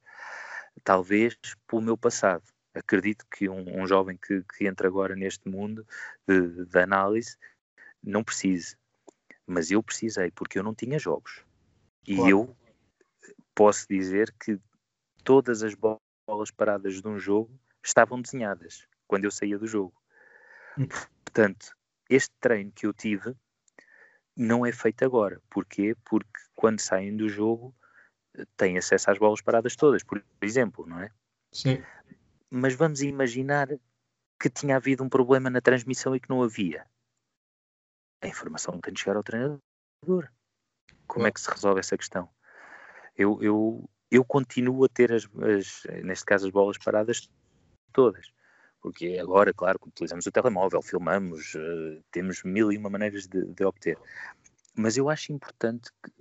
Talvez 0.83 1.37
pelo 1.67 1.81
meu 1.81 1.97
passado. 1.97 2.43
Acredito 2.73 3.25
que 3.31 3.49
um, 3.49 3.81
um 3.81 3.87
jovem 3.87 4.17
que, 4.17 4.43
que, 4.55 4.67
entra 4.67 4.87
agora 4.87 5.15
neste 5.15 5.49
mundo 5.49 5.85
de, 6.27 6.65
de 6.65 6.79
análise 6.79 7.37
não 8.03 8.23
precise. 8.23 8.77
Mas 9.49 9.71
eu 9.71 9.81
precisei, 9.81 10.29
porque 10.29 10.59
eu 10.59 10.63
não 10.63 10.75
tinha 10.75 10.99
jogos. 10.99 11.43
E 12.07 12.15
Claro. 12.15 12.29
eu 12.29 12.57
posso 13.55 13.87
dizer 13.89 14.31
que 14.39 14.59
todas 15.23 15.63
as 15.63 15.73
bolas 15.73 16.51
paradas 16.55 17.01
de 17.01 17.07
um 17.07 17.17
jogo 17.17 17.59
estavam 17.83 18.21
desenhadas 18.21 18.87
quando 19.07 19.25
eu 19.25 19.31
saía 19.31 19.57
do 19.57 19.65
jogo. 19.65 19.99
Hum. 20.77 20.87
Portanto, 21.25 21.75
este 22.07 22.31
treino 22.39 22.71
que 22.71 22.85
eu 22.85 22.93
tive 22.93 23.35
não 24.37 24.63
é 24.63 24.71
feito 24.71 25.03
agora. 25.03 25.41
Porquê? 25.49 25.95
Porque 26.05 26.39
quando 26.55 26.79
saem 26.79 27.17
do 27.17 27.27
jogo 27.27 27.75
têm 28.55 28.77
acesso 28.77 29.09
às 29.09 29.17
bolas 29.17 29.41
paradas 29.41 29.75
todas, 29.75 30.03
por 30.03 30.23
exemplo, 30.41 30.85
não 30.85 30.99
é? 31.01 31.11
Sim. 31.51 31.83
Mas 32.51 32.75
vamos 32.75 33.01
imaginar 33.01 33.67
que 34.39 34.49
tinha 34.49 34.75
havido 34.75 35.03
um 35.03 35.09
problema 35.09 35.49
na 35.49 35.59
transmissão 35.59 36.15
e 36.15 36.19
que 36.19 36.29
não 36.29 36.43
havia. 36.43 36.85
A 38.21 38.27
informação 38.27 38.79
tem 38.79 38.93
de 38.93 38.99
chegar 38.99 39.15
ao 39.15 39.23
treinador. 39.23 39.61
Como 41.07 41.27
é 41.27 41.31
que 41.31 41.41
se 41.41 41.49
resolve 41.49 41.79
essa 41.79 41.97
questão? 41.97 42.29
Eu, 43.15 43.41
eu, 43.41 43.89
eu 44.11 44.23
continuo 44.23 44.85
a 44.85 44.89
ter, 44.89 45.11
as, 45.11 45.23
as, 45.25 45.83
neste 46.03 46.25
caso, 46.25 46.45
as 46.45 46.51
bolas 46.51 46.77
paradas 46.77 47.29
todas. 47.91 48.31
Porque 48.81 49.17
agora, 49.19 49.53
claro, 49.53 49.79
que 49.79 49.89
utilizamos 49.89 50.25
o 50.25 50.31
telemóvel, 50.31 50.81
filmamos, 50.81 51.53
uh, 51.55 52.03
temos 52.11 52.43
mil 52.43 52.71
e 52.71 52.77
uma 52.77 52.89
maneiras 52.89 53.27
de, 53.27 53.45
de, 53.45 53.63
obter. 53.65 53.97
Mas 54.75 54.95
eu 54.95 55.09
acho 55.09 55.33
importante 55.33 55.91
que 56.01 56.11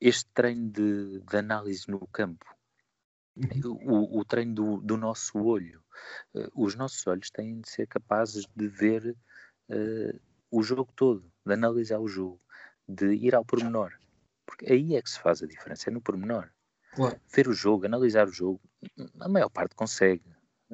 este 0.00 0.30
treino 0.32 0.70
de, 0.70 1.20
de 1.20 1.36
análise 1.36 1.88
no 1.88 2.06
campo, 2.08 2.44
o, 3.64 4.20
o 4.20 4.24
treino 4.24 4.54
do, 4.54 4.76
do, 4.80 4.96
nosso 4.96 5.38
olho, 5.38 5.82
uh, 6.34 6.48
os 6.54 6.76
nossos 6.76 7.04
olhos 7.06 7.30
têm 7.30 7.60
de 7.60 7.68
ser 7.68 7.88
capazes 7.88 8.46
de 8.54 8.68
ver 8.68 9.16
uh, 9.70 10.20
o 10.52 10.62
jogo 10.62 10.92
todo, 10.94 11.28
de 11.44 11.52
analisar 11.52 11.98
o 11.98 12.08
jogo, 12.08 12.40
de 12.88 13.14
ir 13.14 13.34
ao 13.34 13.44
pormenor. 13.44 13.92
Porque 14.46 14.72
aí 14.72 14.96
é 14.96 15.02
que 15.02 15.10
se 15.10 15.18
faz 15.18 15.42
a 15.42 15.46
diferença, 15.46 15.90
é 15.90 15.92
no 15.92 16.00
pormenor. 16.00 16.50
Claro. 16.94 17.20
Ver 17.34 17.48
o 17.48 17.52
jogo, 17.52 17.86
analisar 17.86 18.28
o 18.28 18.32
jogo, 18.32 18.60
a 19.20 19.28
maior 19.28 19.48
parte 19.48 19.74
consegue. 19.74 20.24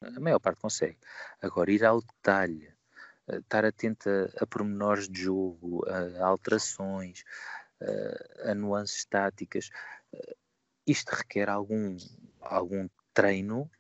A 0.03 0.21
maior 0.21 0.39
parte 0.39 0.61
consegue. 0.61 0.99
Agora, 1.41 1.71
ir 1.71 1.85
ao 1.85 2.01
detalhe, 2.01 2.73
eh, 3.29 3.39
estar 3.39 3.65
atento 3.65 4.09
a, 4.09 4.43
a 4.43 4.47
pormenores 4.47 5.09
de 5.09 5.23
jogo, 5.23 5.85
a, 5.89 6.23
a 6.23 6.27
alterações, 6.27 7.25
a, 7.81 8.51
a 8.51 8.55
nuances 8.55 9.05
táticas, 9.05 9.71
eh, 10.13 10.37
isto 10.87 11.11
requer 11.11 11.49
algum, 11.49 11.97
algum 12.41 12.89
treino 13.15 13.71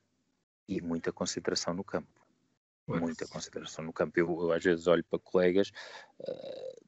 e 0.68 0.80
muita 0.80 1.12
concentração 1.12 1.74
no 1.74 1.84
campo. 1.84 2.19
Muita 2.98 3.26
concentração 3.26 3.84
no 3.84 3.92
campo. 3.92 4.18
Eu, 4.18 4.28
eu 4.28 4.52
às 4.52 4.62
vezes 4.62 4.86
olho 4.86 5.04
para 5.04 5.18
colegas 5.18 5.70
uh, 6.20 6.84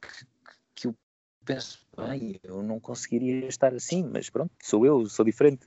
que, 0.00 0.26
que 0.74 0.86
eu 0.88 0.96
penso, 1.44 1.86
bem, 1.96 2.40
eu 2.42 2.62
não 2.62 2.80
conseguiria 2.80 3.46
estar 3.46 3.74
assim, 3.74 4.04
mas 4.04 4.28
pronto, 4.30 4.52
sou 4.62 4.84
eu, 4.84 5.06
sou 5.06 5.24
diferente. 5.24 5.64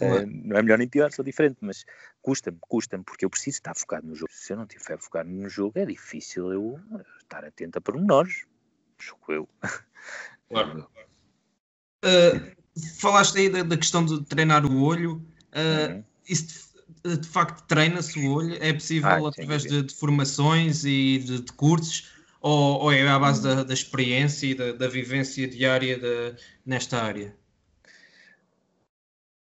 Uh, 0.00 0.26
não 0.26 0.58
é 0.58 0.62
melhor 0.62 0.78
nem 0.78 0.88
pior, 0.88 1.10
sou 1.10 1.24
diferente, 1.24 1.56
mas 1.60 1.84
custa-me, 2.20 2.58
custa-me, 2.60 3.04
porque 3.04 3.24
eu 3.24 3.30
preciso 3.30 3.56
estar 3.56 3.74
focado 3.74 4.06
no 4.06 4.14
jogo. 4.14 4.30
Se 4.32 4.52
eu 4.52 4.56
não 4.56 4.64
estiver 4.64 4.98
focado 4.98 5.28
no 5.30 5.48
jogo, 5.48 5.78
é 5.78 5.86
difícil 5.86 6.52
eu 6.52 6.80
estar 7.22 7.44
atento 7.44 7.78
a 7.78 7.80
pormenores. 7.80 8.44
Jogo 8.98 9.32
eu. 9.32 9.48
Claro. 10.48 10.88
Uh, 12.04 12.56
falaste 13.00 13.36
aí 13.36 13.48
da, 13.48 13.64
da, 13.64 13.76
questão 13.76 14.04
de 14.04 14.24
treinar 14.26 14.64
o 14.64 14.80
olho. 14.80 15.16
Uh, 15.52 15.94
uhum. 15.94 16.04
Isso 16.28 16.65
de, 17.14 17.28
facto 17.28 17.66
treina-se 17.66 18.18
o 18.18 18.32
olho? 18.32 18.56
É 18.60 18.72
possível 18.72 19.26
ah, 19.26 19.28
através 19.28 19.62
de, 19.62 19.82
de, 19.82 19.94
formações 19.94 20.84
e 20.84 21.18
de, 21.18 21.40
de 21.42 21.52
cursos? 21.52 22.12
Ou, 22.40 22.82
ou, 22.82 22.92
é 22.92 23.06
à 23.06 23.18
base 23.18 23.42
da, 23.42 23.62
da 23.62 23.74
experiência 23.74 24.46
e 24.46 24.54
da, 24.54 24.72
da 24.72 24.88
vivência 24.88 25.46
diária 25.46 25.98
de, 25.98 26.36
nesta 26.64 27.02
área? 27.02 27.34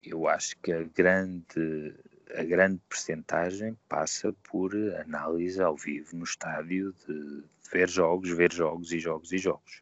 Eu 0.02 0.28
acho 0.28 0.58
que 0.58 0.72
a 0.72 0.84
grande, 0.84 1.96
a 2.36 2.44
grande 2.44 2.82
percentagem 2.90 3.78
passa 3.88 4.34
por 4.44 4.76
análise 5.00 5.62
ao 5.62 5.78
vivo 5.78 6.16
no 6.16 6.24
estádio 6.24 6.94
de 7.08 7.44
ver 7.72 7.90
jogos, 7.90 8.30
ver 8.30 8.52
jogos 8.52 8.92
e 8.92 9.00
jogos 9.00 9.32
e 9.32 9.38
jogos. 9.38 9.82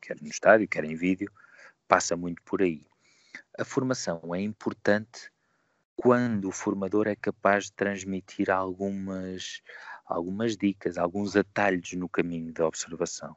Quer 0.00 0.20
no 0.20 0.28
estádio, 0.28 0.68
quer 0.68 0.84
em 0.84 0.94
vídeo, 0.94 1.30
passa 1.86 2.16
muito 2.16 2.42
por 2.42 2.62
aí. 2.62 2.86
A 3.58 3.64
formação 3.64 4.34
é 4.34 4.40
importante 4.40 5.30
quando 6.00 6.48
o 6.48 6.52
formador 6.52 7.08
é 7.08 7.16
capaz 7.16 7.64
de 7.64 7.72
transmitir 7.72 8.50
algumas, 8.50 9.60
algumas 10.06 10.56
dicas, 10.56 10.96
alguns 10.96 11.34
atalhos 11.34 11.92
no 11.94 12.08
caminho 12.08 12.52
da 12.52 12.68
observação. 12.68 13.36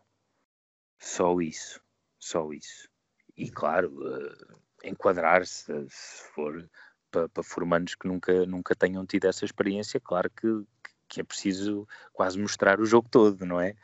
Só 0.99 1.41
isso, 1.41 1.82
só 2.20 2.53
isso. 2.53 2.88
E 3.36 3.49
claro, 3.49 3.91
uh, 4.05 4.59
enquadrar-se, 4.84 5.74
se 5.89 6.24
for 6.36 6.70
para, 7.09 7.28
para 7.28 7.41
formandos 7.41 7.95
que 7.95 8.07
nunca, 8.07 8.45
nunca 8.45 8.76
tenham 8.76 9.07
tido 9.07 9.26
essa 9.26 9.43
experiência, 9.43 9.99
claro 9.99 10.30
que, 10.30 10.64
que 11.09 11.20
é 11.20 11.24
preciso 11.24 11.88
quase 12.14 12.38
mostrar 12.38 12.80
o 12.80 12.86
jogo 12.86 13.09
todo, 13.09 13.43
não 13.43 13.59
é? 13.59 13.76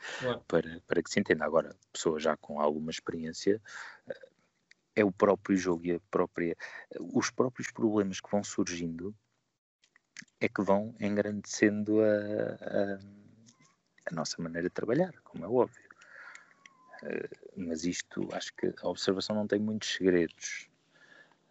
Para, 0.46 0.80
para 0.86 1.02
que 1.02 1.10
se 1.10 1.18
entenda. 1.18 1.44
Agora, 1.44 1.74
pessoas 1.92 2.22
já 2.22 2.36
com 2.36 2.60
alguma 2.60 2.92
experiência, 2.92 3.60
é 4.98 5.04
o 5.04 5.12
próprio 5.12 5.56
jogo 5.56 5.86
e 5.86 5.92
a 5.92 6.00
própria, 6.10 6.56
os 6.98 7.30
próprios 7.30 7.70
problemas 7.70 8.20
que 8.20 8.28
vão 8.28 8.42
surgindo 8.42 9.14
é 10.40 10.48
que 10.48 10.60
vão 10.60 10.92
engrandecendo 10.98 12.00
a, 12.02 12.06
a, 12.06 12.98
a 14.06 14.14
nossa 14.14 14.42
maneira 14.42 14.68
de 14.68 14.74
trabalhar, 14.74 15.14
como 15.22 15.44
é 15.44 15.48
óbvio. 15.48 15.88
Uh, 17.02 17.60
mas 17.68 17.84
isto, 17.84 18.28
acho 18.32 18.52
que 18.54 18.74
a 18.82 18.88
observação 18.88 19.36
não 19.36 19.46
tem 19.46 19.60
muitos 19.60 19.88
segredos. 19.88 20.68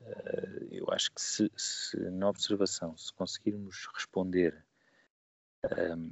Uh, 0.01 0.67
eu 0.69 0.85
acho 0.91 1.13
que 1.13 1.21
se, 1.21 1.49
se, 1.55 1.97
na 1.97 2.29
observação, 2.29 2.97
se 2.97 3.13
conseguirmos 3.13 3.87
responder, 3.93 4.61
um, 5.95 6.11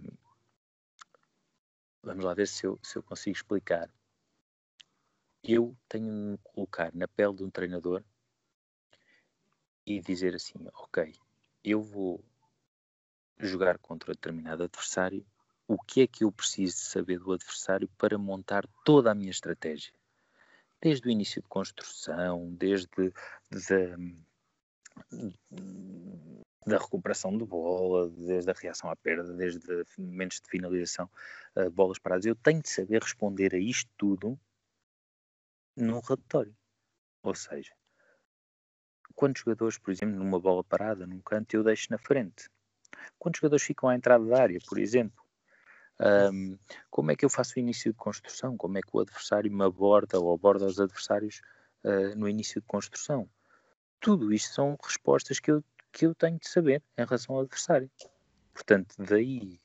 vamos 2.02 2.24
lá 2.24 2.34
ver 2.34 2.48
se 2.48 2.66
eu, 2.66 2.80
se 2.82 2.98
eu 2.98 3.04
consigo 3.04 3.36
explicar. 3.36 3.90
Eu 5.48 5.76
tenho 5.88 6.06
de 6.06 6.12
me 6.12 6.38
colocar 6.40 6.94
na 6.94 7.08
pele 7.08 7.36
de 7.36 7.44
um 7.44 7.50
treinador 7.50 8.04
e 9.86 10.02
dizer 10.02 10.36
assim: 10.36 10.68
ok, 10.74 11.14
eu 11.64 11.82
vou 11.82 12.24
jogar 13.38 13.78
contra 13.78 14.14
determinado 14.14 14.64
adversário, 14.64 15.26
o 15.68 15.78
que 15.78 16.02
é 16.02 16.08
que 16.08 16.24
eu 16.24 16.32
preciso 16.32 16.78
saber 16.78 17.20
do 17.20 17.34
adversário 17.34 17.88
para 17.98 18.18
montar 18.18 18.68
toda 18.84 19.12
a 19.12 19.16
minha 19.16 19.32
estratégia? 19.32 19.94
desde 20.86 21.08
o 21.08 21.12
início 21.12 21.42
de 21.42 21.48
construção, 21.48 22.54
desde 22.54 22.88
de, 22.88 23.12
da 26.66 26.78
recuperação 26.78 27.36
de 27.38 27.44
bola, 27.44 28.08
desde 28.10 28.52
a 28.52 28.54
reação 28.54 28.90
à 28.90 28.96
perda, 28.96 29.34
desde 29.34 29.84
momentos 29.98 30.40
de 30.40 30.48
finalização, 30.48 31.10
uh, 31.56 31.72
bolas 31.72 31.98
paradas. 31.98 32.26
Eu 32.26 32.36
tenho 32.36 32.62
de 32.62 32.70
saber 32.70 33.02
responder 33.02 33.56
a 33.56 33.58
isto 33.58 33.90
tudo 33.98 34.40
num 35.76 36.00
relatório. 36.00 36.56
Ou 37.24 37.36
seja, 37.36 37.74
quantos 39.16 39.42
jogadores, 39.42 39.78
por 39.78 39.92
exemplo, 39.92 40.16
numa 40.16 40.40
bola 40.40 40.64
parada, 40.64 41.08
num 41.08 41.22
canto, 41.22 41.56
eu 41.56 41.64
deixo 41.64 41.88
na 41.90 41.98
frente? 41.98 42.50
Quantos 43.18 43.40
jogadores 43.40 43.66
ficam 43.66 43.90
à 43.90 43.96
entrada 43.96 44.26
da 44.26 44.42
área, 44.42 44.60
por 44.68 44.78
exemplo? 44.78 45.24
Um, 46.00 46.58
como 46.90 47.12
é 47.12 47.16
que 47.16 47.24
eu 47.24 47.30
faço 47.30 47.54
o 47.56 47.60
início 47.60 47.92
de 47.92 47.98
construção? 47.98 48.58
Como 48.58 48.78
é 48.78 48.82
que 48.82 48.90
o 48.92 49.00
adversário 49.00 49.52
me 49.52 49.64
aborda 49.64 50.20
ou 50.20 50.34
aborda 50.34 50.66
os 50.66 50.80
adversários 50.80 51.42
uh, 51.84 52.16
no 52.18 52.28
início 52.28 52.62
de 52.62 52.68
construção? 52.68 53.30
Tudo 54.00 54.34
isto 54.34 54.54
são 54.54 54.78
respostas 54.84 55.40
que 55.40 55.52
eu, 55.52 55.64
que 55.92 56.06
eu 56.06 56.14
tenho 56.14 56.38
de 56.38 56.50
saber 56.50 56.84
em 56.98 57.06
relação 57.06 57.36
ao 57.36 57.42
adversário. 57.42 57.90
Portanto, 58.54 58.96
daí 59.00 59.60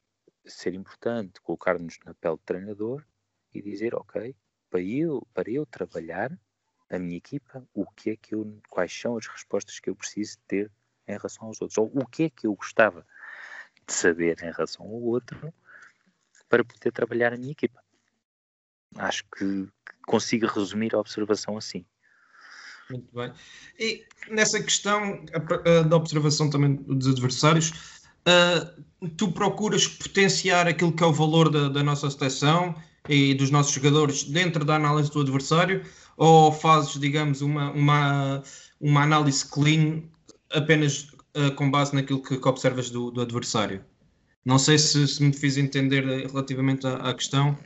ser 0.47 0.75
importante 0.75 1.41
colocar-nos 1.41 1.99
na 2.05 2.15
pele 2.15 2.37
de 2.37 2.43
treinador 2.43 3.05
e 3.53 3.61
dizer, 3.61 3.95
ok, 3.95 4.35
para 4.71 4.81
eu, 4.81 5.27
para 5.35 5.51
eu 5.51 5.67
trabalhar 5.67 6.33
a 6.89 6.99
minha 6.99 7.19
equipa, 7.19 7.67
o 7.75 7.85
que 7.87 8.11
é 8.11 8.17
que 8.17 8.35
eu, 8.35 8.61
quais 8.69 8.93
são 8.93 9.17
as 9.17 9.27
respostas 9.27 9.79
que 9.79 9.91
eu 9.91 9.97
preciso 9.97 10.39
ter 10.47 10.71
em 11.07 11.13
relação 11.13 11.47
aos 11.47 11.61
outros, 11.61 11.79
ou 11.79 11.91
o 11.95 12.07
que 12.07 12.25
é 12.25 12.31
que 12.31 12.47
eu 12.47 12.55
gostava 12.55 13.07
de 13.87 13.93
saber 13.93 14.39
em 14.43 14.51
relação 14.51 14.87
ao 14.87 15.03
outro 15.03 15.53
para 16.49 16.65
poder 16.65 16.91
trabalhar 16.93 17.33
a 17.33 17.37
minha 17.37 17.53
equipa. 17.53 17.81
Acho 18.97 19.25
que 19.37 19.69
consigo 20.07 20.47
resumir 20.47 20.95
a 20.95 20.99
observação 20.99 21.57
assim. 21.57 21.85
Muito 22.91 23.15
bem. 23.15 23.33
E 23.79 24.05
nessa 24.29 24.61
questão 24.61 25.25
da 25.89 25.97
observação 25.97 26.51
também 26.51 26.75
dos 26.75 27.07
adversários, 27.07 27.71
uh, 28.27 29.09
tu 29.17 29.31
procuras 29.31 29.87
potenciar 29.87 30.67
aquilo 30.67 30.93
que 30.93 31.05
é 31.05 31.07
o 31.07 31.13
valor 31.13 31.51
da, 31.51 31.69
da, 31.69 31.85
nossa 31.85 32.11
seleção 32.11 32.75
e 33.09 33.35
dos 33.35 33.51
nossos 33.51 33.73
jogadores 33.73 34.25
dentro 34.25 34.65
da 34.65 34.77
análise 34.77 35.11
do 35.11 35.21
adversário 35.21 35.83
ou 36.17 36.53
fazes, 36.53 36.99
digamos, 37.01 37.41
uma, 37.41 37.71
uma, 37.73 38.43
uma 38.81 39.03
análise 39.03 39.49
clean 39.49 40.03
apenas 40.53 41.05
uh, 41.37 41.55
com 41.57 41.71
base 41.71 41.95
naquilo 41.95 42.23
que, 42.23 42.39
que 42.39 42.49
observas 42.49 42.91
do, 42.91 43.11
do 43.11 43.23
adversário? 43.23 43.85
Não 44.45 44.59
sei 44.59 44.79
se, 44.79 45.07
se 45.07 45.23
me 45.23 45.33
fiz 45.33 45.57
entender 45.57 46.05
relativamente 46.27 46.87
à, 46.87 46.97
à, 46.97 47.15
questão. 47.15 47.57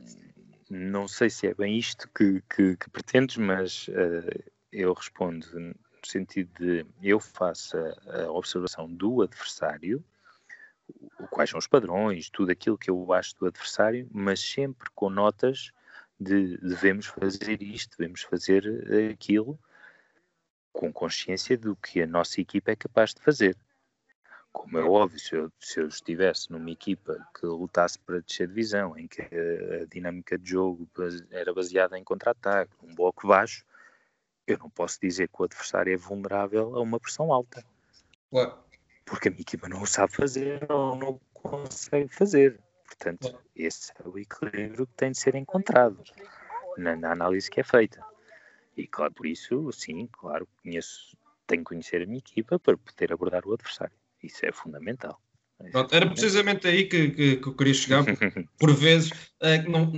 Não 0.71 1.07
sei 1.09 1.31
se 1.31 1.47
é 1.47 1.55
bem 1.55 1.79
isto 1.79 2.09
que, 2.17 2.43
que, 2.55 2.77
que 2.77 2.91
pretendes, 2.91 3.37
mas 3.37 3.89
uh, 3.89 4.51
eu 4.73 4.93
respondo 4.93 5.47
no 5.55 5.75
sentido 6.05 6.51
de 6.59 6.87
eu 7.03 7.19
faço 7.19 7.77
a, 7.77 8.23
a 8.23 8.31
observação 8.31 8.89
do 8.93 9.23
adversário, 9.23 10.05
quais 11.31 11.51
são 11.51 11.59
os 11.59 11.67
padrões, 11.67 12.31
tudo 12.31 12.51
aquilo 12.51 12.79
que 12.79 12.91
eu 12.91 13.13
acho 13.13 13.37
do 13.37 13.47
adversário, 13.47 14.09
mas 14.13 14.41
sempre 14.41 14.89
com 14.95 15.11
notas 15.11 15.71
de 16.19 16.57
devemos 16.59 17.07
fazer 17.07 17.63
isto, 17.63 17.97
devemos 17.99 18.23
fazer 18.23 19.11
aquilo, 19.11 19.59
com 20.73 20.93
consciência 20.93 21.57
do 21.57 21.77
que 21.77 22.03
a 22.03 22.07
nossa 22.07 22.41
equipa 22.41 22.73
é 22.73 22.77
capaz 22.77 23.15
de 23.15 23.21
fazer. 23.21 23.57
Como 24.53 24.79
é 24.79 24.85
óbvio, 24.85 25.19
se 25.19 25.35
eu, 25.35 25.53
se 25.59 25.81
eu 25.81 25.89
estivesse 25.89 26.51
numa 26.51 26.71
equipa 26.71 27.27
que 27.39 27.45
lutasse 27.45 27.99
para 27.99 28.21
descer 28.21 28.47
divisão, 28.47 28.97
em 28.97 29.09
que 29.09 29.21
a, 29.21 29.83
a 29.83 29.87
dinâmica 29.87 30.39
de 30.39 30.51
jogo 30.51 30.89
era 31.31 31.53
baseada 31.53 31.99
em 31.99 32.05
contra-ataque, 32.05 32.73
um 32.83 32.95
bloco 32.95 33.27
baixo, 33.27 33.65
eu 34.47 34.59
não 34.59 34.71
posso 34.71 35.01
dizer 35.01 35.29
que 35.29 35.41
o 35.41 35.45
adversário 35.45 35.93
é 35.93 35.97
vulnerável 35.97 36.77
a 36.77 36.81
uma 36.81 37.01
pressão 37.01 37.33
alta. 37.33 37.65
Ué. 38.33 38.64
Porque 39.05 39.29
a 39.29 39.31
minha 39.31 39.43
equipa 39.43 39.69
não 39.69 39.83
o 39.83 39.87
sabe 39.87 40.15
fazer 40.15 40.65
ou 40.71 40.97
não 40.97 41.21
consegue 41.33 42.13
fazer. 42.13 42.59
Portanto, 42.87 43.39
esse 43.55 43.93
é 43.93 44.09
o 44.09 44.19
equilíbrio 44.19 44.87
que 44.87 44.95
tem 44.95 45.13
de 45.13 45.19
ser 45.19 45.35
encontrado 45.35 46.03
na, 46.77 46.97
na, 46.97 47.13
análise 47.13 47.51
que 47.51 47.61
é 47.61 47.65
feita. 47.65 48.01
E 48.77 48.87
claro, 48.87 49.13
por 49.13 49.27
isso, 49.27 49.71
sim, 49.73 50.09
claro, 50.11 50.49
conheço, 50.63 51.17
tenho 51.47 51.63
que 51.63 51.69
conhecer 51.69 52.03
a 52.03 52.07
minha 52.07 52.19
equipa 52.19 52.59
para 52.59 52.77
poder 52.77 53.13
abordar 53.13 53.47
o 53.47 53.53
adversário. 53.53 53.95
Isso 54.23 54.45
é 54.47 54.53
fundamental. 54.53 55.21
Pronto, 55.71 55.95
era 55.95 56.07
precisamente 56.09 56.67
aí 56.67 56.85
que, 56.89 57.11
que, 57.11 57.37
que, 57.37 57.49
eu 57.49 57.55
queria 57.55 57.75
chegar, 57.75 58.05
por 58.59 58.75
vezes, 58.75 59.13
é, 59.41 59.63
não, 59.63 59.93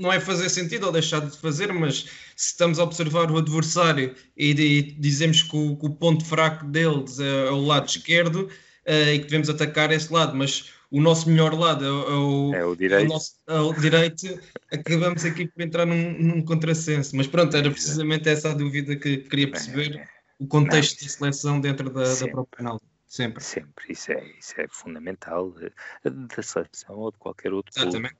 não 0.00 0.10
é 0.10 0.18
fazer 0.18 0.48
sentido 0.48 0.86
ou 0.86 0.92
deixar 0.92 1.20
de 1.20 1.36
fazer, 1.36 1.72
mas 1.72 2.06
se 2.34 2.52
estamos 2.52 2.78
a 2.78 2.84
observar 2.84 3.30
o 3.30 3.36
adversário 3.36 4.14
e, 4.34 4.50
e 4.50 4.82
dizemos 4.82 5.42
que 5.42 5.54
o, 5.54 5.76
que 5.76 5.86
o, 5.86 5.90
ponto 5.90 6.24
fraco 6.24 6.64
deles 6.64 7.20
é, 7.20 7.46
é 7.48 7.50
o 7.50 7.60
lado 7.60 7.86
esquerdo 7.86 8.48
uh, 8.86 9.10
e 9.12 9.18
que 9.18 9.26
devemos 9.26 9.50
atacar 9.50 9.92
esse 9.92 10.10
lado, 10.10 10.34
mas 10.34 10.72
o 10.90 11.00
nosso 11.02 11.28
melhor 11.28 11.52
lado 11.52 11.84
é, 11.84 11.88
é 11.88 11.92
o, 11.92 12.54
é 12.54 12.64
o 12.64 12.74
direito, 12.74 13.02
é 13.02 13.06
o, 13.06 13.08
nosso, 13.08 13.34
é 13.46 13.60
o 13.60 13.72
direito 13.74 14.40
acabamos 14.72 15.24
aqui 15.24 15.46
por 15.46 15.62
entrar 15.62 15.84
num, 15.84 16.12
num 16.18 16.42
contrassenso. 16.42 17.14
Mas 17.14 17.26
pronto, 17.26 17.54
era 17.54 17.70
precisamente 17.70 18.28
essa 18.28 18.50
a 18.50 18.54
dúvida 18.54 18.96
que 18.96 19.18
queria 19.18 19.50
perceber, 19.50 20.08
o 20.38 20.46
contexto 20.46 21.00
não, 21.00 21.06
de 21.06 21.12
seleção 21.12 21.60
dentro 21.60 21.90
da, 21.90 22.14
da 22.14 22.28
própria 22.28 22.62
análise. 22.62 22.84
Sempre. 23.06 23.42
Sempre, 23.42 23.92
isso 23.92 24.12
é, 24.12 24.24
isso 24.38 24.54
é 24.60 24.68
fundamental 24.68 25.52
eh, 25.60 25.70
da 26.10 26.42
seleção 26.42 26.96
ou 26.96 27.10
de 27.10 27.18
qualquer 27.18 27.52
outro 27.52 27.72
Exatamente. 27.76 28.14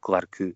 Claro 0.00 0.26
que 0.26 0.52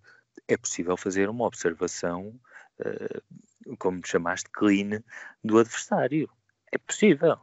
é 0.55 0.57
possível 0.57 0.96
fazer 0.96 1.28
uma 1.28 1.46
observação, 1.46 2.38
uh, 2.80 3.76
como 3.78 4.05
chamaste, 4.07 4.48
clean, 4.51 5.03
do 5.42 5.59
adversário. 5.59 6.30
É 6.72 6.78
possível. 6.78 7.38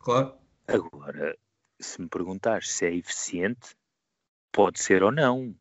Claro. 0.00 0.34
Agora, 0.66 1.36
se 1.80 2.00
me 2.00 2.08
perguntares 2.08 2.70
se 2.70 2.86
é 2.86 2.94
eficiente, 2.94 3.76
pode 4.50 4.80
ser 4.80 5.02
ou 5.02 5.12
não. 5.12 5.54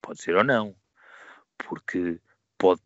Pode 0.00 0.22
ser 0.22 0.36
ou 0.36 0.44
não. 0.44 0.74
Porque 1.58 2.20
pode, 2.58 2.82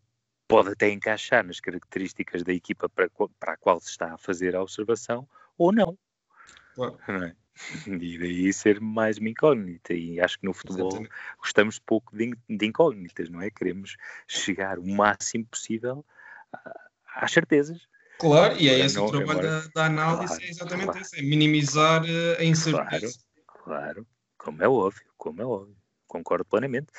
pode 0.47 0.71
até 0.71 0.91
encaixar 0.91 1.45
nas 1.45 1.61
características 1.61 2.43
da 2.43 2.53
equipa 2.53 2.89
para, 2.89 3.09
para 3.39 3.53
a 3.53 3.57
qual 3.57 3.81
se 3.81 3.91
está 3.91 4.15
a 4.15 4.19
fazer 4.19 4.55
a 4.57 4.63
observação 4.63 5.29
ou 5.57 5.73
não. 5.73 5.99
Claro. 6.75 6.99
Não 7.09 7.25
é? 7.25 7.37
E 8.03 8.19
daí 8.19 8.53
ser 8.53 8.81
mais 8.81 9.19
uma 9.19 9.29
incógnita. 9.29 9.93
E 9.95 10.21
acho 10.21 10.39
que 10.39 10.47
no 10.47 10.55
futebol 10.55 10.89
Exatamente. 10.89 11.15
gostamos 11.39 11.79
pouco 11.79 12.17
de, 12.17 12.35
de, 12.49 12.67
incógnitas, 12.67 13.29
não 13.29 13.41
é? 13.41 13.51
Queremos 13.51 13.97
chegar 14.27 14.79
o 14.79 14.87
máximo 14.87 15.47
possível 15.47 16.05
às 17.15 17.33
certezas. 17.33 17.87
Claro, 18.19 18.57
e 18.59 18.69
é 18.69 18.79
esse 18.81 18.97
não, 18.97 19.07
o 19.07 19.11
trabalho 19.11 19.41
da, 19.41 19.67
da, 19.75 19.87
análise, 19.87 20.27
claro, 20.27 20.43
é 20.43 20.49
exatamente 20.49 20.87
claro. 20.87 21.01
esse, 21.01 21.19
é 21.19 21.23
minimizar 21.23 22.05
eh, 22.05 22.37
a 22.39 22.45
incerteza. 22.45 23.19
Claro, 23.47 24.05
claro, 24.05 24.07
como 24.37 24.63
é 24.63 24.69
óbvio, 24.69 25.11
como 25.17 25.41
é 25.41 25.45
óbvio, 25.47 25.77
concordo 26.07 26.45
plenamente. 26.45 26.93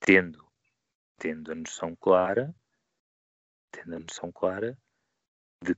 Tendo, 0.00 0.44
tendo 1.16 1.52
a 1.52 1.54
noção 1.54 1.94
clara, 1.94 2.52
tendo 3.70 3.94
a 3.94 3.98
noção 4.00 4.32
clara 4.32 4.76
de 5.62 5.76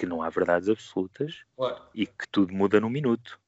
que 0.00 0.06
não 0.06 0.22
há 0.22 0.30
verdades 0.30 0.66
absolutas 0.70 1.44
e 1.94 2.06
que 2.06 2.26
tudo 2.30 2.54
muda 2.54 2.80
num 2.80 2.88
minuto, 2.88 3.38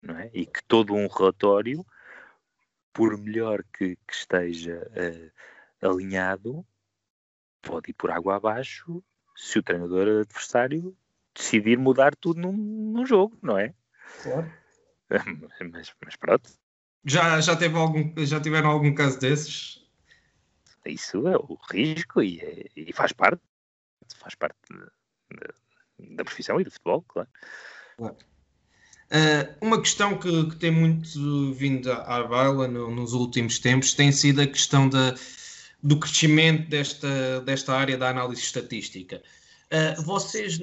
não 0.00 0.16
é? 0.16 0.30
E 0.32 0.46
que 0.46 0.62
todo 0.62 0.94
um 0.94 1.08
relatório, 1.08 1.84
por 2.92 3.18
melhor 3.18 3.64
que, 3.72 3.96
que 3.96 4.14
esteja 4.14 4.88
uh, 4.88 5.88
alinhado, 5.88 6.64
pode 7.60 7.90
ir 7.90 7.94
por 7.94 8.12
água 8.12 8.36
abaixo 8.36 9.02
se 9.34 9.58
o 9.58 9.64
treinador 9.64 10.20
adversário 10.20 10.96
decidir 11.34 11.76
mudar 11.76 12.14
tudo 12.14 12.40
num, 12.40 12.52
num 12.52 13.04
jogo, 13.04 13.36
não 13.42 13.58
é? 13.58 13.74
Claro. 14.22 14.48
Mas, 15.72 15.92
mas 16.00 16.14
pronto. 16.14 16.48
Já, 17.04 17.40
já, 17.40 17.56
teve 17.56 17.76
algum, 17.76 18.14
já 18.24 18.40
tiveram 18.40 18.70
algum 18.70 18.94
caso 18.94 19.18
desses? 19.18 19.84
Isso 20.86 21.26
é 21.26 21.36
o 21.36 21.58
risco 21.68 22.22
e, 22.22 22.38
é, 22.40 22.66
e 22.76 22.92
faz 22.92 23.12
parte. 23.12 23.42
Faz 24.20 24.36
parte 24.36 24.56
da 26.10 26.24
profissão 26.24 26.60
e 26.60 26.64
do 26.64 26.70
futebol, 26.70 27.04
claro. 27.08 27.28
claro. 27.96 28.16
Uh, 29.10 29.66
uma 29.66 29.80
questão 29.80 30.16
que, 30.16 30.50
que, 30.50 30.56
tem 30.56 30.70
muito 30.70 31.52
vindo 31.52 31.90
à 31.90 32.22
baila 32.22 32.68
no, 32.68 32.94
nos 32.94 33.12
últimos 33.12 33.58
tempos 33.58 33.92
tem 33.92 34.12
sido 34.12 34.40
a 34.40 34.46
questão 34.46 34.88
da, 34.88 35.16
do 35.82 35.98
crescimento 35.98 36.70
desta, 36.70 37.40
desta 37.40 37.74
área 37.74 37.98
da 37.98 38.08
análise 38.08 38.40
estatística. 38.40 39.20
Uh, 39.72 40.00
vocês, 40.02 40.60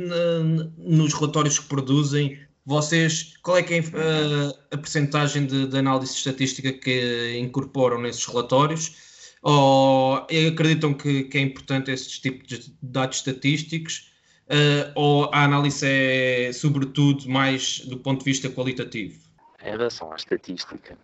nos 0.78 1.14
relatórios 1.14 1.60
que 1.60 1.66
produzem, 1.68 2.40
vocês, 2.66 3.34
qual 3.44 3.58
é 3.58 3.62
é 3.62 3.80
a, 3.80 4.76
a 4.76 4.78
percentagem 4.78 5.46
de, 5.46 5.68
de, 5.68 5.78
análise 5.78 6.14
estatística 6.14 6.72
que 6.72 7.38
incorporam 7.38 8.02
nesses 8.02 8.26
relatórios? 8.26 8.96
Ou 9.42 10.16
acreditam 10.16 10.94
que, 10.94 11.24
que 11.24 11.38
é 11.38 11.42
importante 11.42 11.92
esses 11.92 12.20
tipos 12.20 12.48
de 12.48 12.74
dados 12.82 13.18
estatísticos? 13.18 14.12
Uh, 14.48 14.92
ou 14.96 15.30
a 15.34 15.44
análise 15.44 15.86
é, 15.86 16.52
sobretudo, 16.54 17.30
mais 17.30 17.80
do 17.82 17.98
ponto 18.00 18.20
de 18.20 18.26
vista 18.26 18.50
qualitativo? 18.50 19.20
Em 19.62 19.72
relação 19.72 20.12
à 20.12 20.16
estatística, 20.16 20.98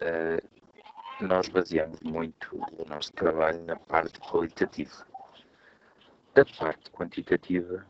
uh, 0.00 1.24
nós 1.24 1.48
baseamos 1.48 2.00
muito 2.00 2.56
o 2.78 2.88
nosso 2.88 3.12
trabalho 3.12 3.62
na 3.64 3.76
parte 3.76 4.18
qualitativa. 4.20 5.06
A 6.34 6.44
parte 6.58 6.90
quantitativa 6.90 7.86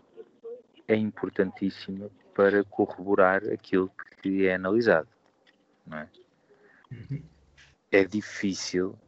é 0.86 0.94
importantíssima 0.94 2.10
para 2.34 2.62
corroborar 2.64 3.42
aquilo 3.50 3.90
que 4.20 4.46
é 4.46 4.54
analisado. 4.54 5.08
É? 5.92 6.06
Uhum. 6.90 7.22
é 7.92 8.04
difícil, 8.04 8.98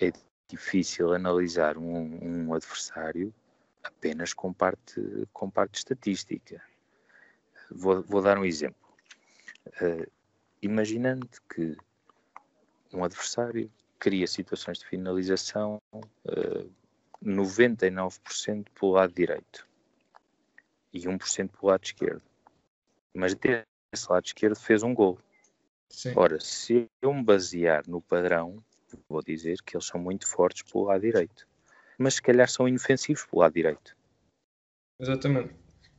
é 0.00 0.10
difícil 0.48 1.12
analisar 1.12 1.76
um, 1.76 2.18
um 2.22 2.54
adversário 2.54 3.34
apenas 3.86 4.34
com 4.34 4.52
parte, 4.52 5.00
com 5.32 5.48
parte 5.48 5.76
estatística. 5.76 6.62
Vou, 7.70 8.02
vou 8.02 8.22
dar 8.22 8.38
um 8.38 8.44
exemplo. 8.44 8.86
Uh, 9.80 10.10
imaginando 10.62 11.28
que 11.52 11.76
um 12.92 13.04
adversário 13.04 13.70
cria 13.98 14.26
situações 14.26 14.78
de 14.78 14.86
finalização 14.86 15.80
uh, 15.92 16.70
99% 17.24 18.66
pelo 18.78 18.92
lado 18.92 19.12
direito 19.12 19.66
e 20.92 21.00
1% 21.00 21.50
pelo 21.50 21.70
lado 21.70 21.84
esquerdo. 21.84 22.22
Mas 23.14 23.34
desse 23.34 24.10
lado 24.10 24.24
esquerdo 24.24 24.56
fez 24.56 24.82
um 24.82 24.94
gol. 24.94 25.18
Sim. 25.88 26.12
Ora, 26.16 26.38
se 26.40 26.88
eu 27.00 27.14
me 27.14 27.22
basear 27.22 27.84
no 27.88 28.00
padrão, 28.00 28.62
vou 29.08 29.22
dizer 29.22 29.58
que 29.62 29.76
eles 29.76 29.86
são 29.86 30.00
muito 30.00 30.26
fortes 30.26 30.62
pelo 30.62 30.84
lado 30.84 31.00
direito 31.00 31.46
mas 31.98 32.14
se 32.14 32.22
calhar 32.22 32.48
são 32.48 32.68
inofensivos 32.68 33.24
pelo 33.24 33.42
lado 33.42 33.54
direito. 33.54 33.96
Exatamente. 35.00 35.54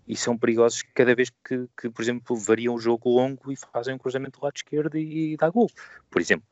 E 0.07 0.15
são 0.15 0.37
perigosos 0.37 0.83
cada 0.95 1.13
vez 1.13 1.29
que, 1.29 1.67
que 1.79 1.89
por 1.89 2.01
exemplo, 2.01 2.35
variam 2.35 2.73
o 2.75 2.79
jogo 2.79 3.09
longo 3.09 3.51
e 3.51 3.57
fazem 3.57 3.93
um 3.93 3.97
cruzamento 3.97 4.39
do 4.39 4.43
lado 4.43 4.55
esquerdo 4.55 4.97
e, 4.97 5.33
e 5.33 5.37
dá 5.37 5.49
gol, 5.49 5.69
por 6.09 6.21
exemplo. 6.21 6.47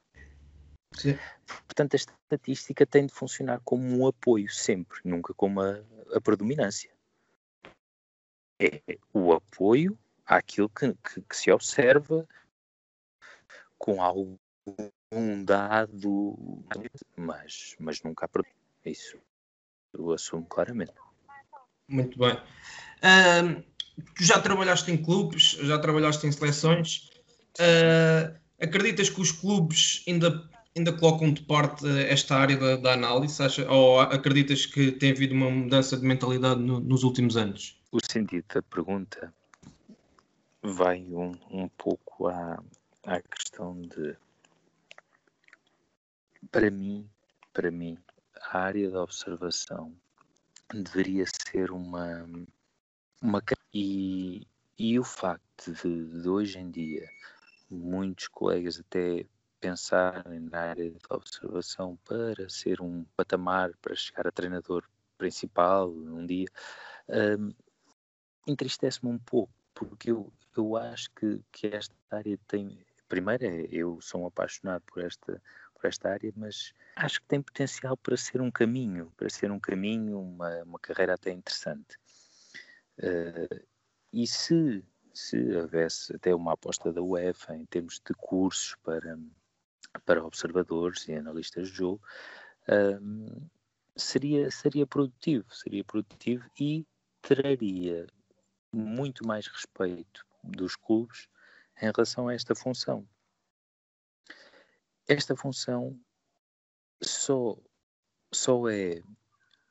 Sim. 0.94 1.18
Portanto, 1.66 1.94
a 1.94 1.98
estatística 1.98 2.86
tem 2.86 3.06
de 3.06 3.14
funcionar 3.14 3.62
como 3.64 3.84
um 3.84 4.08
apoio 4.08 4.50
sempre, 4.50 5.00
nunca 5.04 5.34
como 5.34 5.62
a, 5.62 5.82
a 6.14 6.22
predominância. 6.22 6.94
É 8.60 8.82
o 9.14 9.34
apoio 9.34 9.98
àquilo 10.26 10.70
que, 10.70 10.94
que, 10.94 11.22
que 11.22 11.36
se 11.36 11.52
observa 11.52 12.28
com 13.78 14.02
algum 14.02 14.38
dado, 15.44 16.64
mas, 17.16 17.76
mas 17.80 18.02
nunca 18.02 18.26
a 18.26 18.30
predominância. 18.30 18.66
Isso 18.86 19.20
eu 19.98 20.14
assumo 20.14 20.46
claramente. 20.46 20.94
Muito 21.88 22.18
bem. 22.18 22.34
Uh, 22.34 23.64
tu 24.16 24.24
já 24.24 24.40
trabalhaste 24.40 24.92
em 24.92 24.98
clubes, 24.98 25.52
já 25.62 25.78
trabalhaste 25.78 26.26
em 26.26 26.32
seleções. 26.32 27.10
Uh, 27.60 28.36
acreditas 28.60 29.10
que 29.10 29.22
os 29.22 29.32
clubes 29.32 30.04
ainda, 30.08 30.50
ainda 30.76 30.94
colocam 30.94 31.32
de 31.32 31.42
parte 31.44 31.88
esta 32.10 32.36
área 32.36 32.58
da, 32.58 32.76
da 32.76 32.94
análise? 32.94 33.42
Acha, 33.42 33.70
ou 33.72 34.00
acreditas 34.00 34.66
que 34.66 34.92
tem 34.92 35.12
havido 35.12 35.34
uma 35.34 35.50
mudança 35.50 35.98
de 35.98 36.06
mentalidade 36.06 36.62
no, 36.62 36.80
nos 36.80 37.04
últimos 37.04 37.38
anos? 37.38 37.80
O 37.92 38.00
sentido 38.04 38.46
da 38.54 38.62
pergunta 38.62 39.34
vai 40.62 41.02
um, 41.02 41.32
um 41.52 41.68
pouco 41.70 42.28
à, 42.28 42.62
à 43.04 43.22
questão 43.22 43.80
de 43.82 44.16
para 46.52 46.72
mim, 46.72 47.10
para 47.54 47.72
mim, 47.72 47.98
a 48.52 48.60
área 48.60 48.90
da 48.90 49.02
observação 49.02 49.96
deveria 50.74 51.26
ser 51.26 51.72
uma, 51.72 52.28
uma 53.22 53.42
e, 53.74 54.48
e 54.78 55.00
o 55.00 55.04
facto 55.04 55.74
de, 55.74 56.22
de 56.22 56.30
hoje 56.30 56.60
em 56.60 56.70
dia 56.70 57.08
muitos 57.70 58.28
colegas 58.28 58.80
até 58.80 59.26
pensarem 59.60 60.40
na 60.40 60.60
área 60.60 60.92
de 60.92 61.00
observação 61.10 61.98
para 62.06 62.48
ser 62.50 62.82
um 62.82 63.06
patamar 63.16 63.72
para 63.82 63.96
chegar 63.96 64.28
a 64.28 64.32
treinador 64.32 64.84
principal 65.18 65.90
um 65.90 66.26
dia 66.26 66.48
um, 67.10 67.54
entristece-me 68.48 69.12
um 69.12 69.20
pouco 69.20 69.54
porque 69.74 70.12
eu, 70.12 70.32
eu 70.56 70.78
acho 70.78 71.10
que, 71.16 71.42
que 71.52 71.68
esta 71.68 71.96
área 72.12 72.38
tem 72.48 72.86
primeiro 73.08 73.46
é, 73.46 73.68
eu 73.72 74.00
sou 74.02 74.24
um 74.24 74.28
apaixonado 74.28 74.84
por 74.86 75.04
esta 75.04 75.42
por 75.86 75.90
esta 75.90 76.10
área, 76.10 76.34
mas 76.36 76.74
acho 76.96 77.22
que 77.22 77.28
tem 77.28 77.42
potencial 77.42 77.96
para 77.96 78.18
ser 78.18 78.42
um 78.42 78.50
caminho, 78.50 79.12
para 79.16 79.30
ser 79.30 79.52
um 79.52 79.60
caminho, 79.60 80.20
uma, 80.20 80.64
uma 80.64 80.80
carreira 80.80 81.14
até 81.14 81.32
interessante. 81.32 81.98
Uh, 82.98 83.64
e 84.12 84.26
se, 84.26 84.84
se 85.14 85.38
houvesse 85.56 86.16
até 86.16 86.34
uma 86.34 86.54
aposta 86.54 86.92
da 86.92 87.02
UEFA 87.02 87.56
em 87.56 87.66
termos 87.66 88.02
de 88.04 88.14
cursos 88.16 88.76
para, 88.84 89.18
para 90.06 90.26
observadores 90.26 91.08
e 91.08 91.14
analistas 91.14 91.70
de 91.70 91.76
jogo, 91.76 92.02
um, 92.68 93.48
seria, 93.96 94.50
seria 94.50 94.88
produtivo, 94.88 95.46
seria 95.54 95.84
produtivo 95.84 96.50
e 96.60 96.86
traria 97.22 98.08
muito 98.74 99.26
mais 99.28 99.46
respeito 99.48 100.26
dos 100.44 100.76
clubes 100.76 101.28
em 101.82 101.92
relação 101.92 102.28
a 102.28 102.34
esta 102.34 102.56
função. 102.56 103.08
Esta 105.08 105.36
função 105.36 106.00
só, 107.02 107.56
só 108.34 108.68
é, 108.70 109.04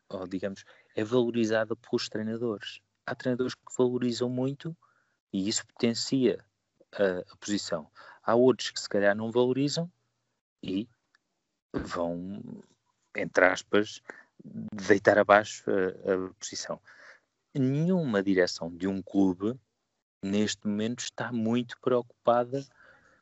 ou 0.09 0.29
digamos, 0.29 0.65
é 0.95 1.03
valorizada 1.03 1.75
pelos 1.75 2.09
treinadores. 2.09 2.81
Há 3.05 3.15
treinadores 3.17 3.55
que 3.55 3.63
valorizam 3.77 4.29
muito 4.29 4.77
e 5.33 5.49
isso 5.49 5.67
potencia 5.67 6.45
a, 6.93 7.33
a 7.33 7.37
posição. 7.37 7.91
Há 8.23 8.37
outros 8.37 8.71
que 8.71 8.81
se 8.81 8.89
calhar 8.89 9.17
não 9.17 9.33
valorizam 9.33 9.91
e 10.63 10.89
vão, 11.73 12.41
entre 13.17 13.45
aspas, 13.45 14.01
deitar 14.87 15.19
abaixo 15.19 15.65
a, 15.69 16.13
a 16.15 16.35
posição. 16.35 16.81
Nenhuma 17.53 18.23
direção 18.23 18.75
de 18.75 18.87
um 18.87 19.03
clube 19.03 19.59
neste 20.23 20.67
momento 20.67 21.01
está 21.01 21.33
muito 21.33 21.79
preocupada 21.81 22.65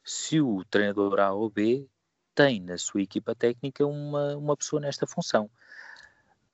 se 0.05 0.41
o 0.41 0.65
treinador 0.67 1.19
A 1.19 1.33
ou 1.33 1.49
B 1.49 1.89
tem 2.35 2.61
na 2.61 2.79
sua 2.79 3.03
equipa 3.03 3.35
técnica 3.35 3.87
uma, 3.87 4.37
uma 4.37 4.57
pessoa 4.57 4.81
nesta 4.81 5.07
função. 5.07 5.51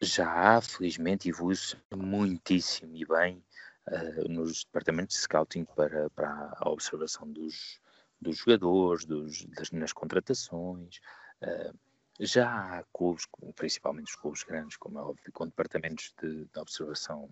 Já 0.00 0.30
há, 0.30 0.60
felizmente, 0.60 1.28
evolui-se 1.28 1.76
muitíssimo 1.94 2.96
e 2.96 3.04
bem 3.04 3.42
uh, 3.88 4.28
nos 4.28 4.64
departamentos 4.64 5.16
de 5.16 5.22
scouting 5.22 5.64
para, 5.64 6.08
para 6.10 6.52
a 6.56 6.68
observação 6.68 7.30
dos, 7.30 7.80
dos 8.20 8.38
jogadores, 8.38 9.04
dos, 9.04 9.44
das, 9.46 9.70
nas 9.70 9.92
contratações. 9.92 11.00
Uh, 11.42 11.76
já 12.20 12.48
há 12.48 12.84
clubes, 12.92 13.26
principalmente 13.54 14.08
os 14.08 14.16
clubes 14.16 14.42
grandes, 14.42 14.76
como 14.76 14.98
é 14.98 15.02
óbvio, 15.02 15.32
com 15.32 15.46
departamentos 15.46 16.12
de, 16.20 16.44
de 16.44 16.58
observação 16.58 17.28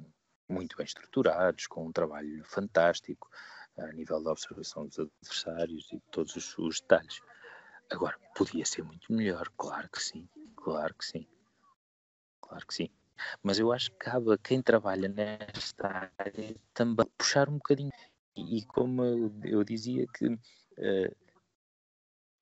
muito 0.48 0.76
bem 0.76 0.86
estruturados, 0.86 1.66
com 1.66 1.86
um 1.86 1.92
trabalho 1.92 2.44
fantástico 2.44 3.28
a 3.76 3.92
nível 3.92 4.22
da 4.22 4.32
observação 4.32 4.86
dos 4.86 4.98
adversários 4.98 5.92
e 5.92 6.00
todos 6.10 6.36
os, 6.36 6.56
os 6.58 6.80
detalhes. 6.80 7.20
Agora, 7.90 8.18
podia 8.34 8.64
ser 8.64 8.82
muito 8.82 9.12
melhor, 9.12 9.48
claro 9.56 9.88
que 9.88 10.02
sim, 10.02 10.28
claro 10.56 10.94
que 10.94 11.04
sim, 11.04 11.26
claro 12.40 12.66
que 12.66 12.74
sim. 12.74 12.90
Mas 13.42 13.58
eu 13.58 13.72
acho 13.72 13.90
que 13.92 13.98
cabe 13.98 14.32
a 14.32 14.38
quem 14.38 14.60
trabalha 14.60 15.08
nesta 15.08 16.10
área 16.18 16.56
também 16.74 17.06
puxar 17.16 17.48
um 17.48 17.54
bocadinho. 17.54 17.92
E, 18.34 18.58
e 18.58 18.64
como 18.66 19.04
eu, 19.04 19.32
eu, 19.44 19.64
dizia 19.64 20.06
que 20.08 20.26
uh, 20.26 21.16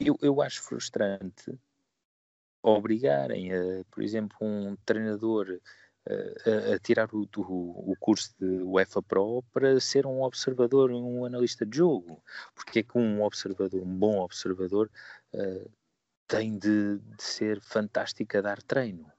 eu, 0.00 0.18
eu 0.20 0.42
acho 0.42 0.62
frustrante 0.62 1.56
obrigarem, 2.62 3.52
a, 3.52 3.84
por 3.90 4.02
exemplo, 4.02 4.36
um 4.40 4.74
treinador 4.84 5.60
a, 6.08 6.74
a 6.74 6.78
tirar 6.78 7.08
o, 7.14 7.28
o, 7.36 7.92
o, 7.92 7.96
curso 7.98 8.34
de 8.38 8.46
UEFA 8.62 9.02
Pro 9.02 9.42
para 9.52 9.80
ser 9.80 10.06
um 10.06 10.22
observador, 10.22 10.90
um 10.90 11.24
analista 11.24 11.64
de 11.64 11.78
jogo. 11.78 12.22
Porque 12.54 12.80
é 12.80 12.82
que 12.82 12.98
um 12.98 13.22
observador, 13.22 13.82
um 13.82 13.98
bom 13.98 14.18
observador, 14.20 14.90
tem 16.26 16.58
de, 16.58 16.98
de, 16.98 17.22
ser 17.22 17.60
fantástico 17.60 18.36
a 18.36 18.40
dar 18.40 18.62
treino. 18.62 19.10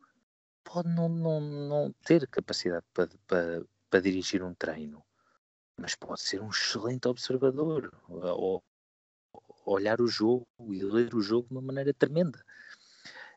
Pode 0.64 0.90
não, 0.90 1.08
não, 1.08 1.40
não 1.42 1.96
ter 2.04 2.28
capacidade 2.28 2.86
para, 2.94 3.10
para, 3.28 3.66
para 3.90 4.02
dirigir 4.02 4.44
um 4.44 4.54
treino, 4.54 5.04
mas 5.78 5.96
pode 5.96 6.22
ser 6.22 6.42
um 6.42 6.50
excelente 6.50 7.08
observador, 7.08 7.92
ou 8.08 8.64
olhar 9.66 10.02
o 10.02 10.08
jogo 10.08 10.48
e 10.72 10.84
ler 10.84 11.14
o 11.14 11.22
jogo 11.22 11.48
de 11.48 11.54
uma 11.54 11.62
maneira 11.62 11.94
tremenda. 11.94 12.44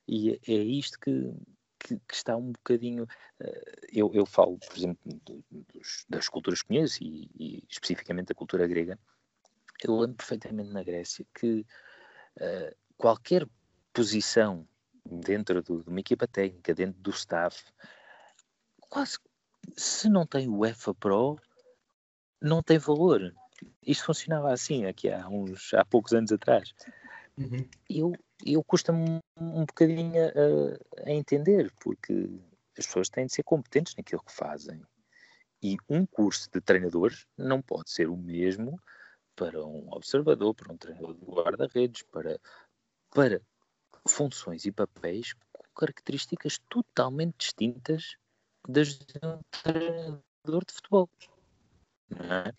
E 0.06 0.40
é, 0.46 0.52
isto 0.52 0.98
que, 0.98 1.32
que, 1.78 1.98
que, 1.98 2.14
está 2.14 2.36
um 2.36 2.52
bocadinho. 2.52 3.04
Uh, 3.40 3.86
eu, 3.92 4.10
eu 4.14 4.24
falo, 4.24 4.58
por 4.58 4.76
exemplo, 4.76 4.98
do, 5.24 5.44
dos, 5.50 6.04
das 6.08 6.28
culturas 6.28 6.62
que 6.62 6.68
conheço 6.68 7.02
e, 7.02 7.30
e, 7.38 7.64
especificamente 7.68 8.28
da 8.28 8.34
cultura 8.34 8.66
grega. 8.66 8.98
Eu 9.82 9.96
lembro 9.96 10.16
perfeitamente 10.16 10.70
na 10.70 10.82
Grécia 10.82 11.26
que 11.38 11.64
uh, 12.40 12.76
qualquer 12.96 13.46
posição 13.92 14.66
dentro 15.04 15.62
do, 15.62 15.82
de 15.82 15.88
uma 15.88 16.00
equipa 16.00 16.26
técnica, 16.26 16.74
dentro 16.74 17.00
do 17.00 17.10
staff, 17.10 17.64
quase 18.88 19.18
se 19.76 20.08
não 20.08 20.26
tem 20.26 20.48
o 20.48 20.64
EFA 20.64 20.94
Pro, 20.94 21.38
não 22.40 22.62
tem 22.62 22.78
valor. 22.78 23.34
Isto 23.86 24.06
funcionava 24.06 24.52
assim 24.52 24.86
aqui 24.86 25.10
há 25.10 25.28
uns 25.28 25.74
há 25.74 25.84
poucos 25.84 26.12
anos 26.12 26.32
atrás. 26.32 26.72
Uhum. 27.36 27.68
Eu, 27.88 28.12
eu 28.44 28.62
custa-me 28.64 29.20
um 29.40 29.64
bocadinho 29.64 30.12
a, 30.24 31.08
a, 31.08 31.12
entender, 31.12 31.72
porque 31.80 32.28
as 32.76 32.86
pessoas 32.86 33.08
têm 33.08 33.26
de 33.26 33.32
ser 33.32 33.42
competentes 33.42 33.94
naquilo 33.96 34.22
que 34.22 34.32
fazem. 34.32 34.80
E 35.62 35.76
um 35.88 36.06
curso 36.06 36.48
de 36.52 36.60
treinadores 36.60 37.26
não 37.36 37.60
pode 37.60 37.90
ser 37.90 38.08
o 38.08 38.16
mesmo 38.16 38.80
para 39.38 39.64
um 39.64 39.88
observador, 39.92 40.52
para 40.52 40.72
um 40.72 40.76
treinador 40.76 41.14
de 41.14 41.24
guarda-redes, 41.24 42.02
para, 42.02 42.40
para 43.10 43.40
funções 44.06 44.64
e 44.64 44.72
papéis 44.72 45.32
com 45.52 45.62
características 45.76 46.58
totalmente 46.68 47.36
distintas 47.38 48.16
das 48.68 48.98
de 48.98 49.18
um 49.22 49.40
treinador 49.62 50.64
de 50.66 50.74
futebol. 50.74 51.08
É? 52.10 52.52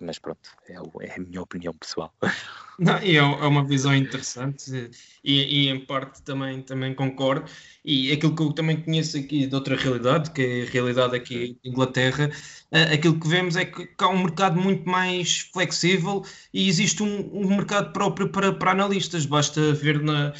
Mas 0.00 0.18
pronto, 0.18 0.50
é, 0.68 0.74
é, 0.74 1.14
a 1.14 1.18
minha 1.18 1.40
opinião 1.40 1.72
pessoal. 1.74 2.12
Não, 2.78 2.94
é, 2.98 3.14
é, 3.14 3.22
uma 3.22 3.66
visão 3.66 3.94
interessante 3.96 4.90
e, 5.24 5.64
e, 5.64 5.68
em 5.68 5.80
parte 5.86 6.22
também, 6.22 6.60
também 6.60 6.94
concordo. 6.94 7.50
E 7.82 8.12
aquilo 8.12 8.34
que 8.36 8.42
eu 8.42 8.52
também 8.52 8.82
conheço 8.82 9.16
aqui 9.16 9.46
de 9.46 9.54
outra 9.54 9.76
realidade, 9.76 10.30
que 10.30 10.42
é 10.42 10.62
a 10.62 10.70
realidade 10.70 11.16
aqui 11.16 11.58
em 11.64 11.70
Inglaterra, 11.70 12.30
eh, 12.70 12.94
aquilo 12.94 13.18
que 13.18 13.26
vemos 13.26 13.56
é 13.56 13.64
que 13.64 13.88
há 13.98 14.08
um 14.08 14.24
mercado 14.24 14.60
muito 14.60 14.86
mais 14.86 15.48
flexível 15.52 16.22
e 16.52 16.68
existe 16.68 17.02
um, 17.02 17.30
um 17.32 17.56
mercado 17.56 17.92
próprio 17.94 18.28
para, 18.28 18.52
para 18.52 18.72
analistas. 18.72 19.24
Basta 19.24 19.72
ver 19.72 20.02
na, 20.02 20.34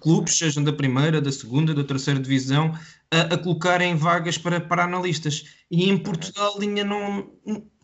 clubes, 0.00 0.36
sejam 0.36 0.64
da 0.64 0.72
primeira, 0.72 1.20
da 1.20 1.30
segunda, 1.30 1.72
da 1.72 1.84
terceira 1.84 2.18
divisão, 2.18 2.76
a, 3.10 3.34
a 3.34 3.38
colocarem 3.38 3.96
vagas 3.96 4.38
para, 4.38 4.60
para 4.60 4.84
analistas. 4.84 5.44
E 5.70 5.88
em 5.88 5.98
Portugal 5.98 6.56
ainda 6.60 6.84
não, 6.84 7.30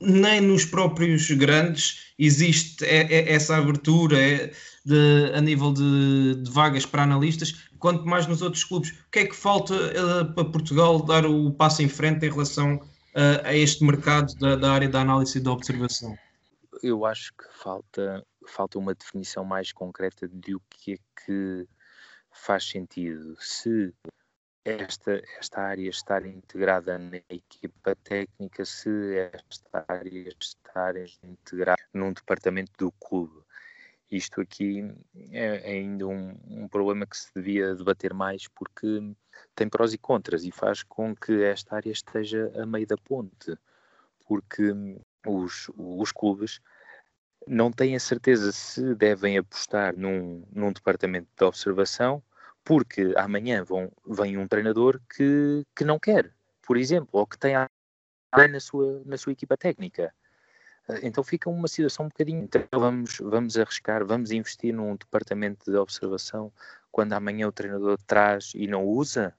nem 0.00 0.40
nos 0.40 0.64
próprios 0.64 1.30
grandes 1.30 2.12
existe 2.18 2.84
essa 2.84 3.56
abertura 3.56 4.20
é, 4.20 4.52
de, 4.84 5.32
a 5.34 5.40
nível 5.40 5.72
de, 5.72 6.36
de, 6.42 6.50
vagas 6.50 6.86
para 6.86 7.02
analistas, 7.02 7.68
quanto 7.78 8.06
mais 8.06 8.26
nos 8.26 8.42
outros 8.42 8.64
clubes. 8.64 8.90
O 8.90 9.10
que 9.10 9.20
é 9.20 9.26
que 9.26 9.34
falta 9.34 9.74
uh, 9.74 10.32
para 10.34 10.44
Portugal 10.44 11.02
dar 11.02 11.26
o 11.26 11.52
passo 11.52 11.82
em 11.82 11.88
frente 11.88 12.26
em 12.26 12.30
relação 12.30 12.76
uh, 12.76 13.44
a 13.44 13.54
este 13.54 13.84
mercado 13.84 14.34
da, 14.36 14.56
da 14.56 14.72
área 14.72 14.88
da 14.88 15.00
análise 15.00 15.38
e 15.38 15.40
da 15.40 15.52
observação? 15.52 16.16
Eu 16.82 17.04
acho 17.04 17.32
que 17.32 17.44
falta, 17.62 18.24
falta 18.46 18.78
uma 18.78 18.94
definição 18.94 19.44
mais 19.44 19.72
concreta 19.72 20.28
de 20.28 20.54
o 20.54 20.62
que 20.68 20.94
é 20.94 20.96
que 21.24 21.66
faz 22.32 22.64
sentido. 22.64 23.36
Se 23.38 23.92
esta, 24.64 25.22
esta 25.38 25.60
área 25.60 25.88
estar 25.88 26.24
integrada 26.24 26.98
na 26.98 27.16
equipa 27.28 27.96
técnica, 27.96 28.64
se 28.64 28.90
esta 29.32 29.84
área 29.88 30.32
estar 30.40 30.94
integrada 31.22 31.82
num 31.92 32.12
departamento 32.12 32.72
do 32.78 32.92
clube. 32.92 33.42
Isto 34.10 34.42
aqui 34.42 34.94
é 35.30 35.70
ainda 35.70 36.06
um, 36.06 36.38
um, 36.46 36.68
problema 36.68 37.06
que 37.06 37.16
se 37.16 37.32
devia 37.34 37.74
debater 37.74 38.12
mais 38.12 38.46
porque 38.46 38.86
tem 39.54 39.68
prós 39.68 39.94
e 39.94 39.98
contras 39.98 40.44
e 40.44 40.52
faz 40.52 40.82
com 40.82 41.16
que 41.16 41.42
esta 41.42 41.76
área 41.76 41.90
esteja 41.90 42.52
a 42.54 42.66
meio 42.66 42.86
da 42.86 42.96
ponte, 42.96 43.56
porque 44.26 44.70
os, 45.26 45.70
os 45.76 46.12
clubes 46.12 46.60
não 47.46 47.72
têm 47.72 47.96
a 47.96 48.00
certeza 48.00 48.52
se 48.52 48.94
devem 48.94 49.38
apostar 49.38 49.96
num, 49.96 50.46
num 50.52 50.72
departamento 50.72 51.28
de 51.34 51.44
observação 51.44 52.22
porque 52.64 53.12
amanhã 53.16 53.64
vão, 53.64 53.90
vem 54.06 54.38
um 54.38 54.46
treinador 54.46 55.00
que, 55.14 55.64
que 55.74 55.84
não 55.84 55.98
quer, 55.98 56.32
por 56.62 56.76
exemplo, 56.76 57.08
ou 57.12 57.26
que 57.26 57.38
tem 57.38 57.54
na 57.54 58.60
sua, 58.60 59.02
na 59.04 59.16
sua 59.16 59.32
equipa 59.32 59.56
técnica. 59.56 60.14
Eh, 60.88 61.00
então 61.02 61.22
fica 61.22 61.50
uma 61.50 61.68
situação 61.68 62.06
um 62.06 62.08
bocadinho. 62.08 62.44
Então 62.44 62.62
vamos, 62.72 63.18
vamos 63.18 63.58
arriscar, 63.58 64.04
vamos 64.04 64.30
investir 64.30 64.72
num 64.74 64.96
departamento 64.96 65.70
de 65.70 65.76
observação 65.76 66.52
quando 66.90 67.12
amanhã 67.14 67.48
o 67.48 67.52
treinador 67.52 67.98
traz 68.06 68.52
e 68.54 68.66
não 68.66 68.84
usa. 68.84 69.34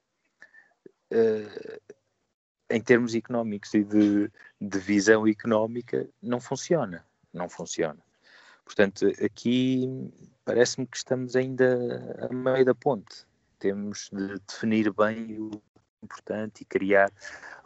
Uh, 1.12 1.94
em 2.70 2.80
termos 2.80 3.14
económicos 3.14 3.72
e 3.74 3.84
de, 3.84 4.30
de 4.60 4.78
visão 4.78 5.28
económica, 5.28 6.08
não 6.20 6.40
funciona. 6.40 7.04
Não 7.32 7.48
funciona. 7.48 8.02
Portanto, 8.64 9.06
aqui 9.22 10.10
parece-me 10.44 10.86
que 10.86 10.96
estamos 10.96 11.34
ainda 11.36 12.18
a 12.28 12.32
meio 12.32 12.64
da 12.64 12.74
ponte. 12.74 13.26
Temos 13.58 14.10
de 14.12 14.38
definir 14.46 14.92
bem 14.92 15.40
o 15.40 15.62
importante 16.02 16.60
e 16.60 16.64
criar, 16.64 17.10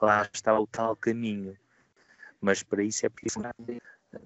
lá 0.01 0.29
está 0.33 0.59
o 0.59 0.67
tal 0.67 0.95
caminho. 0.95 1.59
Mas 2.41 2.63
para 2.63 2.83
isso 2.83 3.05
é 3.05 3.09
preciso 3.09 3.43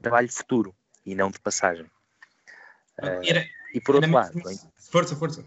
trabalho 0.02 0.30
futuro 0.30 0.74
e 1.04 1.14
não 1.14 1.30
de 1.30 1.40
passagem. 1.40 1.90
Era, 2.98 3.40
uh, 3.40 3.48
e 3.72 3.80
por 3.80 3.94
outro 3.94 4.10
lado. 4.10 4.34
Bem, 4.42 4.58
força, 4.76 5.16
força. 5.16 5.44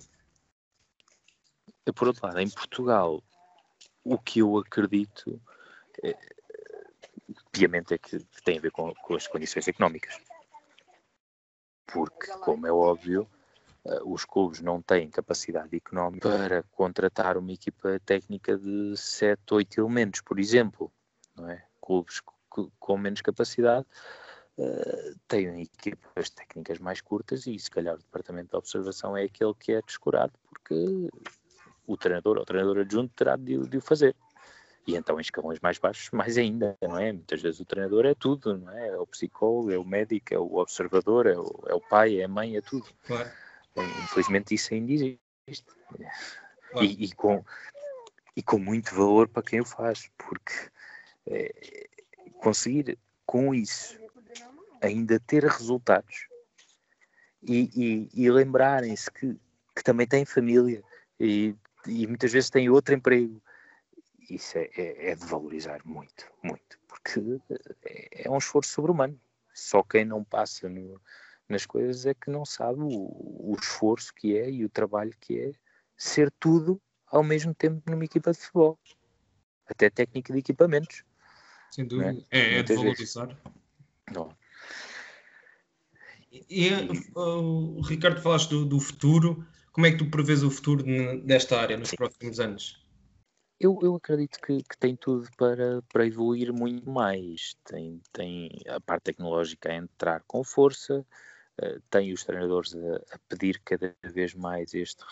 por 1.94 2.08
outro 2.08 2.26
lado, 2.26 2.40
em 2.40 2.50
Portugal, 2.50 3.24
o 4.04 4.18
que 4.18 4.40
eu 4.40 4.58
acredito, 4.58 5.40
é, 6.04 6.18
piamente, 7.52 7.94
é 7.94 7.98
que 8.00 8.18
tem 8.44 8.58
a 8.58 8.62
ver 8.62 8.72
com, 8.72 8.94
com 8.96 9.16
as 9.16 9.28
condições 9.28 9.68
económicas. 9.68 10.18
Porque, 11.88 12.32
como 12.40 12.66
é 12.68 12.72
óbvio, 12.72 13.28
uh, 13.86 14.12
os 14.14 14.26
clubes 14.26 14.62
não 14.62 14.82
têm 14.82 15.10
capacidade 15.10 15.76
económica 15.76 16.30
para 16.30 16.64
contratar 16.72 17.38
uma 17.38 17.52
equipa 17.52 18.00
técnica 18.06 18.58
de 18.58 18.96
7, 18.98 19.42
8 19.54 19.82
elementos, 19.82 20.22
por 20.22 20.40
exemplo. 20.40 20.92
Não 21.36 21.50
é? 21.50 21.64
Clubes 21.82 22.22
com 22.80 22.98
menos 22.98 23.22
capacidade 23.22 23.86
uh, 24.58 25.20
têm 25.28 25.62
equipas 25.62 26.30
técnicas 26.30 26.80
mais 26.80 27.02
curtas 27.02 27.46
e 27.48 27.60
se 27.60 27.70
calhar 27.70 27.96
o 27.96 28.00
departamento 28.00 28.52
de 28.52 28.56
observação 28.56 29.16
é 29.18 29.24
aquele 29.24 29.54
que 29.54 29.74
é 29.74 29.82
descurado 29.82 30.34
porque 30.48 31.10
o 31.86 31.98
treinador 31.98 32.38
ou 32.38 32.44
o 32.44 32.46
treinador 32.46 32.80
adjunto 32.80 33.14
terá 33.16 33.36
de, 33.36 33.58
de 33.68 33.78
o 33.78 33.82
fazer. 33.82 34.16
E 34.88 34.96
então 34.96 35.18
em 35.18 35.22
escalões 35.22 35.60
mais 35.60 35.80
baixos, 35.80 36.12
mais 36.12 36.38
ainda, 36.38 36.78
não 36.82 36.98
é? 36.98 37.12
Muitas 37.12 37.42
vezes 37.42 37.60
o 37.60 37.66
treinador 37.66 38.06
é 38.06 38.14
tudo, 38.14 38.58
não 38.58 38.72
é? 38.72 38.90
É 38.90 38.98
o 38.98 39.08
psicólogo, 39.08 39.72
é 39.72 39.78
o 39.78 39.86
médico, 39.86 40.34
é 40.34 40.38
o 40.38 40.58
observador, 40.58 41.26
é 41.26 41.38
o, 41.38 41.64
é 41.68 41.74
o 41.74 41.82
pai, 41.82 42.20
é 42.20 42.26
a 42.26 42.28
mãe, 42.28 42.56
é 42.56 42.62
tudo. 42.62 42.86
Claro. 43.08 43.30
Infelizmente 44.04 44.54
isso 44.54 44.74
ainda 44.74 44.94
existe. 44.94 45.66
Claro. 46.72 46.86
E, 46.86 47.06
e, 47.06 47.12
com, 47.14 47.44
e 48.36 48.44
com 48.44 48.60
muito 48.60 48.94
valor 48.94 49.28
para 49.28 49.44
quem 49.44 49.62
o 49.62 49.66
faz, 49.66 50.10
porque 50.18 50.54
é, 51.26 51.88
conseguir 52.40 52.98
com 53.26 53.56
isso 53.56 54.00
ainda 54.82 55.20
ter 55.20 55.44
resultados 55.44 56.28
e, 57.42 58.10
e, 58.14 58.26
e 58.26 58.32
lembrarem-se 58.32 59.10
que, 59.12 59.36
que 59.76 59.84
também 59.84 60.06
têm 60.06 60.26
família 60.26 60.84
e, 61.20 61.56
e 61.88 62.06
muitas 62.08 62.32
vezes 62.32 62.50
têm 62.50 62.70
outro 62.70 62.94
emprego 62.94 63.42
isso 64.30 64.58
é, 64.58 64.70
é, 64.76 65.12
é, 65.12 65.16
de 65.16 65.26
valorizar 65.26 65.82
muito, 65.86 66.32
muito, 66.44 66.80
porque 66.88 67.20
é, 67.84 68.28
é 68.28 68.30
um 68.30 68.38
esforço 68.38 68.72
sobre-humano. 68.72 69.20
Só 69.54 69.84
quem 69.84 70.04
não 70.04 70.24
passa 70.24 70.68
no, 70.68 71.00
nas 71.48 71.66
coisas 71.66 72.06
é 72.06 72.14
que 72.14 72.30
não 72.30 72.46
sabe 72.46 72.80
o, 72.82 72.88
o, 72.90 73.56
esforço 73.60 74.14
que 74.14 74.38
é 74.38 74.50
e 74.50 74.66
o 74.66 74.70
trabalho 74.70 75.14
que 75.20 75.40
é 75.40 75.52
ser 75.98 76.32
tudo 76.40 76.82
ao 77.08 77.24
mesmo 77.24 77.54
tempo 77.54 77.82
numa 77.90 78.04
equipa 78.04 78.32
de 78.32 78.40
futebol, 78.40 78.80
até 79.66 79.90
técnica 79.90 80.34
de 80.34 80.40
equipamentos. 80.40 81.04
Sem 81.72 81.86
dúvida, 81.86 82.26
é? 82.32 82.60
é, 82.60 82.64
de 82.64 82.76
valorizar. 82.76 83.38
E, 86.50 86.70
uh, 87.16 87.82
Ricardo, 87.82 88.22
falaste 88.22 88.50
do, 88.50 88.66
do 88.66 88.80
futuro. 88.80 89.46
Como 89.72 89.86
é 89.86 89.92
que 89.92 89.98
tu 89.98 90.10
prevês 90.10 90.44
o 90.44 90.52
futuro 90.52 90.84
desta 91.24 91.60
área 91.60 91.78
nos 91.78 91.90
Sim. 91.90 91.96
próximos 91.98 92.40
anos? 92.40 92.85
Eu, 93.58 93.80
eu 93.82 93.96
acredito 93.96 94.40
que, 94.42 94.62
que 94.64 94.78
tem 94.78 94.96
tudo 94.98 95.30
para, 95.38 95.82
para 95.84 96.06
evoluir 96.06 96.52
muito 96.52 96.90
mais. 96.90 97.56
Tem, 97.64 98.02
tem 98.12 98.50
a 98.68 98.82
parte 98.82 99.04
tecnológica 99.04 99.72
a 99.72 99.76
entrar 99.76 100.24
com 100.28 100.44
força, 100.44 101.06
uh, 101.62 101.82
tem 101.90 102.12
os 102.12 102.24
treinadores 102.26 102.76
a, 102.76 102.96
a, 103.16 103.20
pedir 103.30 103.62
cada 103.64 103.96
vez 104.04 104.34
mais 104.34 104.74
este 104.74 105.04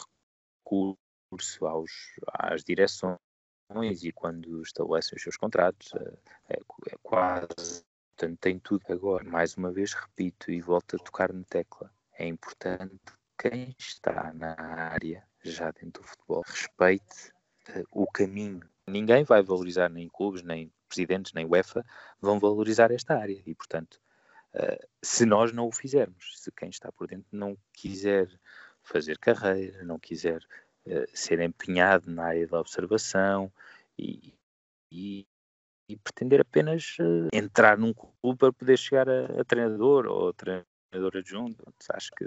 recurso 0.66 1.66
aos, 1.66 1.92
às 2.34 2.64
direções 2.64 3.18
e 4.04 4.12
quando 4.12 4.62
estabelecem 4.62 5.16
os 5.16 5.24
seus 5.24 5.38
contratos, 5.38 5.94
uh, 5.94 6.18
é, 6.50 6.60
é 6.90 6.98
quase. 7.02 7.86
Portanto, 8.16 8.40
tem 8.40 8.60
tudo 8.60 8.84
agora. 8.90 9.24
Mais 9.24 9.56
uma 9.56 9.72
vez, 9.72 9.94
repito 9.94 10.52
e 10.52 10.62
volto 10.62 10.98
a 10.98 11.00
tocar 11.00 11.32
na 11.32 11.44
tecla. 11.46 11.90
É 12.20 12.28
importante 12.28 13.00
quem 13.40 13.74
está 13.80 14.34
na 14.34 14.54
área, 14.60 15.26
já 15.42 15.72
dentro 15.72 16.04
do 16.04 16.08
futebol, 16.08 16.44
respeite 16.46 17.33
o 17.92 18.06
caminho. 18.08 18.62
Ninguém 18.88 19.24
vai 19.24 19.42
valorizar, 19.42 19.90
nem 19.90 20.10
clubes, 20.10 20.42
nem 20.42 20.72
presidentes, 20.88 21.34
nem 21.34 21.46
UEFA, 21.46 21.86
vão 22.22 22.40
valorizar 22.40 22.92
esta 22.92 23.18
área. 23.18 23.42
E, 23.46 23.56
portanto, 23.56 24.00
uh, 24.54 24.88
se 25.02 25.26
nós 25.26 25.52
não 25.52 25.68
o 25.68 25.72
fizermos, 25.72 26.34
se 26.42 26.52
quem 26.52 26.70
está 26.70 26.92
por 26.92 27.08
dentro 27.08 27.28
não 27.32 27.58
quiser 27.74 28.30
fazer 28.82 29.18
carreira, 29.18 29.84
não 29.84 29.98
quiser 29.98 30.42
uh, 30.86 31.06
ser 31.14 31.40
empenhado 31.40 32.12
na 32.12 32.26
área 32.26 32.48
da 32.48 32.60
observação 32.60 33.52
e, 33.98 34.34
e, 34.92 35.26
e 35.88 35.98
pretender 35.98 36.42
apenas 36.42 36.98
entrar 37.32 37.78
num 37.78 37.94
clube 37.94 38.38
para 38.38 38.54
poder 38.54 38.78
chegar 38.78 39.10
a, 39.10 39.26
a 39.40 39.46
treinador 39.46 40.06
ou 40.06 40.34
treinador 40.34 41.18
adjunto, 41.18 41.64
acho 41.90 42.12
que 42.12 42.26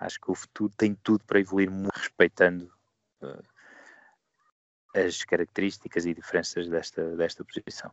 acho 0.00 0.20
que 0.20 0.30
o 0.30 0.34
futuro 0.34 0.72
tem 0.76 0.94
tudo 0.94 1.24
para 1.24 1.40
evoluir 1.40 1.68
muito, 1.68 1.90
respeitando 1.92 2.70
as 4.94 5.22
características 5.24 6.06
e 6.06 6.14
diferenças 6.14 6.68
desta, 6.68 7.16
desta 7.16 7.44
posição. 7.44 7.90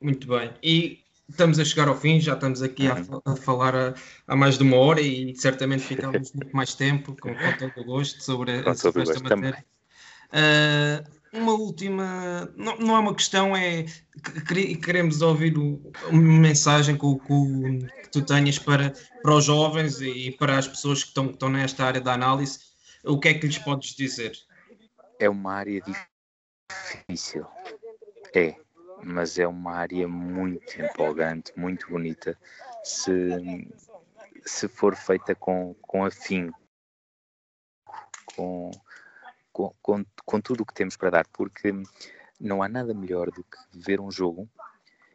Muito 0.00 0.26
bem. 0.26 0.52
E 0.62 1.04
estamos 1.28 1.58
a 1.58 1.64
chegar 1.64 1.88
ao 1.88 1.96
fim, 1.96 2.20
já 2.20 2.34
estamos 2.34 2.62
aqui 2.62 2.88
a, 2.88 2.94
uhum. 2.94 3.20
a 3.24 3.36
falar 3.36 3.74
a, 3.74 3.94
há 4.26 4.36
mais 4.36 4.56
de 4.58 4.64
uma 4.64 4.76
hora 4.76 5.00
e 5.00 5.34
certamente 5.36 5.82
ficamos 5.82 6.32
muito 6.32 6.54
mais 6.54 6.74
tempo, 6.74 7.16
com, 7.20 7.34
com 7.34 7.52
todo 7.58 7.72
o 7.80 7.84
gosto, 7.84 8.22
sobre, 8.22 8.62
com 8.62 8.74
sobre 8.74 9.02
esta 9.02 9.20
matéria. 9.20 9.64
Uh, 10.32 11.20
uma 11.32 11.52
última, 11.52 12.52
não, 12.56 12.76
não 12.78 12.96
é 12.96 12.98
uma 12.98 13.14
questão, 13.14 13.56
é 13.56 13.84
que 14.48 14.76
queremos 14.76 15.22
ouvir 15.22 15.56
o, 15.56 15.80
uma 16.08 16.40
mensagem 16.40 16.96
que, 16.96 17.06
que, 17.06 18.02
que, 18.02 18.10
tu 18.10 18.22
tenhas 18.22 18.58
para, 18.58 18.92
para 19.22 19.34
os 19.34 19.44
jovens 19.44 20.00
e 20.00 20.32
para 20.32 20.58
as 20.58 20.66
pessoas 20.66 21.02
que 21.02 21.08
estão, 21.08 21.28
que 21.28 21.34
estão 21.34 21.48
nesta 21.48 21.84
área 21.84 22.00
da 22.00 22.14
análise. 22.14 22.58
O 23.04 23.18
que 23.18 23.28
é 23.28 23.34
que 23.34 23.46
lhes 23.46 23.58
podes 23.58 23.94
dizer? 23.94 24.32
É 25.20 25.28
uma 25.28 25.52
área 25.52 25.80
difícil. 25.82 27.46
É, 28.34 28.56
mas 29.04 29.38
é 29.38 29.46
uma 29.46 29.72
área 29.72 30.08
muito 30.08 30.80
empolgante, 30.80 31.52
muito 31.56 31.88
bonita, 31.88 32.36
se, 32.82 33.68
se 34.44 34.66
for 34.66 34.96
feita 34.96 35.34
com, 35.34 35.74
com 35.82 36.04
afinco, 36.04 36.58
com, 38.34 38.70
com, 39.52 39.74
com, 39.82 40.04
com 40.24 40.40
tudo 40.40 40.62
o 40.62 40.66
que 40.66 40.74
temos 40.74 40.96
para 40.96 41.10
dar, 41.10 41.26
porque 41.28 41.72
não 42.40 42.62
há 42.62 42.68
nada 42.68 42.94
melhor 42.94 43.30
do 43.30 43.44
que 43.44 43.58
ver 43.74 44.00
um 44.00 44.10
jogo 44.10 44.48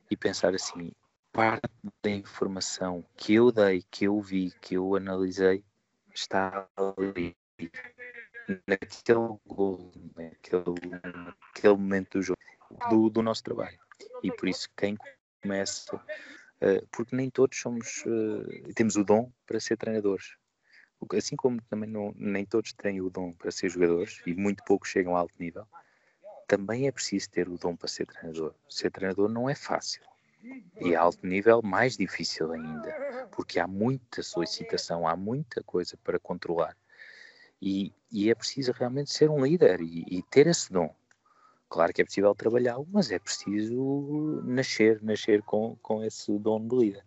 e 0.10 0.16
pensar 0.16 0.53
assim, 0.53 0.91
parte 1.32 1.70
da 2.03 2.10
informação 2.10 3.03
que 3.16 3.34
eu 3.34 3.51
dei, 3.51 3.84
que 3.89 4.06
eu 4.06 4.20
vi, 4.22 4.51
que 4.62 4.76
eu 4.76 4.95
analisei, 4.95 5.64
está 6.14 6.68
ali 6.76 7.36
naquele 8.68 9.38
gol, 9.46 9.91
naquele, 10.16 10.89
naquele 11.26 11.74
momento 11.74 12.18
do 12.18 12.22
jogo, 12.22 12.39
do, 12.89 13.10
do 13.10 13.22
nosso 13.22 13.43
trabalho. 13.43 13.78
E 14.24 14.32
por 14.32 14.48
isso 14.48 14.70
quem 14.76 14.98
começa, 15.41 15.96
uh, 15.96 16.88
porque 16.91 17.16
nem 17.16 17.30
todos 17.30 17.60
somos, 17.60 18.04
uh, 18.06 18.74
temos 18.74 18.96
o 18.96 19.04
dom 19.04 19.32
para 19.46 19.60
ser 19.60 19.78
treinadores. 19.78 20.36
Assim 21.16 21.36
como 21.36 21.62
também 21.64 21.89
não, 21.89 22.14
nem 22.18 22.46
todos 22.46 22.74
têm 22.74 23.02
o 23.02 23.10
dom 23.10 23.34
para 23.34 23.52
ser 23.52 23.70
jogadores 23.70 24.22
e 24.26 24.34
muito 24.34 24.64
poucos 24.64 24.89
chegam 24.89 25.16
a 25.16 25.20
alto 25.20 25.36
nível, 25.39 25.68
também 26.48 26.88
é 26.88 26.91
preciso 26.91 27.30
ter 27.30 27.50
o 27.50 27.58
dom 27.58 27.76
para 27.76 27.88
ser 27.88 28.06
treinador. 28.06 28.54
Ser 28.70 28.91
treinador 28.91 29.30
não 29.30 29.50
é 29.50 29.56
fácil. 29.56 30.02
E 30.80 30.96
a 30.96 31.02
alto 31.02 31.26
nível, 31.26 31.62
mais 31.64 31.98
difícil 31.98 32.52
ainda, 32.52 33.28
porque 33.32 33.60
há 33.60 33.68
muita 33.68 34.22
solicitação, 34.22 35.08
há 35.08 35.16
muita 35.16 35.64
coisa 35.64 35.98
para 36.04 36.20
controlar. 36.20 36.78
E, 37.66 37.91
e 38.11 38.30
é 38.30 38.36
preciso 38.36 38.72
realmente 38.72 39.11
ser 39.11 39.28
um 39.28 39.43
líder 39.43 39.82
e, 39.82 40.05
e 40.07 40.22
ter 40.22 40.45
esse 40.45 40.72
dom. 40.72 40.93
Claro 41.68 41.91
que 41.91 42.03
é 42.03 42.05
possível 42.05 42.36
trabalhá-lo, 42.36 42.88
mas 42.91 43.09
é 43.09 43.18
preciso 43.18 44.43
nascer, 44.45 45.01
nascer 45.01 45.41
com, 45.41 45.76
com 45.82 46.03
esse 46.03 46.38
dom 46.38 46.66
de 46.68 46.76
líder. 46.76 47.03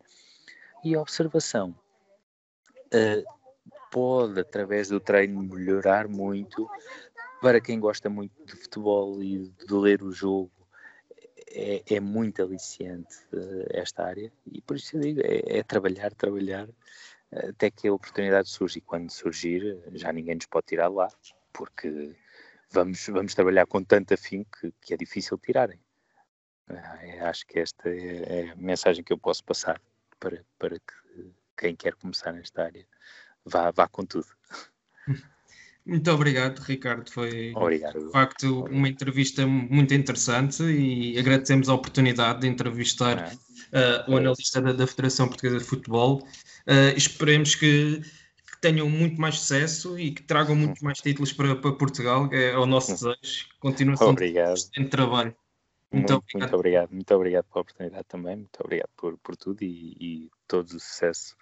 E 0.85 0.97
a 0.97 1.01
observação 1.01 1.79
uh, 2.87 3.25
pode, 3.93 4.41
através 4.41 4.89
do 4.89 4.99
treino, 4.99 5.41
melhorar 5.43 6.09
muito. 6.09 6.69
Para 7.41 7.61
quem 7.61 7.79
gosta 7.79 8.11
muito 8.11 8.35
de 8.45 8.57
futebol 8.57 9.23
e 9.23 9.49
de 9.49 9.73
ler 9.73 10.03
o 10.03 10.11
jogo, 10.11 10.51
é, 11.53 11.85
é 11.87 12.01
muito 12.01 12.43
aliciante 12.43 13.15
uh, 13.33 13.65
esta 13.71 14.05
área. 14.05 14.33
E 14.51 14.61
por 14.61 14.77
isso 14.77 14.97
eu 14.97 15.01
digo, 15.01 15.21
é, 15.23 15.59
é 15.59 15.63
trabalhar, 15.63 16.13
trabalhar 16.15 16.69
até 17.33 17.71
que 17.71 17.89
a 17.89 17.93
oportunidade 17.93 18.49
surge 18.49 18.79
e 18.79 18.83
quando 18.83 19.11
surgir 19.11 19.79
já 19.93 20.13
ninguém 20.13 20.35
nos 20.37 20.47
pode 20.47 20.67
tirar 20.67 20.89
lá, 20.89 21.09
porque 21.53 22.17
vamos, 22.71 23.07
vamos 23.09 23.35
trabalhar 23.35 23.67
com 23.67 23.83
tanto 23.83 24.15
afim 24.15 24.45
que, 24.45 24.73
que 24.81 24.95
é 24.95 24.97
difícil 24.97 25.39
tirarem. 25.39 25.81
É, 26.69 27.21
acho 27.21 27.47
que 27.47 27.59
esta 27.59 27.89
é, 27.89 28.47
é 28.47 28.51
a 28.51 28.57
mensagem 28.57 29.03
que 29.03 29.13
eu 29.13 29.19
posso 29.19 29.43
passar 29.45 29.81
para, 30.21 30.45
para 30.59 30.79
que 30.79 31.33
quem 31.57 31.75
quer 31.75 31.95
começar 31.95 32.33
nesta 32.33 32.65
área 32.65 32.87
vá, 33.45 33.71
vá 33.71 33.89
com 33.89 34.05
tudo. 34.05 34.29
Muito 35.89 36.11
obrigado, 36.13 36.59
Ricardo. 36.61 37.11
Foi 37.11 37.53
obrigado. 37.57 37.99
de 37.99 38.13
facto 38.13 38.67
uma 38.67 38.87
entrevista 38.87 39.47
muito 39.47 39.95
interessante 39.95 40.63
e 40.63 41.19
agradecemos 41.19 41.71
a 41.71 41.75
oportunidade 41.75 42.43
de 42.43 42.47
entrevistar 42.47 43.33
uh, 43.33 44.13
o 44.13 44.19
analista 44.19 44.61
da, 44.61 44.73
da, 44.75 44.87
Federação 44.87 45.29
Portuguesa 45.29 45.59
de 45.59 45.65
Futebol. 45.65 46.19
Uh, 46.67 46.95
esperemos 46.95 47.55
que, 47.55 48.03
que 48.03 48.61
tenham 48.61 48.91
muito 48.91 49.19
mais 49.19 49.39
sucesso 49.39 49.99
e 49.99 50.11
que 50.11 50.23
tragam 50.23 50.55
muito 50.55 50.85
mais 50.85 50.99
títulos 50.99 51.33
para, 51.33 51.57
para 51.57 51.73
Portugal. 51.73 52.29
É, 52.33 52.51
é 52.51 52.59
o 52.59 52.67
nosso 52.67 52.93
desejo. 52.93 53.47
Continuação 53.59 54.11
Obrigado. 54.11 54.57
de 54.57 54.85
trabalho. 54.89 55.35
Muito, 55.91 56.13
muito, 56.13 56.15
obrigado. 56.17 56.41
muito 56.41 56.55
obrigado. 56.55 56.91
Muito 56.91 57.15
obrigado 57.15 57.45
pela 57.47 57.63
oportunidade 57.63 58.05
também. 58.07 58.37
Muito 58.37 58.61
obrigado 58.61 58.91
por, 58.95 59.17
por 59.17 59.37
tudo 59.37 59.63
e, 59.63 59.97
e 59.99 60.31
todo 60.47 60.67
o 60.67 60.81
sucesso 60.81 61.35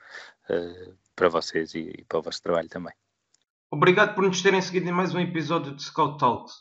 uh, 0.49 0.95
para 1.17 1.29
vocês 1.29 1.75
e, 1.75 1.91
e, 1.99 2.05
para 2.05 2.21
o 2.21 2.23
vosso 2.23 2.41
trabalho 2.41 2.69
também. 2.69 2.95
Obrigado 3.77 4.15
por 4.15 4.25
nos 4.25 4.41
terem 4.41 4.63
seguido 4.63 4.89
em 4.89 4.93
mais 4.93 5.15
um 5.15 5.21
episódio 5.21 5.77
de 5.77 5.83
Scout 5.83 6.19
Talks. 6.19 6.55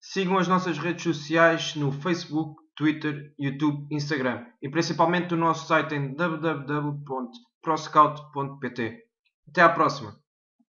Sigam 0.00 0.38
as 0.38 0.48
nossas 0.48 0.78
redes 0.78 1.02
sociais 1.02 1.76
no 1.76 1.92
Facebook, 1.92 2.62
Twitter, 2.74 3.34
YouTube, 3.38 3.86
Instagram 3.94 4.46
e 4.62 4.70
principalmente 4.70 5.34
o 5.34 5.36
nosso 5.36 5.68
site 5.68 5.94
em 5.94 6.14
www.proscout.pt. 6.14 9.02
Até 9.50 9.60
à 9.60 9.68
próxima! 9.68 10.23